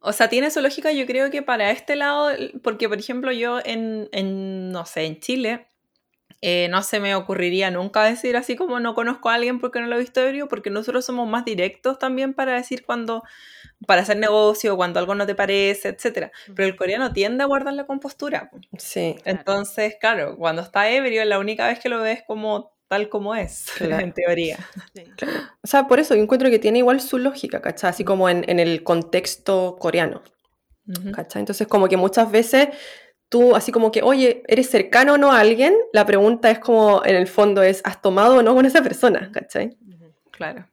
O 0.00 0.12
sea, 0.12 0.28
tiene 0.28 0.50
su 0.50 0.60
lógica, 0.60 0.90
yo 0.92 1.06
creo 1.06 1.30
que 1.30 1.42
para 1.42 1.70
este 1.70 1.94
lado, 1.96 2.30
porque 2.62 2.88
por 2.88 2.98
ejemplo 2.98 3.30
yo 3.32 3.60
en, 3.64 4.08
en, 4.12 4.70
no 4.72 4.84
sé, 4.84 5.04
en 5.04 5.20
Chile, 5.20 5.68
eh, 6.40 6.66
no 6.70 6.82
se 6.82 6.98
me 6.98 7.14
ocurriría 7.14 7.70
nunca 7.70 8.02
decir 8.02 8.36
así 8.36 8.56
como 8.56 8.80
no 8.80 8.96
conozco 8.96 9.30
a 9.30 9.34
alguien 9.34 9.60
porque 9.60 9.80
no 9.80 9.86
lo 9.86 9.94
he 9.94 10.00
visto 10.00 10.20
ebrio, 10.20 10.48
porque 10.48 10.70
nosotros 10.70 11.04
somos 11.04 11.28
más 11.28 11.44
directos 11.44 12.00
también 12.00 12.34
para 12.34 12.54
decir 12.54 12.84
cuando, 12.84 13.22
para 13.86 14.02
hacer 14.02 14.16
negocio, 14.18 14.76
cuando 14.76 14.98
algo 15.00 15.14
no 15.14 15.26
te 15.26 15.34
parece, 15.34 15.88
etcétera. 15.88 16.30
Pero 16.54 16.68
el 16.68 16.76
coreano 16.76 17.12
tiende 17.12 17.42
a 17.42 17.46
guardar 17.46 17.74
la 17.74 17.86
compostura. 17.86 18.50
po. 18.50 18.58
Sí. 18.78 19.16
Claro. 19.22 19.38
Entonces, 19.38 19.96
claro, 20.00 20.36
cuando 20.36 20.62
está 20.62 20.88
ebrio, 20.90 21.24
la 21.24 21.38
única 21.38 21.66
vez 21.66 21.78
que 21.80 21.88
lo 21.88 22.00
ves 22.00 22.22
como 22.26 22.72
tal 22.88 23.08
como 23.08 23.34
es, 23.34 23.66
Claro. 23.76 24.02
en 24.04 24.12
teoría. 24.12 24.58
sí. 24.94 25.04
O 25.62 25.66
sea, 25.66 25.86
por 25.86 25.98
eso 25.98 26.14
yo 26.14 26.22
encuentro 26.22 26.50
que 26.50 26.58
tiene 26.58 26.78
igual 26.80 27.00
su 27.00 27.18
lógica, 27.18 27.62
¿cachai? 27.62 27.90
Así 27.90 28.04
como 28.04 28.28
en, 28.28 28.44
en 28.48 28.60
el 28.60 28.82
contexto 28.82 29.76
coreano, 29.78 30.22
Ujú. 30.86 31.12
¿cachai? 31.12 31.40
Entonces, 31.40 31.66
como 31.68 31.88
que 31.88 31.96
muchas 31.96 32.30
veces 32.30 32.68
tú, 33.30 33.56
así 33.56 33.72
como 33.72 33.90
que, 33.92 34.02
oye, 34.02 34.42
¿eres 34.46 34.68
cercano 34.68 35.14
o 35.14 35.18
no 35.18 35.32
a 35.32 35.40
alguien? 35.40 35.74
La 35.94 36.04
pregunta 36.04 36.50
es 36.50 36.58
como, 36.58 37.02
en 37.04 37.16
el 37.16 37.26
fondo, 37.28 37.62
es, 37.62 37.80
¿has 37.84 38.02
tomado 38.02 38.36
o 38.36 38.42
no 38.42 38.54
con 38.54 38.66
esa 38.66 38.82
persona? 38.82 39.30
¿cachai? 39.32 39.74
Claro. 40.30 40.66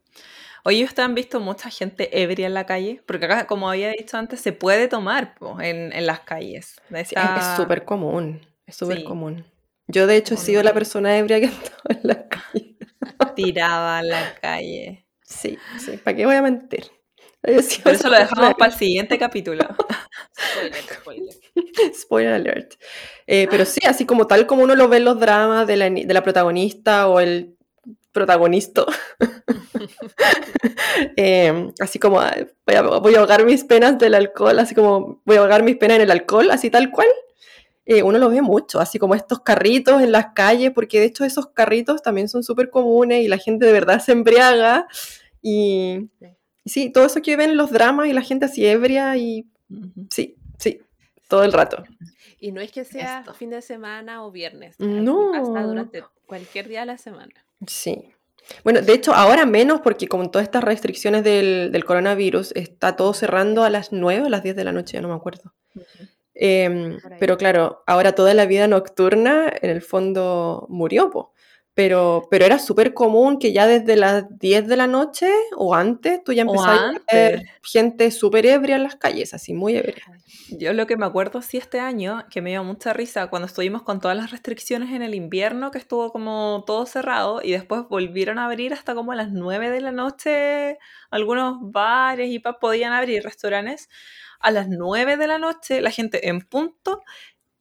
Oye, 0.65 0.84
¿ustedes 0.84 1.06
han 1.08 1.15
visto 1.15 1.39
mucha 1.39 1.69
gente 1.69 2.22
ebria 2.22 2.48
en 2.48 2.54
la 2.54 2.65
calle? 2.65 3.02
Porque 3.06 3.26
acá, 3.26 3.48
como 3.48 3.69
había 3.69 3.89
dicho 3.91 4.17
antes, 4.17 4.41
se 4.41 4.52
puede 4.54 4.88
tomar 4.88 5.36
po, 5.36 5.60
en, 5.62 5.93
en 5.93 6.06
las 6.06 6.22
calles. 6.22 6.76
Es- 6.91 7.56
súper 7.56 7.86
común, 7.86 8.41
es 8.65 8.76
súper 8.76 8.98
Sí. 9.00 9.04
común. 9.04 9.45
Yo, 9.88 10.06
de 10.06 10.17
hecho, 10.17 10.36
he 10.36 10.38
sido 10.38 10.62
la 10.62 10.74
persona 10.74 11.17
ebria 11.17 11.39
que 11.39 11.45
ha 11.48 11.50
estado 11.50 11.82
en 11.89 12.00
la 12.04 12.28
calle. 12.28 12.78
tirada 13.36 14.00
en 14.02 14.10
la 14.10 14.36
calle. 14.41 15.06
Sí, 15.24 15.58
sí, 15.78 15.98
¿para 15.98 16.17
qué 16.17 16.26
voy 16.26 16.36
a 16.36 16.41
mentir? 16.41 16.86
Pero 17.41 17.60
eso 17.60 18.10
lo 18.10 18.17
dejamos 18.17 18.54
para 18.56 18.72
el 18.72 18.78
siguiente 18.78 19.17
capítulo. 19.17 19.63
Spoiler, 20.34 20.84
spoiler. 20.84 21.36
Spoiler 21.93 22.34
alert. 22.34 22.74
Eh, 23.28 23.48
pero 23.50 23.65
sí, 23.65 23.80
así 23.86 24.06
como 24.06 24.28
tal 24.28 24.45
como 24.45 24.63
uno 24.63 24.76
lo 24.76 24.89
ve 24.89 24.98
en 24.98 25.06
los 25.06 25.19
dramas 25.19 25.65
de 25.67 25.78
la, 25.78 25.89
de 25.89 26.13
la 26.13 26.24
protagonista 26.24 27.08
o 27.08 27.19
el 27.19 27.56
protagonista. 28.12 28.86
Eh, 31.15 31.72
así 31.80 32.00
como 32.00 32.20
ah, 32.20 32.36
voy 32.65 32.76
a, 32.76 32.82
voy 32.82 33.15
a 33.15 33.20
ahogar 33.20 33.46
mis 33.46 33.63
penas 33.63 33.98
del 33.98 34.13
alcohol, 34.15 34.60
así 34.60 34.76
como 34.76 35.22
voy 35.26 35.38
a 35.38 35.39
ahogar 35.39 35.63
mis 35.63 35.78
penas 35.78 35.96
en 35.98 36.04
el 36.04 36.12
alcohol, 36.12 36.50
así 36.52 36.70
tal 36.70 36.92
cual. 36.92 37.08
Eh, 37.86 38.04
uno 38.04 38.20
lo 38.20 38.30
ve 38.30 38.42
mucho, 38.42 38.80
así 38.80 39.00
como 39.00 39.15
estos 39.15 39.39
carritos 39.42 40.02
en 40.02 40.12
las 40.12 40.28
calles, 40.36 40.72
porque 40.76 41.00
de 41.00 41.08
hecho 41.08 41.26
esos 41.26 41.48
carritos 41.48 42.02
también 42.04 42.30
son 42.30 42.44
súper 42.44 42.70
comunes 42.70 43.24
y 43.24 43.28
la 43.28 43.38
gente 43.38 43.65
de 43.65 43.72
verdad 43.74 44.00
se 44.00 44.12
embriaga. 44.12 44.88
Y, 45.42 46.10
Sí. 46.20 46.28
y 46.65 46.70
sí, 46.70 46.89
todo 46.92 47.06
eso 47.06 47.22
que 47.22 47.36
ven 47.36 47.52
en 47.52 47.58
los 47.58 47.72
dramas 47.72 48.08
y 48.08 48.13
la 48.13 48.22
gente 48.22 48.46
así 48.46 48.65
ebria 48.65 49.18
y 49.18 49.46
sí, 50.12 50.36
sí, 50.60 50.82
todo 51.28 51.44
el 51.44 51.52
rato. 51.54 51.84
Y 52.39 52.52
no 52.52 52.62
es 52.62 52.72
que 52.72 52.86
sea 52.86 53.20
Esto. 53.22 53.34
fin 53.34 53.50
de 53.50 53.62
semana 53.62 54.24
o 54.24 54.32
viernes. 54.32 54.76
No. 54.80 55.32
Pasa 55.32 55.63
durante 55.63 56.04
cualquier 56.28 56.68
día 56.68 56.82
de 56.82 56.86
la 56.86 56.98
semana. 56.98 57.34
Sí. 57.65 58.13
Bueno, 58.64 58.82
de 58.82 58.94
hecho, 58.94 59.14
ahora 59.14 59.46
menos 59.46 59.82
porque 59.82 60.08
con 60.08 60.32
todas 60.32 60.46
estas 60.46 60.64
restricciones 60.64 61.24
del, 61.24 61.72
del 61.72 61.86
coronavirus 61.86 62.52
está 62.56 62.96
todo 62.96 63.14
cerrando 63.14 63.64
a 63.64 63.70
las 63.70 63.92
9 63.92 64.24
o 64.24 64.26
a 64.26 64.30
las 64.30 64.44
10 64.44 64.56
de 64.56 64.64
la 64.64 64.72
noche, 64.72 64.94
ya 64.94 65.02
no 65.02 65.10
me 65.10 65.16
acuerdo. 65.16 65.54
Em, 66.42 66.98
pero 67.20 67.38
claro, 67.38 67.84
ahora 67.86 68.14
toda 68.14 68.34
la 68.34 68.46
vida 68.46 68.66
nocturna 68.68 69.52
en 69.62 69.70
el 69.70 69.82
fondo 69.82 70.66
murió, 70.70 71.10
po. 71.10 71.34
Pero, 71.80 72.28
pero 72.30 72.44
era 72.44 72.60
súper 72.60 72.94
común 72.94 73.39
que 73.39 73.54
ya 73.54 73.65
desde 73.65 73.96
las 73.96 74.26
10 74.38 74.68
de 74.68 74.76
la 74.76 74.86
noche 74.86 75.32
o 75.56 75.74
antes 75.74 76.22
tú 76.26 76.34
ya 76.34 76.42
empezabas 76.42 76.98
a 77.08 77.15
ver 77.15 77.46
gente 77.63 78.12
súper 78.12 78.46
ebria 78.48 78.76
en 78.76 78.84
las 78.84 78.98
calles, 78.98 79.34
así 79.34 79.54
muy 79.54 79.78
ebria. 79.78 80.04
Yo 80.50 80.74
lo 80.74 80.88
que 80.88 80.98
me 80.98 81.06
acuerdo 81.06 81.42
sí 81.42 81.56
este 81.56 81.80
año, 81.80 82.26
que 82.30 82.42
me 82.42 82.50
dio 82.50 82.65
mucha 82.65 82.92
risa, 82.92 83.28
cuando 83.28 83.46
estuvimos 83.46 83.84
con 83.84 84.02
todas 84.02 84.18
las 84.18 84.32
restricciones 84.32 84.92
en 84.92 85.04
el 85.04 85.15
invierno, 85.15 85.72
que 85.72 85.78
estuvo 85.78 86.12
como 86.12 86.65
todo 86.68 86.86
cerrado, 86.86 87.39
y 87.42 87.54
después 87.54 87.84
volvieron 87.89 88.39
a 88.39 88.48
abrir 88.48 88.74
hasta 88.74 88.94
como 88.94 89.13
a 89.13 89.15
las 89.15 89.32
9 89.32 89.70
de 89.70 89.80
la 89.80 89.94
noche, 89.94 90.80
algunos 91.12 91.60
bares 91.62 92.30
y 92.30 92.39
podían 92.39 92.92
abrir, 92.92 93.24
restaurantes. 93.24 93.88
A 94.42 94.52
las 94.52 94.68
9 94.68 95.15
de 95.15 95.28
la 95.28 95.38
noche, 95.38 95.80
la 95.80 95.92
gente 95.92 96.28
en 96.28 96.42
punto, 96.42 97.04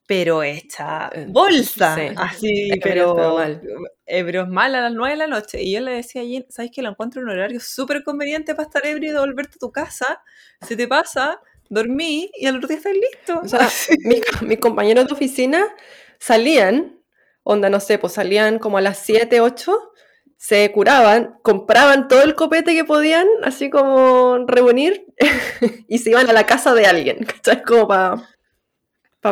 pero 0.08 0.42
hecha 0.42 1.10
Eh, 1.14 1.26
bolsa, 1.28 1.94
sí. 1.94 2.14
así, 2.16 2.70
pero, 2.82 3.14
mal. 3.14 3.62
ebrios 4.06 4.48
mal 4.48 4.74
a 4.74 4.80
las 4.80 4.92
9 4.94 5.12
de 5.12 5.18
la 5.18 5.26
noche. 5.26 5.62
Y 5.62 5.72
yo 5.74 5.80
le 5.80 5.92
decía 5.92 6.22
a 6.22 6.24
Jen, 6.24 6.46
¿sabes 6.48 6.70
que 6.74 6.80
lo 6.82 6.88
encuentro 6.90 7.20
un 7.22 7.28
horario 7.30 7.60
súper 7.60 8.02
conveniente 8.02 8.54
para 8.54 8.66
estar 8.68 8.86
ebrio 8.86 9.10
y 9.10 9.12
devolverte 9.12 9.56
a 9.56 9.58
tu 9.60 9.70
casa? 9.70 10.22
Se 10.66 10.76
te 10.76 10.88
pasa, 10.88 11.40
dormí 11.68 12.30
y 12.34 12.46
al 12.46 12.56
otro 12.56 12.68
día 12.68 12.78
estás 12.78 12.94
listo. 12.94 13.40
O 13.44 13.48
sea, 13.48 13.68
mis, 14.04 14.22
mis 14.42 14.58
compañeros 14.58 15.06
de 15.08 15.12
oficina 15.12 15.62
salían, 16.18 16.98
onda, 17.42 17.68
no 17.70 17.78
sé, 17.80 17.98
pues 17.98 18.14
salían 18.14 18.58
como 18.58 18.78
a 18.78 18.80
las 18.80 18.98
7, 19.00 19.40
8, 19.42 19.78
se 20.38 20.72
curaban, 20.72 21.36
compraban 21.42 22.08
todo 22.08 22.22
el 22.22 22.34
copete 22.34 22.74
que 22.74 22.84
podían, 22.84 23.26
así 23.42 23.70
como 23.70 24.38
reunir, 24.46 25.04
y 25.88 25.98
se 25.98 26.10
iban 26.10 26.30
a 26.30 26.32
la 26.32 26.46
casa 26.46 26.74
de 26.74 26.86
alguien, 26.86 27.18
¿cachai? 27.26 27.62
Como 27.62 27.88
para 27.88 28.28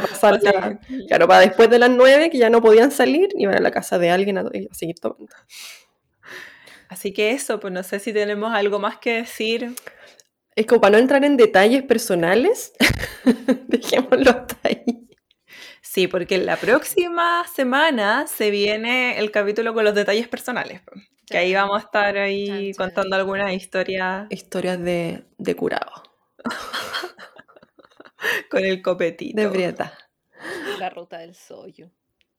pasar 0.01 0.41
la- 0.43 0.79
Claro, 1.09 1.27
para 1.29 1.41
después 1.41 1.69
de 1.71 1.79
las 1.79 1.91
9, 1.91 2.31
que 2.31 2.39
ya 2.39 2.51
no 2.51 2.61
podían 2.61 2.91
salir, 2.91 3.29
iban 3.37 3.57
a 3.57 3.61
la 3.61 3.71
casa 3.71 3.99
de 3.99 4.11
alguien 4.11 4.39
a, 4.39 4.43
a 4.43 4.75
seguir 4.75 4.99
tomando. 5.01 5.35
Así 6.89 7.13
que 7.13 7.31
eso, 7.33 7.59
pues 7.61 7.73
no 7.73 7.83
sé 7.83 7.99
si 7.99 8.13
tenemos 8.13 8.55
algo 8.55 8.79
más 8.79 8.99
que 8.99 9.15
decir. 9.15 9.75
Es 10.55 10.67
como 10.67 10.81
para 10.81 10.93
no 10.93 10.99
entrar 10.99 11.25
en 11.25 11.37
detalles 11.37 11.83
personales, 11.83 12.73
dejémoslo 13.69 14.31
hasta 14.31 14.57
ahí. 14.63 15.09
Sí, 15.83 16.09
porque 16.09 16.39
la 16.39 16.57
próxima 16.57 17.45
semana 17.55 18.27
se 18.27 18.51
viene 18.51 19.19
el 19.19 19.31
capítulo 19.31 19.75
con 19.75 19.85
los 19.85 19.95
detalles 19.95 20.29
personales. 20.29 20.81
po. 20.83 20.93
Que 21.27 21.39
ahí 21.39 21.53
vamos 21.55 21.77
a 21.83 21.85
estar 21.85 22.17
ahí 22.19 22.73
contando 22.75 23.17
algunas 23.17 23.53
historias 23.53 24.27
Historias 24.31 24.79
de, 24.81 25.25
de 25.39 25.55
curado, 25.57 25.91
con 28.51 28.65
el 28.65 28.83
copetito. 28.83 29.41
de 29.41 29.47
Brieta. 29.49 29.93
La 30.79 30.91
ruta 30.91 31.19
del 31.19 31.35
soyo. 31.35 31.91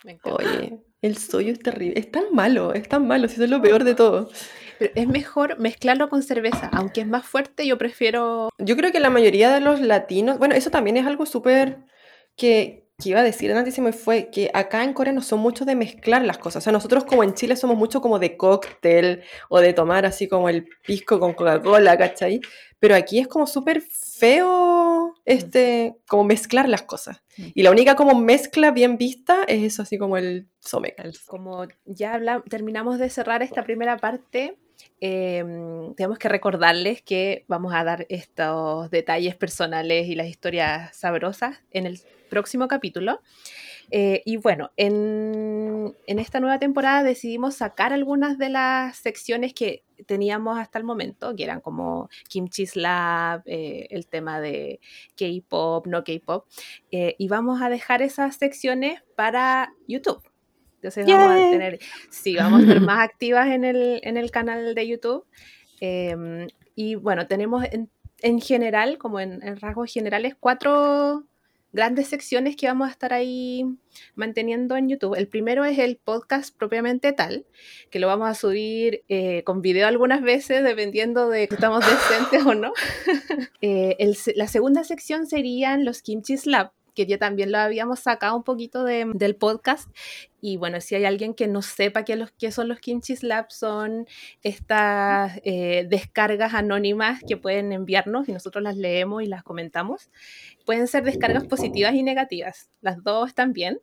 Me 0.03 0.13
encanta. 0.13 0.43
Oye, 0.43 0.79
el 1.01 1.17
soyo 1.17 1.51
es 1.51 1.59
terrible. 1.59 1.99
Es 1.99 2.11
tan 2.11 2.25
malo, 2.31 2.73
es 2.73 2.87
tan 2.87 3.07
malo, 3.07 3.27
si 3.27 3.35
eso 3.35 3.45
es 3.45 3.49
lo 3.49 3.61
peor 3.61 3.83
de 3.83 3.95
todo. 3.95 4.29
Pero 4.77 4.91
es 4.95 5.07
mejor 5.07 5.59
mezclarlo 5.59 6.09
con 6.09 6.21
cerveza. 6.21 6.69
Aunque 6.71 7.01
es 7.01 7.07
más 7.07 7.25
fuerte, 7.25 7.65
yo 7.65 7.77
prefiero. 7.77 8.49
Yo 8.59 8.77
creo 8.77 8.91
que 8.91 8.99
la 8.99 9.09
mayoría 9.09 9.51
de 9.51 9.59
los 9.59 9.81
latinos, 9.81 10.37
bueno, 10.37 10.53
eso 10.53 10.69
también 10.69 10.97
es 10.97 11.07
algo 11.07 11.25
súper 11.25 11.79
que, 12.35 12.87
que 13.01 13.09
iba 13.09 13.21
a 13.21 13.23
decir 13.23 13.51
antes 13.51 13.73
se 13.73 13.81
me 13.81 13.91
fue, 13.91 14.29
que 14.29 14.51
acá 14.53 14.83
en 14.83 14.93
Corea 14.93 15.13
no 15.13 15.21
son 15.21 15.39
muchos 15.39 15.65
de 15.65 15.75
mezclar 15.75 16.23
las 16.23 16.37
cosas. 16.37 16.61
O 16.61 16.65
sea, 16.65 16.73
nosotros 16.73 17.03
como 17.05 17.23
en 17.23 17.33
Chile 17.33 17.55
somos 17.55 17.75
mucho 17.75 17.99
como 17.99 18.19
de 18.19 18.37
cóctel 18.37 19.23
o 19.49 19.59
de 19.59 19.73
tomar 19.73 20.05
así 20.05 20.27
como 20.27 20.47
el 20.47 20.67
pisco 20.85 21.19
con 21.19 21.33
Coca-Cola, 21.33 21.97
¿cachai? 21.97 22.39
Pero 22.79 22.95
aquí 22.95 23.19
es 23.19 23.27
como 23.27 23.47
súper 23.47 23.81
feo 24.19 25.13
este, 25.25 25.95
como 26.07 26.23
mezclar 26.23 26.67
las 26.69 26.83
cosas. 26.83 27.21
Mm. 27.37 27.43
Y 27.53 27.63
la 27.63 27.71
única 27.71 27.95
como 27.95 28.15
mezcla 28.19 28.71
bien 28.71 28.97
vista 28.97 29.43
es 29.47 29.63
eso 29.63 29.81
así 29.81 29.97
como 29.97 30.17
el 30.17 30.47
somek. 30.59 30.95
El- 30.99 31.17
Como 31.25 31.65
ya 31.85 32.13
habla- 32.13 32.43
terminamos 32.49 32.99
de 32.99 33.09
cerrar 33.09 33.43
esta 33.43 33.63
primera 33.63 33.97
parte, 33.97 34.57
em, 34.99 35.93
tenemos 35.95 36.17
que 36.17 36.29
recordarles 36.29 37.01
que 37.01 37.45
vamos 37.47 37.73
a 37.73 37.83
dar 37.83 38.05
estos 38.09 38.89
detalles 38.91 39.35
personales 39.35 40.07
y 40.07 40.15
las 40.15 40.27
historias 40.27 40.95
sabrosas 40.95 41.57
en 41.71 41.85
el 41.85 41.99
próximo 42.29 42.67
capítulo. 42.67 43.21
Eh, 43.89 44.21
y 44.25 44.35
bueno, 44.37 44.71
en, 44.75 45.95
en 46.07 46.19
esta 46.19 46.39
nueva 46.41 46.59
temporada 46.59 47.03
decidimos 47.03 47.55
sacar 47.55 47.93
algunas 47.93 48.37
de 48.37 48.49
las 48.49 48.97
secciones 48.97 49.53
que 49.53 49.83
teníamos 50.05 50.57
hasta 50.59 50.77
el 50.77 50.83
momento, 50.83 51.35
que 51.35 51.43
eran 51.43 51.61
como 51.61 52.09
Kimchi 52.27 52.65
Lab, 52.75 53.41
eh, 53.45 53.87
el 53.89 54.07
tema 54.07 54.39
de 54.39 54.79
K-pop, 55.17 55.87
no 55.87 56.03
K-pop, 56.03 56.45
eh, 56.91 57.15
y 57.17 57.27
vamos 57.27 57.61
a 57.61 57.69
dejar 57.69 58.01
esas 58.01 58.35
secciones 58.35 59.01
para 59.15 59.73
YouTube. 59.87 60.21
Entonces 60.75 61.07
vamos 61.07 61.31
a 61.31 61.51
tener, 61.51 61.79
sí, 62.09 62.35
vamos 62.35 62.59
a 62.59 62.63
estar 62.63 62.81
más 62.81 62.99
activas 62.99 63.47
en 63.47 63.65
el, 63.65 63.99
en 64.03 64.17
el 64.17 64.31
canal 64.31 64.75
de 64.75 64.87
YouTube. 64.87 65.25
Em, 65.79 66.47
y 66.75 66.95
bueno, 66.95 67.27
tenemos 67.27 67.65
en, 67.71 67.89
en 68.21 68.39
general, 68.39 68.97
como 68.97 69.19
en, 69.19 69.43
en 69.43 69.57
rasgos 69.57 69.91
generales, 69.91 70.35
cuatro 70.39 71.25
grandes 71.71 72.07
secciones 72.07 72.55
que 72.55 72.67
vamos 72.67 72.87
a 72.87 72.91
estar 72.91 73.13
ahí 73.13 73.65
manteniendo 74.15 74.75
en 74.77 74.89
YouTube. 74.89 75.15
El 75.15 75.27
primero 75.27 75.65
es 75.65 75.77
el 75.79 75.97
podcast 75.97 76.55
propiamente 76.55 77.13
tal, 77.13 77.45
que 77.89 77.99
lo 77.99 78.07
vamos 78.07 78.29
a 78.29 78.33
subir 78.33 79.03
eh, 79.09 79.43
con 79.43 79.61
video 79.61 79.87
algunas 79.87 80.21
veces, 80.21 80.63
dependiendo 80.63 81.29
de 81.29 81.47
si 81.47 81.55
estamos 81.55 81.83
decentes 81.85 82.45
o 82.45 82.53
no. 82.53 82.73
Eh, 83.61 84.13
la 84.35 84.47
segunda 84.47 84.83
sección 84.83 85.25
serían 85.25 85.83
los 85.83 86.03
Kimchi 86.03 86.37
Slap, 86.37 86.73
que 86.97 87.05
ya 87.05 87.19
también 87.19 87.51
lo 87.51 87.59
habíamos 87.59 87.99
sacado 87.99 88.35
un 88.35 88.43
poquito 88.43 88.83
de- 88.83 89.05
del 89.13 89.35
podcast. 89.35 89.87
Y 90.41 90.57
bueno, 90.57 90.81
si 90.81 90.95
hay 90.95 91.05
alguien 91.05 91.35
que 91.35 91.47
no 91.47 91.61
sepa 91.61 92.03
qué, 92.03 92.15
los, 92.15 92.31
qué 92.31 92.51
son 92.51 92.67
los 92.67 92.79
Kimchi 92.79 93.15
Slap, 93.15 93.51
son 93.51 94.07
estas 94.41 95.39
eh, 95.43 95.85
descargas 95.87 96.55
anónimas 96.55 97.21
que 97.27 97.37
pueden 97.37 97.71
enviarnos 97.71 98.27
y 98.27 98.31
nosotros 98.33 98.63
las 98.63 98.75
leemos 98.77 99.21
y 99.21 99.27
las 99.27 99.43
comentamos. 99.43 100.09
Pueden 100.65 100.87
ser 100.87 101.03
descargas 101.03 101.45
positivas 101.45 101.93
y 101.93 102.01
negativas, 102.01 102.71
las 102.81 103.03
dos 103.03 103.31
bien. 103.49 103.79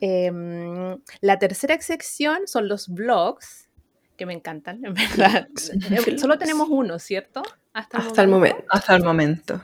Em, 0.00 0.98
la 1.22 1.38
tercera 1.38 1.80
sección 1.80 2.40
son 2.46 2.68
los 2.68 2.88
blogs, 2.88 3.70
que 4.18 4.26
me 4.26 4.34
encantan, 4.34 4.84
en 4.84 4.92
verdad. 4.92 5.48
Solo 6.18 6.36
tenemos 6.36 6.68
uno, 6.70 6.98
¿cierto? 6.98 7.42
Hasta 7.72 8.20
el 8.22 8.28
momento. 8.28 8.64
Hasta 8.68 8.94
el 8.96 9.02
momento. 9.02 9.62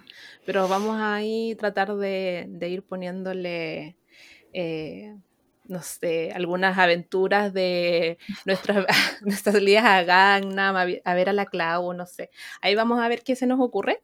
Pero 0.50 0.66
vamos 0.66 0.96
ahí 1.00 1.54
tratar 1.54 1.94
de, 1.94 2.46
de 2.48 2.68
ir 2.68 2.82
poniéndole, 2.82 3.96
eh, 4.52 5.14
no 5.68 5.80
sé, 5.80 6.32
algunas 6.32 6.76
aventuras 6.76 7.52
de 7.54 8.18
nuestras, 8.46 8.84
nuestras 9.22 9.54
salidas 9.54 9.84
a 9.84 10.02
Gangnam, 10.02 10.74
a, 10.74 10.86
a 11.04 11.14
ver 11.14 11.28
a 11.28 11.32
la 11.32 11.46
Clau, 11.46 11.92
no 11.92 12.04
sé. 12.04 12.30
Ahí 12.62 12.74
vamos 12.74 12.98
a 12.98 13.06
ver 13.06 13.22
qué 13.22 13.36
se 13.36 13.46
nos 13.46 13.60
ocurre. 13.60 14.02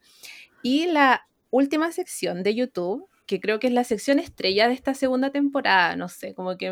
Y 0.62 0.86
la 0.86 1.26
última 1.50 1.90
sección 1.90 2.44
de 2.44 2.54
YouTube, 2.54 3.08
que 3.26 3.40
creo 3.40 3.58
que 3.58 3.66
es 3.66 3.72
la 3.72 3.82
sección 3.82 4.20
estrella 4.20 4.68
de 4.68 4.74
esta 4.74 4.94
segunda 4.94 5.30
temporada, 5.30 5.96
no 5.96 6.08
sé, 6.08 6.32
como 6.32 6.56
que 6.56 6.70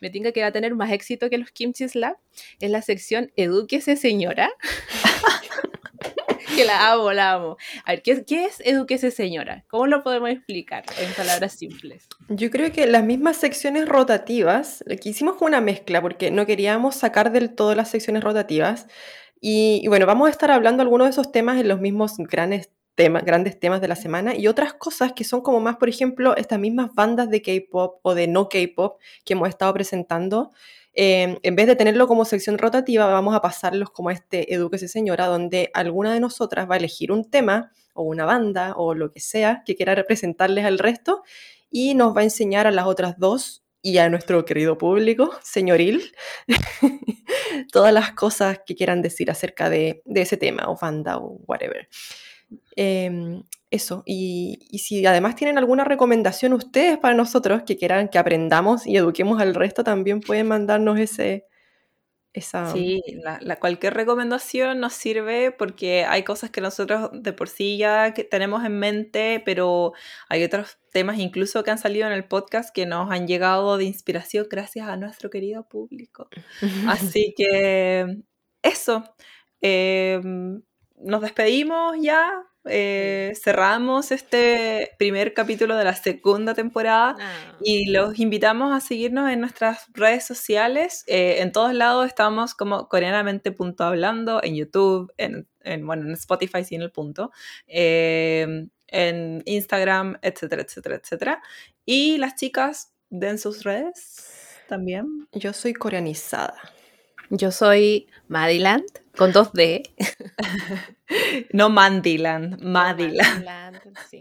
me, 0.00 0.10
tinca 0.10 0.32
que 0.32 0.40
va 0.40 0.48
a 0.48 0.52
tener 0.52 0.74
más 0.74 0.90
éxito 0.90 1.30
que 1.30 1.38
los 1.38 1.52
Kimchi 1.52 1.88
Slap, 1.88 2.16
es 2.58 2.70
la 2.70 2.82
sección 2.82 3.30
Edúquese 3.36 3.94
Señora. 3.94 4.50
que 6.56 6.64
la 6.64 6.92
amo, 6.92 7.12
la 7.12 7.32
amo. 7.32 7.56
A 7.84 7.92
ver, 7.92 8.02
¿qué, 8.02 8.24
qué 8.24 8.46
es 8.46 8.60
Edúquese 8.60 9.10
Señora? 9.10 9.64
¿Cómo 9.68 9.86
lo 9.86 10.02
podemos 10.02 10.30
explicar 10.30 10.84
en 10.98 11.12
palabras 11.12 11.52
simples? 11.52 12.08
Yo 12.28 12.50
creo 12.50 12.72
que 12.72 12.86
las 12.86 13.04
mismas 13.04 13.36
secciones 13.36 13.88
rotativas, 13.88 14.82
que 15.00 15.10
hicimos 15.10 15.36
una 15.40 15.60
mezcla 15.60 16.00
porque 16.00 16.30
no 16.30 16.46
queríamos 16.46 16.96
sacar 16.96 17.30
del 17.30 17.54
todo 17.54 17.74
las 17.74 17.90
secciones 17.90 18.24
rotativas. 18.24 18.86
Y, 19.40 19.80
y 19.82 19.88
bueno, 19.88 20.06
vamos 20.06 20.28
a 20.28 20.30
estar 20.30 20.50
hablando 20.50 20.82
algunos 20.82 21.06
de 21.08 21.10
esos 21.10 21.30
temas 21.30 21.60
en 21.60 21.68
los 21.68 21.80
mismos 21.80 22.16
grandes 22.16 22.70
temas, 22.96 23.24
grandes 23.24 23.60
temas 23.60 23.80
de 23.80 23.88
la 23.88 23.94
semana 23.94 24.34
y 24.34 24.48
otras 24.48 24.72
cosas 24.72 25.12
que 25.12 25.22
son 25.22 25.42
como 25.42 25.60
más, 25.60 25.76
por 25.76 25.88
ejemplo, 25.88 26.34
estas 26.36 26.58
mismas 26.58 26.94
bandas 26.94 27.28
de 27.28 27.42
K-pop 27.42 28.00
o 28.02 28.14
de 28.14 28.26
no 28.26 28.48
K-pop 28.48 28.98
que 29.24 29.34
hemos 29.34 29.48
estado 29.48 29.72
presentando. 29.74 30.50
Eh, 30.98 31.38
en 31.42 31.56
vez 31.56 31.66
de 31.66 31.76
tenerlo 31.76 32.08
como 32.08 32.24
sección 32.24 32.56
rotativa, 32.56 33.06
vamos 33.06 33.36
a 33.36 33.42
pasarlos 33.42 33.90
como 33.90 34.10
este 34.10 34.54
Edúquese 34.54 34.88
Señora, 34.88 35.26
donde 35.26 35.70
alguna 35.74 36.14
de 36.14 36.20
nosotras 36.20 36.68
va 36.68 36.74
a 36.74 36.78
elegir 36.78 37.12
un 37.12 37.30
tema 37.30 37.70
o 37.92 38.02
una 38.02 38.24
banda 38.24 38.72
o 38.76 38.94
lo 38.94 39.12
que 39.12 39.20
sea 39.20 39.62
que 39.66 39.76
quiera 39.76 39.94
representarles 39.94 40.64
al 40.64 40.78
resto 40.78 41.22
y 41.70 41.94
nos 41.94 42.16
va 42.16 42.22
a 42.22 42.24
enseñar 42.24 42.66
a 42.66 42.70
las 42.70 42.86
otras 42.86 43.18
dos 43.18 43.62
y 43.82 43.98
a 43.98 44.08
nuestro 44.08 44.44
querido 44.46 44.78
público, 44.78 45.30
señoril, 45.42 46.12
todas 47.72 47.92
las 47.92 48.12
cosas 48.12 48.60
que 48.66 48.74
quieran 48.74 49.02
decir 49.02 49.30
acerca 49.30 49.68
de, 49.68 50.02
de 50.06 50.22
ese 50.22 50.38
tema 50.38 50.64
o 50.66 50.78
banda 50.80 51.18
o 51.18 51.38
whatever. 51.46 51.88
Em, 52.74 53.42
eso, 53.70 54.02
y, 54.06 54.58
y 54.70 54.78
si 54.78 55.04
además 55.06 55.34
tienen 55.36 55.58
alguna 55.58 55.84
recomendación 55.84 56.52
ustedes 56.52 56.98
para 56.98 57.14
nosotros 57.14 57.62
que 57.64 57.76
quieran 57.76 58.08
que 58.08 58.18
aprendamos 58.18 58.86
y 58.86 58.96
eduquemos 58.96 59.40
al 59.40 59.54
resto, 59.54 59.82
también 59.84 60.20
pueden 60.20 60.46
mandarnos 60.48 60.98
ese, 61.00 61.46
esa... 62.32 62.70
Sí, 62.72 63.02
la, 63.24 63.38
la- 63.40 63.56
cualquier 63.56 63.94
recomendación 63.94 64.78
nos 64.78 64.92
sirve 64.92 65.50
porque 65.50 66.04
hay 66.04 66.22
cosas 66.22 66.50
que 66.50 66.60
nosotros 66.60 67.10
de 67.12 67.32
por 67.32 67.48
sí 67.48 67.76
ya 67.78 68.14
que 68.14 68.24
tenemos 68.24 68.64
en 68.64 68.78
mente, 68.78 69.42
pero 69.44 69.92
hay 70.28 70.44
otros 70.44 70.78
temas 70.92 71.18
incluso 71.18 71.64
que 71.64 71.70
han 71.72 71.78
salido 71.78 72.06
en 72.06 72.12
el 72.12 72.24
podcast 72.24 72.74
que 72.74 72.86
nos 72.86 73.10
han 73.10 73.26
llegado 73.26 73.78
de 73.78 73.84
inspiración 73.84 74.46
gracias 74.50 74.88
a 74.88 74.96
nuestro 74.96 75.28
querido 75.30 75.66
público. 75.68 76.28
Así 76.88 77.34
que 77.36 78.18
eso, 78.62 79.02
eh, 79.60 80.20
nos 80.98 81.20
despedimos 81.22 81.96
ya, 82.00 82.32
eh, 82.68 83.32
cerramos 83.42 84.12
este 84.12 84.92
primer 84.98 85.34
capítulo 85.34 85.76
de 85.76 85.84
la 85.84 85.94
segunda 85.94 86.54
temporada. 86.54 87.16
Ah, 87.18 87.56
Y 87.60 87.90
los 87.90 88.18
invitamos 88.18 88.74
a 88.76 88.80
seguirnos 88.80 89.30
en 89.30 89.40
nuestras 89.40 89.86
redes 89.92 90.24
sociales. 90.24 91.04
Eh, 91.06 91.36
en 91.40 91.52
todos 91.52 91.72
lados 91.74 92.06
estamos 92.06 92.54
como 92.54 92.88
coreanamente 92.88 93.52
punto 93.52 93.84
hablando, 93.84 94.42
en 94.42 94.56
YouTube, 94.56 95.12
en, 95.16 95.48
en, 95.62 95.86
bueno, 95.86 96.02
en 96.06 96.12
Spotify 96.12 96.64
sin 96.64 96.82
el 96.82 96.92
punto, 96.92 97.30
eh, 97.66 98.66
en 98.88 99.42
Instagram, 99.44 100.18
etcétera, 100.22 100.62
etcétera, 100.62 100.96
etcétera. 100.96 101.42
Y 101.84 102.18
las 102.18 102.36
chicas 102.36 102.92
den 103.10 103.38
sus 103.38 103.64
redes 103.64 104.60
también. 104.68 105.28
Yo 105.32 105.52
soy 105.52 105.72
coreanizada. 105.72 106.56
Yo 107.30 107.50
soy 107.50 108.08
Madiland, 108.28 108.84
con 109.16 109.32
dos 109.32 109.52
D. 109.52 109.82
No 111.52 111.68
Mandyland, 111.70 112.60
Madiland. 112.62 113.44
Madiland, 113.44 113.80
sí. 114.10 114.20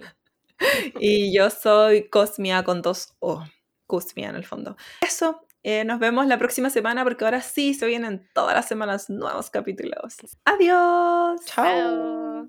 Y 1.00 1.36
yo 1.36 1.50
soy 1.50 2.10
Cosmia 2.10 2.64
con 2.64 2.82
dos 2.82 3.16
O. 3.20 3.44
Cosmia 3.88 4.30
en 4.30 4.36
el 4.36 4.46
fondo. 4.46 4.78
Eso. 5.02 5.42
eh, 5.64 5.84
nos 5.84 6.00
vemos 6.00 6.28
la 6.28 6.38
próxima 6.38 6.70
semana 6.70 7.04
porque 7.04 7.26
ahora 7.26 7.42
sí 7.42 7.74
se 7.74 7.88
vienen 7.88 8.30
todas 8.34 8.54
las 8.56 8.68
semanas 8.68 9.10
nuevos 9.10 9.50
capítulos. 9.50 10.16
Adiós. 10.46 11.42
Chao. 11.46 12.48